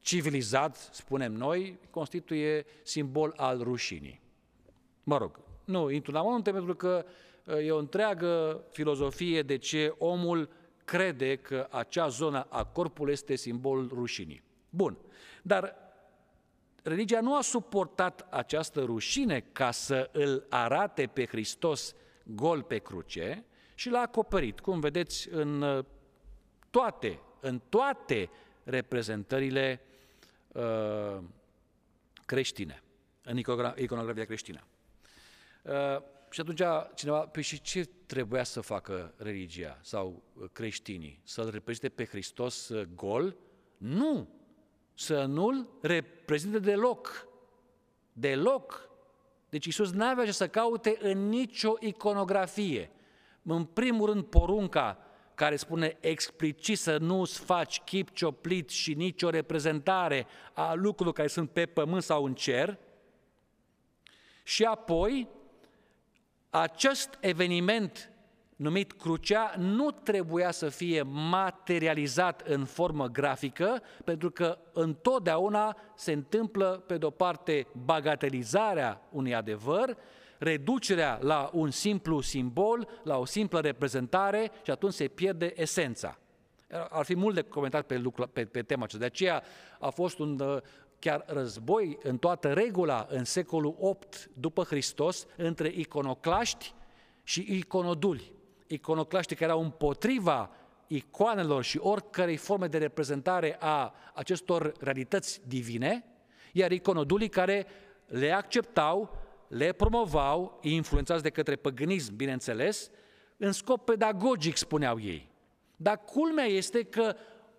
civilizat, 0.00 0.76
spunem 0.76 1.32
noi, 1.32 1.78
constituie 1.90 2.66
simbol 2.82 3.32
al 3.36 3.62
rușinii. 3.62 4.22
Mă 5.02 5.16
rog, 5.16 5.40
nu 5.64 5.90
intru 5.90 6.12
la 6.12 6.18
amănunte 6.18 6.52
pentru 6.52 6.74
că 6.74 7.04
uh, 7.44 7.66
e 7.66 7.70
o 7.70 7.78
întreagă 7.78 8.64
filozofie 8.70 9.42
de 9.42 9.56
ce 9.56 9.94
omul 9.98 10.48
crede 10.84 11.36
că 11.36 11.66
acea 11.70 12.08
zonă 12.08 12.46
a 12.48 12.64
corpului 12.64 13.12
este 13.12 13.34
simbolul 13.34 13.88
rușinii. 13.88 14.52
Bun, 14.74 14.98
dar 15.42 15.76
religia 16.82 17.20
nu 17.20 17.36
a 17.36 17.40
suportat 17.40 18.26
această 18.30 18.80
rușine 18.80 19.40
ca 19.40 19.70
să 19.70 20.10
îl 20.12 20.46
arate 20.48 21.06
pe 21.06 21.26
Hristos 21.26 21.94
gol 22.24 22.62
pe 22.62 22.78
cruce 22.78 23.44
și 23.74 23.88
l-a 23.88 24.00
acoperit, 24.00 24.60
cum 24.60 24.80
vedeți 24.80 25.28
în 25.28 25.62
uh, 25.62 25.84
toate, 26.70 27.20
în 27.40 27.60
toate 27.68 28.30
reprezentările 28.64 29.80
uh, 30.52 31.18
creștine, 32.26 32.82
în 33.22 33.38
iconografia 33.76 34.24
creștină. 34.24 34.66
Uh, 35.62 35.72
și 36.30 36.40
atunci 36.40 36.62
cineva, 36.94 37.20
păi 37.20 37.42
și 37.42 37.60
ce 37.60 37.88
trebuia 38.06 38.44
să 38.44 38.60
facă 38.60 39.14
religia 39.16 39.78
sau 39.82 40.22
uh, 40.34 40.48
creștinii? 40.52 41.20
Să-L 41.24 41.50
reprezinte 41.50 41.88
pe 41.88 42.04
Hristos 42.04 42.68
uh, 42.68 42.86
gol? 42.94 43.36
Nu! 43.76 44.28
Să 44.94 45.24
nu-L 45.24 45.68
reprezinte 45.80 46.58
deloc. 46.58 47.28
Deloc. 48.12 48.88
Deci 49.48 49.64
Iisus 49.64 49.90
nu 49.92 50.04
avea 50.04 50.24
ce 50.24 50.32
să 50.32 50.48
caute 50.48 50.96
în 51.00 51.28
nicio 51.28 51.76
iconografie. 51.80 52.90
În 53.42 53.64
primul 53.64 54.06
rând, 54.06 54.24
porunca 54.24 54.98
care 55.34 55.56
spune 55.56 55.96
explicit 56.00 56.78
să 56.78 56.98
nu-ți 56.98 57.40
faci 57.40 57.80
chip 57.80 58.10
cioplit 58.10 58.68
și 58.70 58.94
nicio 58.94 59.30
reprezentare 59.30 60.26
a 60.52 60.74
lucrurilor 60.74 61.12
care 61.12 61.28
sunt 61.28 61.50
pe 61.50 61.66
pământ 61.66 62.02
sau 62.02 62.24
în 62.24 62.34
cer, 62.34 62.78
și 64.42 64.64
apoi 64.64 65.28
acest 66.50 67.18
eveniment 67.20 68.10
numit 68.56 68.92
crucea 68.92 69.54
nu 69.58 69.90
trebuia 69.90 70.50
să 70.50 70.68
fie 70.68 71.02
materializat 71.02 72.40
în 72.40 72.64
formă 72.64 73.06
grafică, 73.06 73.82
pentru 74.04 74.30
că 74.30 74.58
întotdeauna 74.72 75.76
se 75.94 76.12
întâmplă, 76.12 76.84
pe 76.86 76.98
de-o 76.98 77.10
parte, 77.10 77.66
bagatelizarea 77.84 79.00
unui 79.10 79.34
adevăr, 79.34 79.96
reducerea 80.38 81.18
la 81.22 81.50
un 81.52 81.70
simplu 81.70 82.20
simbol, 82.20 82.88
la 83.02 83.18
o 83.18 83.24
simplă 83.24 83.60
reprezentare 83.60 84.50
și 84.62 84.70
atunci 84.70 84.92
se 84.92 85.08
pierde 85.08 85.52
esența. 85.56 86.18
Ar 86.88 87.04
fi 87.04 87.16
mult 87.16 87.34
de 87.34 87.42
comentat 87.42 87.86
pe, 87.86 87.96
lucru, 87.96 88.26
pe, 88.26 88.44
pe 88.44 88.62
tema 88.62 88.84
aceasta. 88.84 89.06
De 89.06 89.12
aceea 89.12 89.42
a 89.78 89.88
fost 89.88 90.18
un, 90.18 90.60
chiar 90.98 91.24
război 91.26 91.98
în 92.02 92.18
toată 92.18 92.52
regula 92.52 93.06
în 93.08 93.24
secolul 93.24 93.76
8 93.78 94.30
după 94.34 94.62
Hristos 94.62 95.26
între 95.36 95.72
iconoclaști 95.74 96.74
și 97.22 97.46
iconoduli. 97.48 98.32
Iconoclaștii 98.66 99.36
care 99.36 99.50
erau 99.50 99.62
împotriva 99.62 100.50
icoanelor 100.86 101.62
și 101.62 101.78
oricărei 101.78 102.36
forme 102.36 102.66
de 102.66 102.78
reprezentare 102.78 103.56
a 103.60 103.94
acestor 104.14 104.72
realități 104.80 105.40
divine, 105.48 106.04
iar 106.52 106.72
iconodulii 106.72 107.28
care 107.28 107.66
le 108.06 108.30
acceptau, 108.30 109.16
le 109.48 109.72
promovau, 109.72 110.58
influențați 110.62 111.22
de 111.22 111.30
către 111.30 111.56
păgânism, 111.56 112.16
bineînțeles, 112.16 112.90
în 113.36 113.52
scop 113.52 113.84
pedagogic, 113.84 114.56
spuneau 114.56 115.00
ei. 115.00 115.30
Dar 115.76 116.04
culmea 116.04 116.44
este 116.44 116.82
că 116.82 117.16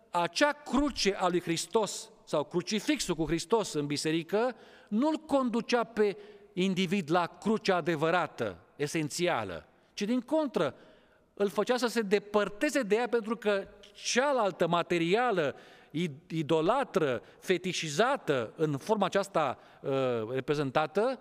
acea 0.10 0.51
cruce 0.51 1.14
a 1.14 1.28
lui 1.28 1.41
Hristos 1.41 2.10
sau 2.24 2.43
crucifixul 2.43 3.16
cu 3.16 3.26
Hristos 3.26 3.74
în 3.74 3.86
biserică 3.86 4.56
nu-l 4.88 5.16
conducea 5.16 5.84
pe 5.84 6.18
individ 6.53 7.12
la 7.12 7.26
crucea 7.26 7.76
adevărată, 7.76 8.60
esențială, 8.76 9.68
ci 9.93 10.01
din 10.01 10.22
contră, 10.22 10.76
îl 11.38 11.49
făcea 11.49 11.77
să 11.77 11.88
se 11.88 12.01
depărteze 12.01 12.81
de 12.81 12.95
ea 12.95 13.07
pentru 13.07 13.38
că 13.38 13.67
cealaltă 13.93 14.67
materială, 14.67 15.55
idolatră, 16.27 17.23
fetișizată 17.39 18.53
în 18.55 18.77
forma 18.77 19.05
aceasta 19.05 19.57
uh, 19.81 19.91
reprezentată, 20.29 21.19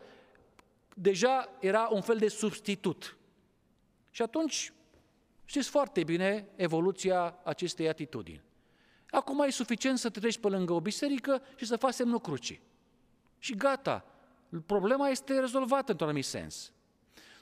deja 0.95 1.49
era 1.61 1.89
un 1.93 2.01
fel 2.01 2.17
de 2.17 2.29
substitut. 2.29 3.17
Și 4.11 4.23
atunci, 4.23 4.73
știți 5.45 5.69
foarte 5.69 6.05
bine 6.05 6.49
evoluția 6.57 7.39
acestei 7.45 7.89
atitudini. 7.89 8.43
Acum 9.11 9.41
e 9.41 9.51
suficient 9.51 9.99
să 9.99 10.11
treci 10.11 10.39
pe 10.39 10.49
lângă 10.49 10.73
o 10.73 10.81
biserică 10.81 11.43
și 11.57 11.65
să 11.65 11.77
faci 11.77 11.95
semnul 11.95 12.21
crucii. 12.21 12.61
Și 13.39 13.55
gata, 13.55 14.05
problema 14.67 15.09
este 15.09 15.41
rezolvată 15.41 15.91
într-un 15.91 16.09
anumit 16.09 16.25
sens. 16.27 16.73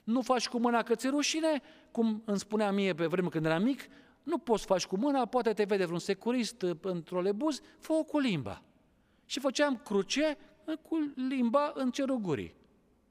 Nu 0.04 0.22
faci 0.22 0.48
cu 0.48 0.58
mâna 0.58 0.82
că 0.82 0.94
ți 0.94 1.08
rușine, 1.08 1.62
cum 1.92 2.22
îmi 2.24 2.38
spunea 2.38 2.70
mie 2.70 2.94
pe 2.94 3.06
vreme 3.06 3.28
când 3.28 3.44
eram 3.44 3.62
mic, 3.62 3.80
nu 4.22 4.38
poți 4.38 4.64
faci 4.64 4.86
cu 4.86 4.96
mâna, 4.96 5.26
poate 5.26 5.52
te 5.52 5.64
vede 5.64 5.84
vreun 5.84 5.98
securist 5.98 6.64
într-o 6.80 7.20
lebuz, 7.20 7.60
fă 7.78 7.92
cu 8.06 8.18
limba. 8.18 8.62
Și 9.26 9.40
făceam 9.40 9.76
cruce 9.84 10.36
cu 10.82 11.12
limba 11.28 11.72
în 11.74 11.90
cerul 11.90 12.18
gurii. 12.18 12.54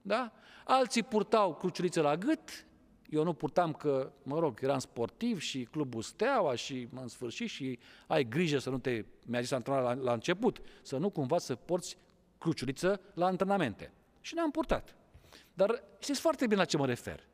Da? 0.02 0.32
Alții 0.64 1.02
purtau 1.02 1.54
cruciulițe 1.54 2.00
la 2.00 2.16
gât, 2.16 2.66
eu 3.12 3.24
nu 3.24 3.32
purtam 3.32 3.72
că, 3.72 4.12
mă 4.22 4.38
rog, 4.38 4.58
eram 4.62 4.78
sportiv 4.78 5.40
și 5.40 5.68
clubul 5.70 6.02
Steaua 6.02 6.54
și 6.54 6.88
în 6.94 7.08
sfârșit 7.08 7.48
și 7.48 7.78
ai 8.06 8.24
grijă 8.24 8.58
să 8.58 8.70
nu 8.70 8.78
te, 8.78 9.04
mi-a 9.26 9.40
zis 9.40 9.50
antrenorul 9.50 9.86
la, 9.86 9.94
la 9.94 10.12
început, 10.12 10.58
să 10.82 10.96
nu 10.96 11.10
cumva 11.10 11.38
să 11.38 11.54
porți 11.54 11.96
cruciuliță 12.38 13.00
la 13.14 13.26
antrenamente. 13.26 13.92
Și 14.20 14.34
ne-am 14.34 14.50
purtat. 14.50 14.96
Dar 15.54 15.82
știți 15.98 16.20
foarte 16.20 16.46
bine 16.46 16.60
la 16.60 16.64
ce 16.64 16.76
mă 16.76 16.86
refer. 16.86 17.28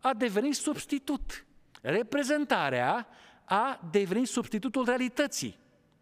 A 0.00 0.14
devenit 0.14 0.54
substitut. 0.54 1.44
Reprezentarea 1.82 3.08
a 3.44 3.88
devenit 3.90 4.28
substitutul 4.28 4.84
realității. 4.84 5.58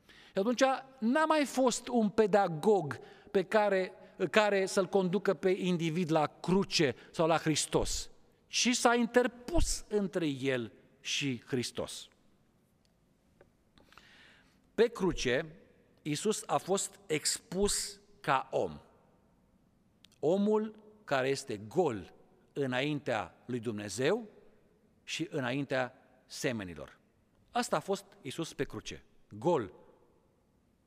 Și 0.06 0.34
atunci 0.34 0.62
n-a 0.98 1.24
mai 1.24 1.44
fost 1.44 1.88
un 1.88 2.08
pedagog 2.08 2.98
pe 3.30 3.42
care, 3.42 3.92
care 4.30 4.66
să-l 4.66 4.86
conducă 4.86 5.34
pe 5.34 5.50
individ 5.50 6.10
la 6.10 6.26
cruce 6.26 6.94
sau 7.10 7.26
la 7.26 7.36
Hristos, 7.36 8.10
și 8.46 8.72
s-a 8.72 8.94
interpus 8.94 9.84
între 9.88 10.26
el 10.26 10.72
și 11.00 11.42
Hristos. 11.46 12.08
Pe 14.74 14.88
cruce, 14.88 15.46
Iisus 16.02 16.42
a 16.46 16.56
fost 16.56 16.98
expus 17.06 18.00
ca 18.20 18.48
om. 18.50 18.80
Omul 20.18 20.74
care 21.04 21.28
este 21.28 21.56
gol 21.56 22.12
înaintea 22.58 23.34
lui 23.46 23.60
Dumnezeu 23.60 24.28
și 25.04 25.28
înaintea 25.30 25.94
semenilor. 26.26 26.98
Asta 27.50 27.76
a 27.76 27.80
fost 27.80 28.04
Isus 28.22 28.52
pe 28.52 28.64
cruce, 28.64 29.04
gol 29.28 29.72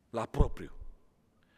la 0.10 0.26
propriu. 0.26 0.72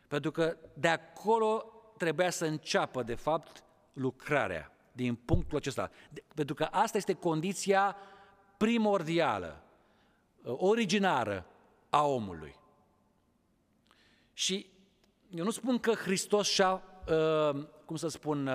Pentru 0.07 0.32
că 0.32 0.57
de 0.74 0.88
acolo 0.88 1.66
trebuia 1.97 2.30
să 2.30 2.45
înceapă, 2.45 3.03
de 3.03 3.16
fapt, 3.16 3.64
lucrarea 3.93 4.72
din 4.91 5.16
punctul 5.16 5.57
acesta. 5.57 5.91
Pentru 6.36 6.55
că 6.55 6.64
asta 6.64 6.97
este 6.97 7.14
condiția 7.14 7.95
primordială, 8.57 9.64
originară 10.43 11.45
a 11.89 12.05
omului. 12.05 12.55
Și 14.34 14.70
eu 15.30 15.43
nu 15.43 15.51
spun 15.51 15.80
că 15.80 15.91
Hristos 15.91 16.47
și-a, 16.47 16.84
uh, 17.07 17.68
cum 17.86 17.95
să 17.95 18.07
spun, 18.07 18.49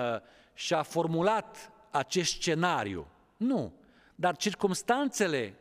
uh, 0.59 0.65
și-a 0.65 0.81
formulat 0.83 1.71
acest 1.91 2.31
scenariu. 2.31 3.07
Nu. 3.37 3.73
Dar 4.15 4.35
circumstanțele 4.35 5.55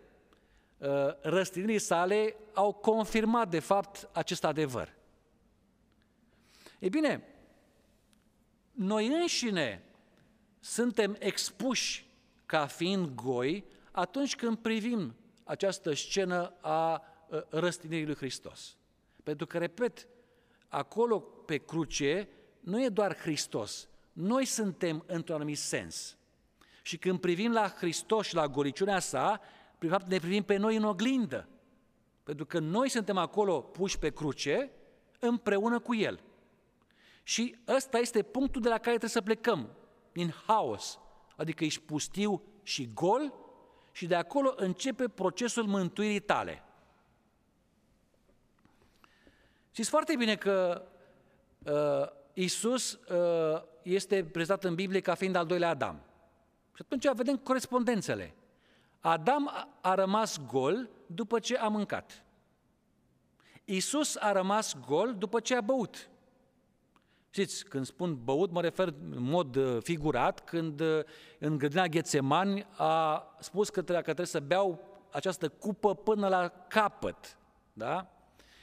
uh, 0.78 0.88
răstignirii 1.20 1.78
sale 1.78 2.36
au 2.54 2.72
confirmat, 2.72 3.48
de 3.48 3.58
fapt, 3.58 4.08
acest 4.12 4.44
adevăr. 4.44 4.96
Ei 6.78 6.88
bine, 6.88 7.24
noi 8.72 9.06
înșine 9.06 9.82
suntem 10.60 11.16
expuși 11.18 12.06
ca 12.46 12.66
fiind 12.66 13.14
goi 13.14 13.64
atunci 13.90 14.36
când 14.36 14.58
privim 14.58 15.14
această 15.44 15.94
scenă 15.94 16.54
a 16.60 17.02
răstignirii 17.48 18.06
lui 18.06 18.14
Hristos. 18.14 18.76
Pentru 19.22 19.46
că, 19.46 19.58
repet, 19.58 20.06
acolo 20.68 21.20
pe 21.20 21.56
cruce 21.56 22.28
nu 22.60 22.82
e 22.82 22.88
doar 22.88 23.16
Hristos, 23.16 23.88
noi 24.18 24.44
suntem 24.44 25.04
într-un 25.06 25.34
anumit 25.34 25.58
sens. 25.58 26.16
Și 26.82 26.98
când 26.98 27.20
privim 27.20 27.52
la 27.52 27.68
Hristos 27.68 28.26
și 28.26 28.34
la 28.34 28.48
goliciunea 28.48 28.98
sa, 28.98 29.40
prin 29.78 29.90
fapt 29.90 30.06
ne 30.06 30.18
privim 30.18 30.42
pe 30.42 30.56
noi 30.56 30.76
în 30.76 30.84
oglindă. 30.84 31.48
Pentru 32.22 32.46
că 32.46 32.58
noi 32.58 32.88
suntem 32.88 33.16
acolo 33.16 33.60
puși 33.60 33.98
pe 33.98 34.10
cruce 34.10 34.70
împreună 35.18 35.78
cu 35.78 35.94
El. 35.94 36.20
Și 37.22 37.56
ăsta 37.68 37.98
este 37.98 38.22
punctul 38.22 38.62
de 38.62 38.68
la 38.68 38.74
care 38.74 38.88
trebuie 38.88 39.10
să 39.10 39.20
plecăm, 39.20 39.70
din 40.12 40.34
haos, 40.46 40.98
adică 41.36 41.64
ești 41.64 41.80
pustiu 41.80 42.42
și 42.62 42.92
gol 42.94 43.34
și 43.92 44.06
de 44.06 44.14
acolo 44.14 44.54
începe 44.56 45.08
procesul 45.08 45.66
mântuirii 45.66 46.20
tale. 46.20 46.62
Știți 49.70 49.90
foarte 49.90 50.16
bine 50.16 50.36
că 50.36 50.86
uh, 51.64 52.16
Isus 52.32 52.92
uh, 52.92 53.62
este 53.82 54.24
prezentat 54.24 54.64
în 54.64 54.74
Biblie 54.74 55.00
ca 55.00 55.14
fiind 55.14 55.34
al 55.34 55.46
doilea 55.46 55.68
Adam. 55.68 56.00
Și 56.74 56.82
atunci 56.84 57.16
vedem 57.16 57.36
corespondențele. 57.36 58.34
Adam 59.00 59.68
a 59.80 59.94
rămas 59.94 60.40
gol 60.46 60.88
după 61.06 61.38
ce 61.38 61.56
a 61.56 61.68
mâncat. 61.68 62.24
Isus 63.64 64.16
a 64.16 64.32
rămas 64.32 64.76
gol 64.86 65.14
după 65.14 65.40
ce 65.40 65.56
a 65.56 65.60
băut. 65.60 66.10
Știți, 67.30 67.64
când 67.64 67.86
spun 67.86 68.18
băut, 68.24 68.50
mă 68.50 68.60
refer 68.60 68.86
în 68.88 69.22
mod 69.22 69.56
uh, 69.56 69.82
figurat, 69.82 70.44
când 70.44 70.80
uh, 70.80 71.00
în 71.38 71.58
grădina 71.58 71.86
Ghețemani 71.86 72.66
a 72.76 73.26
spus 73.40 73.68
că 73.68 73.82
trebuie, 73.82 73.96
că 73.96 74.02
trebuie 74.02 74.26
să 74.26 74.40
beau 74.40 74.80
această 75.10 75.48
cupă 75.48 75.94
până 75.94 76.28
la 76.28 76.48
capăt. 76.48 77.38
Da? 77.72 78.17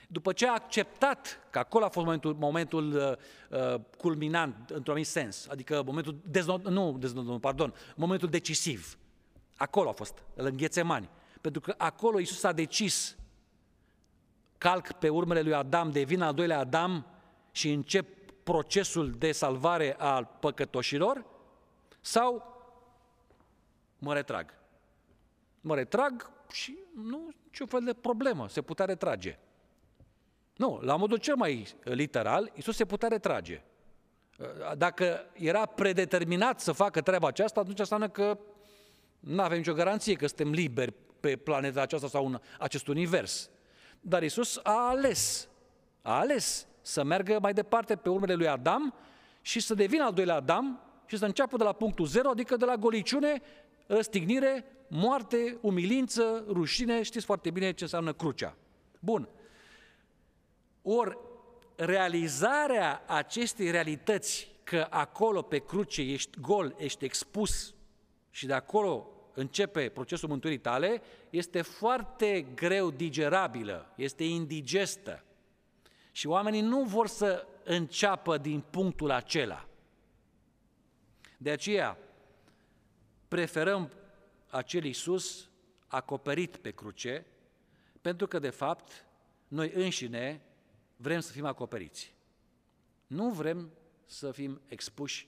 După 0.09 0.33
ce 0.33 0.47
a 0.47 0.53
acceptat 0.53 1.39
că 1.49 1.59
acolo 1.59 1.85
a 1.85 1.89
fost 1.89 2.05
momentul, 2.05 2.33
momentul 2.33 2.93
uh, 2.93 3.73
uh 3.73 3.81
culminant, 3.97 4.55
într-un 4.57 4.83
anumit 4.85 5.07
sens, 5.07 5.47
adică 5.47 5.83
momentul, 5.85 6.21
deznod, 6.23 6.67
nu, 6.67 6.97
deznod, 6.99 7.39
pardon, 7.41 7.73
momentul 7.95 8.29
decisiv. 8.29 8.97
Acolo 9.57 9.89
a 9.89 9.91
fost, 9.91 10.23
în 10.33 10.57
Ghețemani. 10.57 11.09
Pentru 11.41 11.61
că 11.61 11.73
acolo 11.77 12.19
Iisus 12.19 12.43
a 12.43 12.51
decis, 12.51 13.17
calc 14.57 14.91
pe 14.91 15.09
urmele 15.09 15.41
lui 15.41 15.53
Adam, 15.53 15.91
devin 15.91 16.21
al 16.21 16.33
doilea 16.33 16.59
Adam 16.59 17.05
și 17.51 17.71
încep 17.71 18.07
procesul 18.43 19.11
de 19.11 19.31
salvare 19.31 19.95
al 19.97 20.37
păcătoșilor 20.39 21.25
sau 22.01 22.55
mă 23.99 24.13
retrag. 24.13 24.53
Mă 25.61 25.75
retrag 25.75 26.31
și 26.51 26.77
nu 26.95 27.29
ce 27.51 27.65
fel 27.65 27.83
de 27.83 27.93
problemă, 27.93 28.47
se 28.47 28.61
putea 28.61 28.85
retrage. 28.85 29.39
Nu, 30.55 30.79
la 30.81 30.95
modul 30.95 31.17
cel 31.17 31.35
mai 31.35 31.67
literal, 31.83 32.51
Isus 32.53 32.75
se 32.75 32.85
putea 32.85 33.07
retrage. 33.07 33.63
Dacă 34.77 35.25
era 35.33 35.65
predeterminat 35.65 36.59
să 36.59 36.71
facă 36.71 37.01
treaba 37.01 37.27
aceasta, 37.27 37.59
atunci 37.59 37.79
înseamnă 37.79 38.09
că 38.09 38.37
nu 39.19 39.41
avem 39.41 39.57
nicio 39.57 39.73
garanție 39.73 40.13
că 40.13 40.27
suntem 40.27 40.51
liberi 40.51 40.93
pe 41.19 41.35
planeta 41.35 41.81
aceasta 41.81 42.07
sau 42.07 42.25
în 42.25 42.39
acest 42.59 42.87
univers. 42.87 43.49
Dar 44.01 44.23
Isus 44.23 44.59
a 44.63 44.87
ales, 44.89 45.47
a 46.01 46.19
ales 46.19 46.67
să 46.81 47.03
meargă 47.03 47.37
mai 47.41 47.53
departe 47.53 47.95
pe 47.95 48.09
urmele 48.09 48.33
lui 48.33 48.47
Adam 48.47 48.93
și 49.41 49.59
să 49.59 49.73
devină 49.73 50.03
al 50.03 50.13
doilea 50.13 50.35
Adam 50.35 50.79
și 51.05 51.17
să 51.17 51.25
înceapă 51.25 51.57
de 51.57 51.63
la 51.63 51.73
punctul 51.73 52.05
zero, 52.05 52.29
adică 52.29 52.55
de 52.55 52.65
la 52.65 52.75
goliciune, 52.75 53.41
răstignire, 53.87 54.65
moarte, 54.87 55.57
umilință, 55.61 56.45
rușine, 56.47 57.01
știți 57.01 57.25
foarte 57.25 57.49
bine 57.49 57.71
ce 57.71 57.83
înseamnă 57.83 58.13
crucea. 58.13 58.55
Bun. 58.99 59.29
Ori 60.87 61.17
realizarea 61.75 63.03
acestei 63.07 63.71
realități 63.71 64.51
că 64.63 64.87
acolo 64.89 65.41
pe 65.41 65.57
cruce 65.57 66.01
ești 66.01 66.39
gol, 66.39 66.75
ești 66.77 67.05
expus 67.05 67.73
și 68.29 68.45
de 68.45 68.53
acolo 68.53 69.09
începe 69.33 69.89
procesul 69.89 70.29
mântuirii 70.29 70.59
tale, 70.59 71.01
este 71.29 71.61
foarte 71.61 72.41
greu 72.41 72.91
digerabilă, 72.91 73.93
este 73.95 74.23
indigestă. 74.23 75.23
Și 76.11 76.27
oamenii 76.27 76.61
nu 76.61 76.83
vor 76.83 77.07
să 77.07 77.47
înceapă 77.63 78.37
din 78.37 78.63
punctul 78.69 79.11
acela. 79.11 79.67
De 81.37 81.51
aceea, 81.51 81.97
preferăm 83.27 83.91
acel 84.49 84.83
Iisus 84.83 85.49
acoperit 85.87 86.57
pe 86.57 86.71
cruce, 86.71 87.25
pentru 88.01 88.27
că, 88.27 88.39
de 88.39 88.49
fapt, 88.49 89.05
noi 89.47 89.71
înșine 89.73 90.41
vrem 90.95 91.19
să 91.19 91.31
fim 91.31 91.45
acoperiți. 91.45 92.13
Nu 93.07 93.29
vrem 93.29 93.71
să 94.05 94.31
fim 94.31 94.61
expuși 94.67 95.27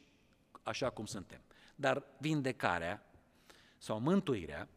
așa 0.64 0.90
cum 0.90 1.06
suntem. 1.06 1.42
Dar 1.76 2.04
vindecarea 2.18 3.06
sau 3.78 4.00
mântuirea 4.00 4.68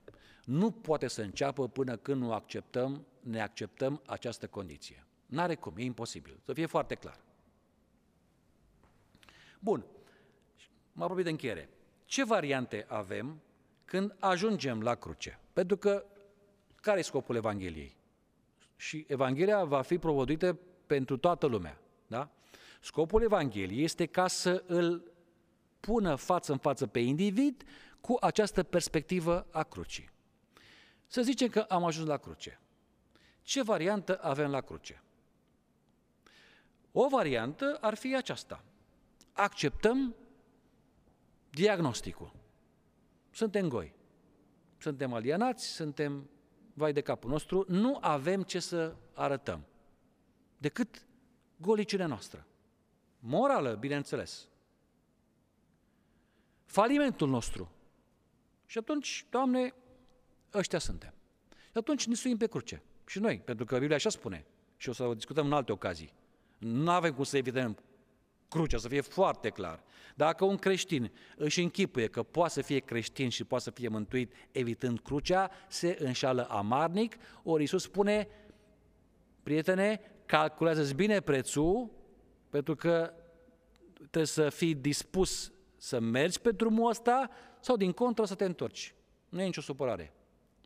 nu 0.44 0.70
poate 0.70 1.08
să 1.08 1.22
înceapă 1.22 1.68
până 1.68 1.96
când 1.96 2.20
nu 2.20 2.32
acceptăm, 2.32 3.06
ne 3.20 3.40
acceptăm 3.40 4.02
această 4.06 4.46
condiție. 4.46 5.04
N-are 5.26 5.54
cum, 5.54 5.74
e 5.76 5.82
imposibil. 5.82 6.40
Să 6.44 6.52
fie 6.52 6.66
foarte 6.66 6.94
clar. 6.94 7.20
Bun. 9.58 9.84
Mă 10.92 11.02
apropii 11.02 11.24
de 11.24 11.30
încheiere. 11.30 11.68
Ce 12.04 12.24
variante 12.24 12.84
avem 12.88 13.40
când 13.84 14.16
ajungem 14.18 14.82
la 14.82 14.94
cruce? 14.94 15.40
Pentru 15.52 15.76
că 15.76 16.04
care 16.74 16.98
e 16.98 17.02
scopul 17.02 17.36
Evangheliei? 17.36 17.96
Și 18.76 19.04
Evanghelia 19.08 19.64
va 19.64 19.82
fi 19.82 19.98
provăduită 19.98 20.58
pentru 20.90 21.16
toată 21.16 21.46
lumea. 21.46 21.78
Da? 22.06 22.30
Scopul 22.80 23.22
Evangheliei 23.22 23.84
este 23.84 24.06
ca 24.06 24.26
să 24.28 24.62
îl 24.66 25.12
pună 25.80 26.14
față 26.14 26.52
în 26.52 26.58
față 26.58 26.86
pe 26.86 26.98
individ 26.98 27.62
cu 28.00 28.16
această 28.20 28.62
perspectivă 28.62 29.46
a 29.50 29.62
crucii. 29.62 30.10
Să 31.06 31.22
zicem 31.22 31.48
că 31.48 31.60
am 31.60 31.84
ajuns 31.84 32.06
la 32.08 32.16
cruce. 32.16 32.60
Ce 33.42 33.62
variantă 33.62 34.18
avem 34.22 34.50
la 34.50 34.60
cruce? 34.60 35.02
O 36.92 37.08
variantă 37.08 37.78
ar 37.80 37.94
fi 37.94 38.16
aceasta. 38.16 38.64
Acceptăm 39.32 40.14
diagnosticul. 41.50 42.32
Suntem 43.30 43.68
goi. 43.68 43.94
Suntem 44.78 45.12
alianați, 45.12 45.66
suntem 45.66 46.30
vai 46.74 46.92
de 46.92 47.00
capul 47.00 47.30
nostru, 47.30 47.64
nu 47.68 47.98
avem 48.00 48.42
ce 48.42 48.58
să 48.58 48.94
arătăm 49.14 49.64
decât 50.60 51.06
goliciunea 51.56 52.06
noastră. 52.06 52.46
Morală, 53.18 53.74
bineînțeles. 53.74 54.48
Falimentul 56.64 57.28
nostru. 57.28 57.72
Și 58.66 58.78
atunci, 58.78 59.26
Doamne, 59.30 59.74
ăștia 60.54 60.78
suntem. 60.78 61.14
Și 61.50 61.76
atunci 61.78 62.06
ne 62.06 62.14
suim 62.14 62.36
pe 62.36 62.46
cruce. 62.46 62.82
Și 63.06 63.18
noi, 63.18 63.38
pentru 63.44 63.64
că 63.64 63.78
Biblia 63.78 63.96
așa 63.96 64.08
spune. 64.08 64.46
Și 64.76 64.88
o 64.88 64.92
să 64.92 65.04
o 65.04 65.14
discutăm 65.14 65.46
în 65.46 65.52
alte 65.52 65.72
ocazii. 65.72 66.12
Nu 66.58 66.90
avem 66.90 67.14
cum 67.14 67.24
să 67.24 67.36
evităm 67.36 67.78
crucea, 68.48 68.78
să 68.78 68.88
fie 68.88 69.00
foarte 69.00 69.50
clar. 69.50 69.82
Dacă 70.14 70.44
un 70.44 70.56
creștin 70.56 71.12
își 71.36 71.62
închipuie 71.62 72.06
că 72.06 72.22
poate 72.22 72.52
să 72.52 72.62
fie 72.62 72.78
creștin 72.78 73.28
și 73.28 73.44
poate 73.44 73.64
să 73.64 73.70
fie 73.70 73.88
mântuit 73.88 74.32
evitând 74.52 75.00
crucea, 75.00 75.50
se 75.68 75.96
înșală 76.00 76.48
amarnic, 76.48 77.16
ori 77.42 77.60
Iisus 77.60 77.82
spune, 77.82 78.28
prietene, 79.42 80.00
calculează-ți 80.30 80.94
bine 80.94 81.20
prețul, 81.20 81.90
pentru 82.50 82.76
că 82.76 83.12
trebuie 83.96 84.24
să 84.24 84.48
fii 84.48 84.74
dispus 84.74 85.52
să 85.76 86.00
mergi 86.00 86.40
pe 86.40 86.50
drumul 86.50 86.90
ăsta 86.90 87.30
sau 87.60 87.76
din 87.76 87.92
contră 87.92 88.24
să 88.24 88.34
te 88.34 88.44
întorci. 88.44 88.94
Nu 89.28 89.40
e 89.40 89.44
nicio 89.44 89.60
supărare. 89.60 90.12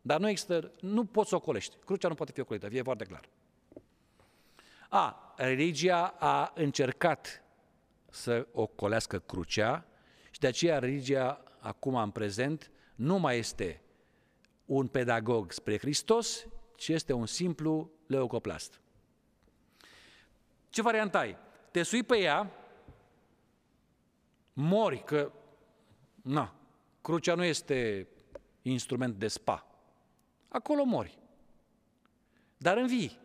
Dar 0.03 0.21
nu 0.21 0.29
există, 0.29 0.73
nu 0.81 1.05
poți 1.05 1.29
să 1.29 1.35
ocolești. 1.35 1.77
Crucea 1.85 2.09
nu 2.09 2.15
poate 2.15 2.33
fi 2.33 2.41
ocolită, 2.41 2.69
fie 2.69 2.83
foarte 2.83 3.05
clar. 3.05 3.29
A, 4.89 5.35
religia 5.37 6.15
a 6.19 6.53
încercat 6.55 7.43
să 8.11 8.47
ocolească 8.53 9.19
crucea 9.19 9.87
și 10.31 10.41
de 10.41 10.47
aceea 10.47 10.79
religia 10.79 11.43
acum 11.59 11.95
în 11.95 12.11
prezent 12.11 12.71
nu 12.95 13.19
mai 13.19 13.39
este 13.39 13.83
un 14.65 14.87
pedagog 14.87 15.53
spre 15.53 15.79
Hristos, 15.79 16.47
ci 16.77 16.89
este 16.89 17.13
un 17.13 17.27
simplu 17.27 17.91
leucoplast. 18.07 18.83
Ce 20.75 20.83
variant 20.83 21.15
ai? 21.15 21.37
Te 21.71 21.83
sui 21.83 22.03
pe 22.03 22.19
ea, 22.19 22.51
mori, 24.53 25.05
că, 25.05 25.33
na, 26.23 26.55
crucea 27.01 27.35
nu 27.35 27.45
este 27.45 28.09
instrument 28.63 29.15
de 29.15 29.29
spa. 29.29 29.67
Acolo 30.49 30.85
mori. 30.85 31.19
Dar 32.57 32.77
învii. 32.77 33.19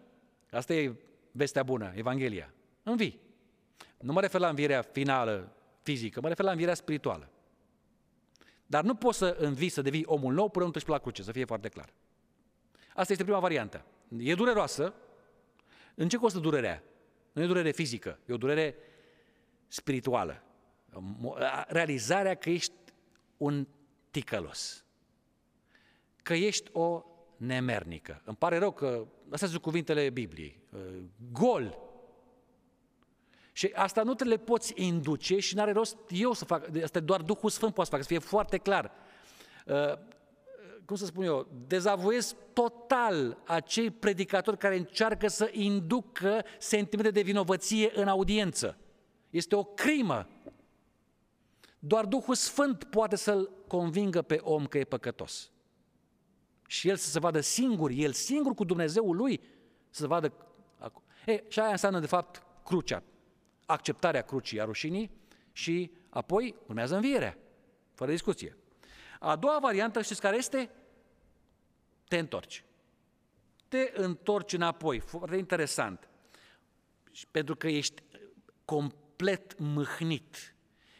Asta 0.52 0.74
e 0.74 0.95
vestea 1.32 1.64
bună, 1.64 1.91
Evanghelia. 1.95 2.54
Învii. 2.84 3.20
Nu 3.97 4.14
mă 4.14 4.22
refer 4.22 4.39
la 4.39 4.50
învierea 4.50 4.82
finală 4.82 5.56
fizică, 5.82 6.22
mă 6.22 6.28
refer 6.28 6.45
la 6.45 6.52
învierea 6.52 6.74
spirituală. 6.74 7.30
Dar 8.66 8.84
nu 8.84 8.95
poți 8.95 9.18
să 9.18 9.36
învii, 9.39 9.70
să 9.70 9.82
devii 9.82 10.06
omul 10.06 10.34
nou 10.34 10.50
până 10.50 10.66
nu 10.66 10.72
treci 10.72 10.86
pe 10.86 10.91
la 10.91 11.00
cruce, 11.00 11.24
să 11.24 11.32
fie 11.32 11.45
foarte 11.45 11.70
clar. 11.70 11.93
Asta 12.95 13.12
este 13.12 13.24
prima 13.24 13.39
variantă. 13.39 13.86
E 14.18 14.36
dureroasă. 14.36 14.93
În 15.95 16.10
ce 16.10 16.18
costă 16.18 16.39
durerea? 16.39 16.84
Nu 17.40 17.46
e 17.46 17.48
durere 17.48 17.72
fizică, 17.72 18.20
e 18.26 18.34
o 18.34 18.38
durere 18.38 18.76
spirituală. 19.68 20.44
Realizarea 21.68 22.36
că 22.36 22.50
ești 22.50 22.74
un 23.38 23.68
ticălos, 24.12 24.86
că 26.22 26.34
ești 26.34 26.70
o 26.74 27.06
nemernică. 27.38 28.22
Îmi 28.26 28.36
pare 28.36 28.58
rău 28.58 28.72
că, 28.72 29.08
astea 29.32 29.48
sunt 29.48 29.62
cuvintele 29.62 30.10
Bibliei, 30.10 30.60
gol. 31.32 31.80
Și 33.52 33.72
asta 33.76 34.04
nu 34.04 34.14
te 34.14 34.24
le 34.24 34.38
poți 34.38 34.74
induce 34.76 35.40
și 35.40 35.56
n-are 35.56 35.72
rost 35.72 35.98
eu 36.10 36.34
să 36.34 36.46
fac, 36.46 36.70
asta 36.84 37.00
doar 37.00 37.22
Duhul 37.22 37.50
Sfânt 37.50 37.74
poate 37.74 37.90
să 37.90 37.96
facă, 37.96 38.08
să 38.08 38.20
fie 38.20 38.30
foarte 38.30 38.58
clar 38.58 38.92
cum 40.90 40.98
să 40.98 41.06
spun 41.06 41.24
eu, 41.24 41.48
dezavoiesc 41.68 42.36
total 42.54 43.38
acei 43.46 43.92
predicatori 43.92 44.58
care 44.58 44.78
încearcă 44.78 45.28
să 45.28 45.50
inducă 45.52 46.46
sentimente 46.60 47.12
de 47.12 47.22
vinovăție 47.22 47.92
în 47.94 48.08
audiență. 48.08 48.78
Este 49.30 49.56
o 49.56 49.64
crimă. 49.64 50.28
Doar 51.80 52.06
Duhul 52.06 52.36
Sfânt 52.36 52.84
poate 52.84 53.16
să-l 53.16 53.52
convingă 53.68 54.22
pe 54.22 54.40
om 54.44 54.66
că 54.66 54.78
e 54.78 54.84
păcătos. 54.84 55.52
Și 56.68 56.90
el 56.90 56.96
să 56.96 57.10
se 57.10 57.20
vadă 57.20 57.40
singur, 57.40 57.90
el 57.90 58.12
singur 58.12 58.54
cu 58.54 58.64
Dumnezeul 58.64 59.16
lui, 59.16 59.42
să 59.90 60.02
se 60.02 60.08
vadă... 60.08 60.34
E, 61.26 61.44
și 61.48 61.60
aia 61.60 61.72
înseamnă, 61.72 62.00
de 62.00 62.08
fapt, 62.08 62.44
crucea. 62.64 63.04
Acceptarea 63.66 64.22
crucii 64.22 64.62
a 64.62 64.66
rușinii 64.66 65.12
și 65.52 65.92
apoi 66.10 66.56
urmează 66.68 66.96
învierea, 66.96 67.38
fără 67.94 68.12
discuție. 68.12 68.58
A 69.20 69.36
doua 69.36 69.60
variantă, 69.62 70.02
știți 70.02 70.22
care 70.22 70.38
este? 70.38 70.70
Te 72.10 72.18
întorci. 72.18 72.64
Te 73.68 73.91
întorci 73.93 74.53
înapoi. 74.53 74.99
Foarte 74.99 75.36
interesant. 75.36 76.10
Pentru 77.32 77.55
că 77.55 77.68
ești 77.68 78.01
complet 78.66 79.60
mâhnit, 79.60 80.55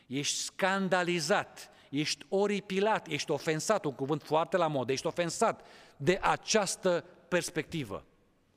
ești 0.08 0.36
scandalizat, 0.36 1.70
ești 1.90 2.26
oripilat, 2.30 3.08
ești 3.08 3.32
ofensat, 3.32 3.86
un 3.86 3.94
cuvânt 3.94 4.24
foarte 4.24 4.58
la 4.58 4.68
modă, 4.68 4.92
ești 4.92 5.08
ofensat 5.08 5.66
de 5.98 6.20
această 6.22 7.06
perspectivă. 7.28 8.06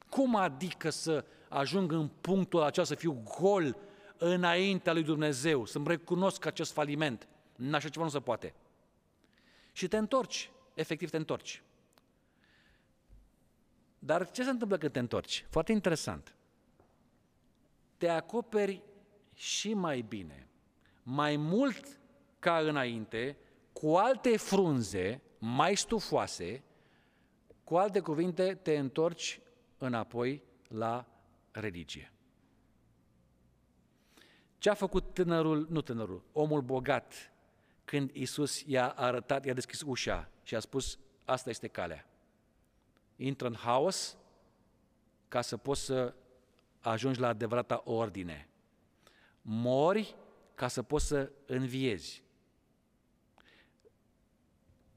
Cum 0.09 0.37
adică 0.37 0.91
să 0.91 1.25
ajung 1.49 1.93
în 1.93 2.09
punctul 2.09 2.63
acesta 2.63 2.85
să 2.85 2.95
fiu 2.95 3.23
gol 3.41 3.77
înaintea 4.17 4.93
lui 4.93 5.03
Dumnezeu, 5.03 5.65
să-mi 5.65 5.87
recunosc 5.89 6.47
acest 6.47 6.73
faliment? 6.73 7.29
În 7.57 7.75
așa 7.75 7.89
ceva 7.89 8.05
nu 8.05 8.11
se 8.11 8.21
poate. 8.21 8.55
Și 9.73 9.89
te 9.89 9.97
întorci, 9.97 10.51
efectiv 10.75 11.11
te 11.11 11.17
întorci. 11.17 11.63
Dar 14.05 14.31
ce 14.31 14.45
se 14.45 14.51
întâmplă 14.51 14.79
când 14.79 14.93
te 14.93 14.99
întorci? 14.99 15.47
Foarte 15.49 15.73
interesant. 15.73 16.35
Te 17.97 18.09
acoperi 18.09 18.83
și 19.35 19.75
mai 19.75 20.01
bine, 20.01 20.49
mai 21.03 21.37
mult 21.37 22.01
ca 22.39 22.59
înainte, 22.59 23.37
cu 23.73 23.95
alte 23.95 24.37
frunze 24.37 25.23
mai 25.39 25.75
stufoase, 25.75 26.63
cu 27.65 27.77
alte 27.77 28.01
cuvinte, 28.01 28.55
te 28.55 28.77
întorci 28.77 29.41
înapoi 29.79 30.43
la 30.69 31.07
religie. 31.51 32.13
Ce 34.59 34.71
a 34.71 34.75
făcut 34.75 35.15
tânărul, 35.15 35.67
nu 35.71 35.81
tânărul, 35.81 36.25
omul 36.33 36.63
bogat, 36.63 37.33
când 37.85 38.11
Isus 38.13 38.63
i-a 38.67 38.89
arătat, 38.89 39.45
i-a 39.45 39.55
deschis 39.55 39.81
ușa 39.81 40.31
și 40.43 40.55
a 40.55 40.61
spus, 40.61 40.99
asta 41.25 41.51
este 41.51 41.69
calea 41.69 42.07
intră 43.17 43.47
în 43.47 43.55
haos 43.55 44.17
ca 45.29 45.41
să 45.41 45.57
poți 45.57 45.81
să 45.81 46.15
ajungi 46.81 47.21
la 47.21 47.29
adevărata 47.29 47.83
ordine. 47.85 48.49
Mori 49.43 50.17
ca 50.55 50.69
să 50.69 50.83
poți 50.83 51.07
să 51.07 51.33
înviezi. 51.47 52.23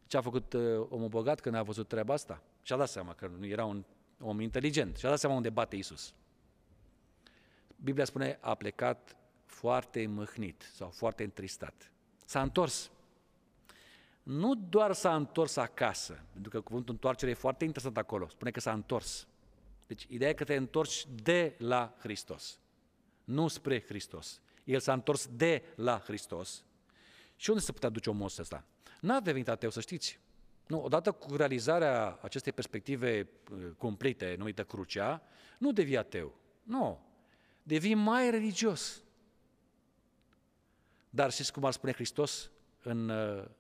Ce 0.08 0.18
a 0.18 0.22
făcut 0.22 0.54
uh, 0.54 0.86
omul 0.90 1.08
bogat 1.08 1.40
când 1.40 1.56
a 1.56 1.64
văzut 1.64 1.88
treaba 1.88 2.14
asta? 2.14 2.44
Și-a 2.62 2.78
dat 2.78 2.90
seama 2.90 3.14
că 3.14 3.28
nu 3.28 3.46
era 3.46 3.66
un 3.66 3.84
om 4.20 4.40
inteligent. 4.40 4.98
Și-a 4.98 5.10
dat 5.10 5.20
seama 5.20 5.36
unde 5.36 5.50
bate 5.50 5.76
Isus. 5.76 6.14
Biblia 7.76 8.06
spune, 8.06 8.38
a 8.42 8.56
plecat 8.56 9.16
foarte 9.46 10.06
mâhnit 10.08 10.70
sau 10.74 10.90
foarte 10.90 11.24
întristat. 11.24 11.92
S-a 12.26 12.42
întors 12.42 12.92
nu 14.26 14.56
doar 14.56 14.94
s-a 14.94 15.16
întors 15.16 15.56
acasă, 15.56 16.24
pentru 16.32 16.52
că 16.52 16.62
cuvântul 16.62 16.94
întoarcere 16.94 17.32
e 17.32 17.34
foarte 17.34 17.64
interesant 17.64 17.98
acolo, 17.98 18.28
spune 18.28 18.52
că 18.52 18.60
s-a 18.60 18.74
întors. 18.74 19.28
Deci 19.88 20.06
ideea 20.10 20.30
e 20.30 20.34
că 20.34 20.44
te 20.44 20.56
întorci 20.56 21.08
de 21.24 21.56
la 21.58 21.96
Hristos, 22.00 22.60
nu 23.24 23.48
spre 23.48 23.82
Hristos. 23.82 24.42
El 24.64 24.80
s-a 24.80 24.94
întors 24.94 25.28
de 25.32 25.64
la 25.76 26.00
Hristos. 26.00 26.64
Și 27.36 27.50
unde 27.50 27.62
se 27.62 27.72
putea 27.72 27.90
duce 27.90 28.10
omul 28.10 28.30
ăsta? 28.38 28.66
N-a 29.02 29.20
devenit 29.20 29.48
ateu, 29.48 29.70
să 29.70 29.82
știți. 29.82 30.20
Nu, 30.68 30.82
odată 30.82 31.12
cu 31.12 31.36
realizarea 31.36 32.20
acestei 32.22 32.52
perspective 32.52 33.30
uh, 33.52 33.68
cumplite, 33.78 34.36
numită 34.38 34.64
crucea, 34.64 35.22
nu 35.58 35.72
devii 35.72 35.98
ateu. 35.98 36.40
Nu. 36.64 37.06
Devii 37.64 37.94
mai 37.94 38.30
religios. 38.30 39.04
Dar 41.10 41.32
știți 41.32 41.54
cum 41.54 41.66
ar 41.66 41.72
spune 41.72 41.94
Hristos 41.94 42.52
în 42.82 43.10
uh, 43.10 43.46
Uh, 43.46 43.52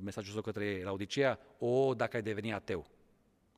mesajul 0.00 0.32
său 0.32 0.42
către 0.42 0.82
Laodicea, 0.82 1.38
o, 1.58 1.94
dacă 1.94 2.16
ai 2.16 2.22
deveni 2.22 2.52
ateu. 2.52 2.86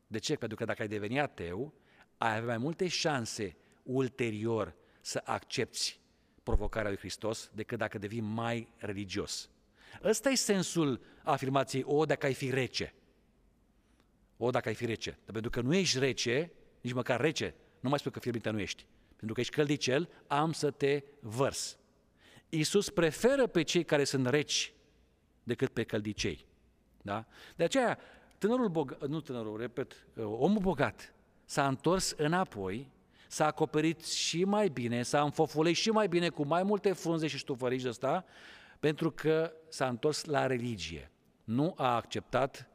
De 0.06 0.18
ce? 0.18 0.36
Pentru 0.36 0.56
că 0.56 0.64
dacă 0.64 0.82
ai 0.82 0.88
deveni 0.88 1.20
ateu, 1.20 1.74
ai 2.18 2.36
avea 2.36 2.46
mai 2.46 2.58
multe 2.58 2.88
șanse 2.88 3.56
ulterior 3.82 4.74
să 5.00 5.20
accepti 5.24 6.00
provocarea 6.42 6.88
lui 6.88 6.98
Hristos 6.98 7.50
decât 7.54 7.78
dacă 7.78 7.98
devii 7.98 8.20
mai 8.20 8.68
religios. 8.76 9.50
Ăsta 10.02 10.30
e 10.30 10.34
sensul 10.34 11.00
afirmației, 11.22 11.82
o, 11.86 12.04
dacă 12.04 12.26
ai 12.26 12.34
fi 12.34 12.50
rece. 12.50 12.94
O, 14.36 14.50
dacă 14.50 14.68
ai 14.68 14.74
fi 14.74 14.86
rece. 14.86 15.10
Dar 15.10 15.32
pentru 15.32 15.50
că 15.50 15.60
nu 15.60 15.74
ești 15.74 15.98
rece, 15.98 16.52
nici 16.80 16.92
măcar 16.92 17.20
rece, 17.20 17.54
nu 17.80 17.88
mai 17.88 17.98
spui 17.98 18.10
că 18.10 18.18
fierbinte 18.18 18.50
nu 18.50 18.60
ești. 18.60 18.86
pentru 19.16 19.34
că 19.34 19.40
ești 19.40 19.54
căldicel, 19.54 20.08
am 20.26 20.52
să 20.52 20.70
te 20.70 21.02
vărs. 21.20 21.78
Iisus 22.48 22.90
preferă 22.90 23.46
pe 23.46 23.62
cei 23.62 23.84
care 23.84 24.04
sunt 24.04 24.26
reci 24.26 24.72
decât 25.46 25.68
pe 25.68 25.82
căldicei. 25.82 26.46
Da? 27.02 27.24
De 27.56 27.64
aceea, 27.64 27.98
tânărul 28.38 28.68
bogat, 28.68 29.06
nu 29.06 29.20
tânărul, 29.20 29.58
repet, 29.58 30.06
omul 30.16 30.60
bogat 30.60 31.14
s-a 31.44 31.66
întors 31.66 32.10
înapoi, 32.10 32.90
s-a 33.28 33.46
acoperit 33.46 34.04
și 34.04 34.44
mai 34.44 34.68
bine, 34.68 35.02
s-a 35.02 35.22
înfofolit 35.22 35.76
și 35.76 35.90
mai 35.90 36.08
bine 36.08 36.28
cu 36.28 36.46
mai 36.46 36.62
multe 36.62 36.92
frunze 36.92 37.26
și 37.26 37.38
ștufărici 37.38 37.82
de 37.82 37.88
ăsta, 37.88 38.24
pentru 38.80 39.10
că 39.10 39.52
s-a 39.68 39.88
întors 39.88 40.24
la 40.24 40.46
religie. 40.46 41.10
Nu 41.44 41.74
a 41.76 41.94
acceptat 41.94 42.68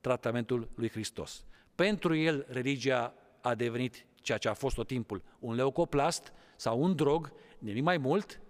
tratamentul 0.00 0.70
lui 0.74 0.90
Hristos. 0.90 1.44
Pentru 1.74 2.14
el, 2.14 2.46
religia 2.48 3.14
a 3.40 3.54
devenit 3.54 4.06
ceea 4.14 4.38
ce 4.38 4.48
a 4.48 4.54
fost 4.54 4.74
tot 4.74 4.86
timpul, 4.86 5.22
un 5.38 5.54
leucoplast 5.54 6.32
sau 6.56 6.82
un 6.82 6.94
drog, 6.94 7.32
nimic 7.58 7.82
mai 7.82 7.96
mult, 7.96 8.40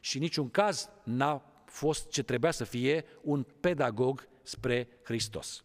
și 0.00 0.18
niciun 0.18 0.50
caz 0.50 0.90
n-a 1.04 1.51
fost 1.72 2.10
ce 2.10 2.22
trebuia 2.22 2.50
să 2.50 2.64
fie 2.64 3.04
un 3.22 3.46
pedagog 3.60 4.28
spre 4.42 4.88
Hristos. 5.04 5.64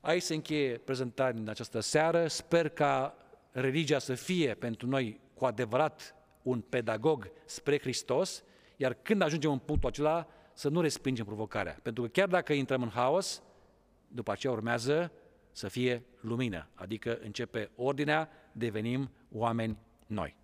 Aici 0.00 0.22
se 0.22 0.34
încheie 0.34 0.78
prezentarea 0.78 1.32
din 1.32 1.48
această 1.48 1.80
seară. 1.80 2.28
Sper 2.28 2.68
ca 2.68 3.16
religia 3.50 3.98
să 3.98 4.14
fie 4.14 4.54
pentru 4.54 4.86
noi 4.86 5.20
cu 5.34 5.44
adevărat 5.44 6.14
un 6.42 6.60
pedagog 6.60 7.30
spre 7.44 7.78
Hristos, 7.78 8.44
iar 8.76 8.94
când 8.94 9.22
ajungem 9.22 9.50
în 9.50 9.58
punctul 9.58 9.88
acela, 9.88 10.28
să 10.52 10.68
nu 10.68 10.80
respingem 10.80 11.24
provocarea. 11.24 11.78
Pentru 11.82 12.02
că 12.02 12.08
chiar 12.08 12.28
dacă 12.28 12.52
intrăm 12.52 12.82
în 12.82 12.90
haos, 12.90 13.42
după 14.08 14.32
aceea 14.32 14.52
urmează 14.52 15.12
să 15.52 15.68
fie 15.68 16.04
lumină, 16.20 16.68
adică 16.74 17.18
începe 17.22 17.70
ordinea, 17.76 18.28
devenim 18.52 19.10
oameni 19.32 19.78
noi. 20.06 20.36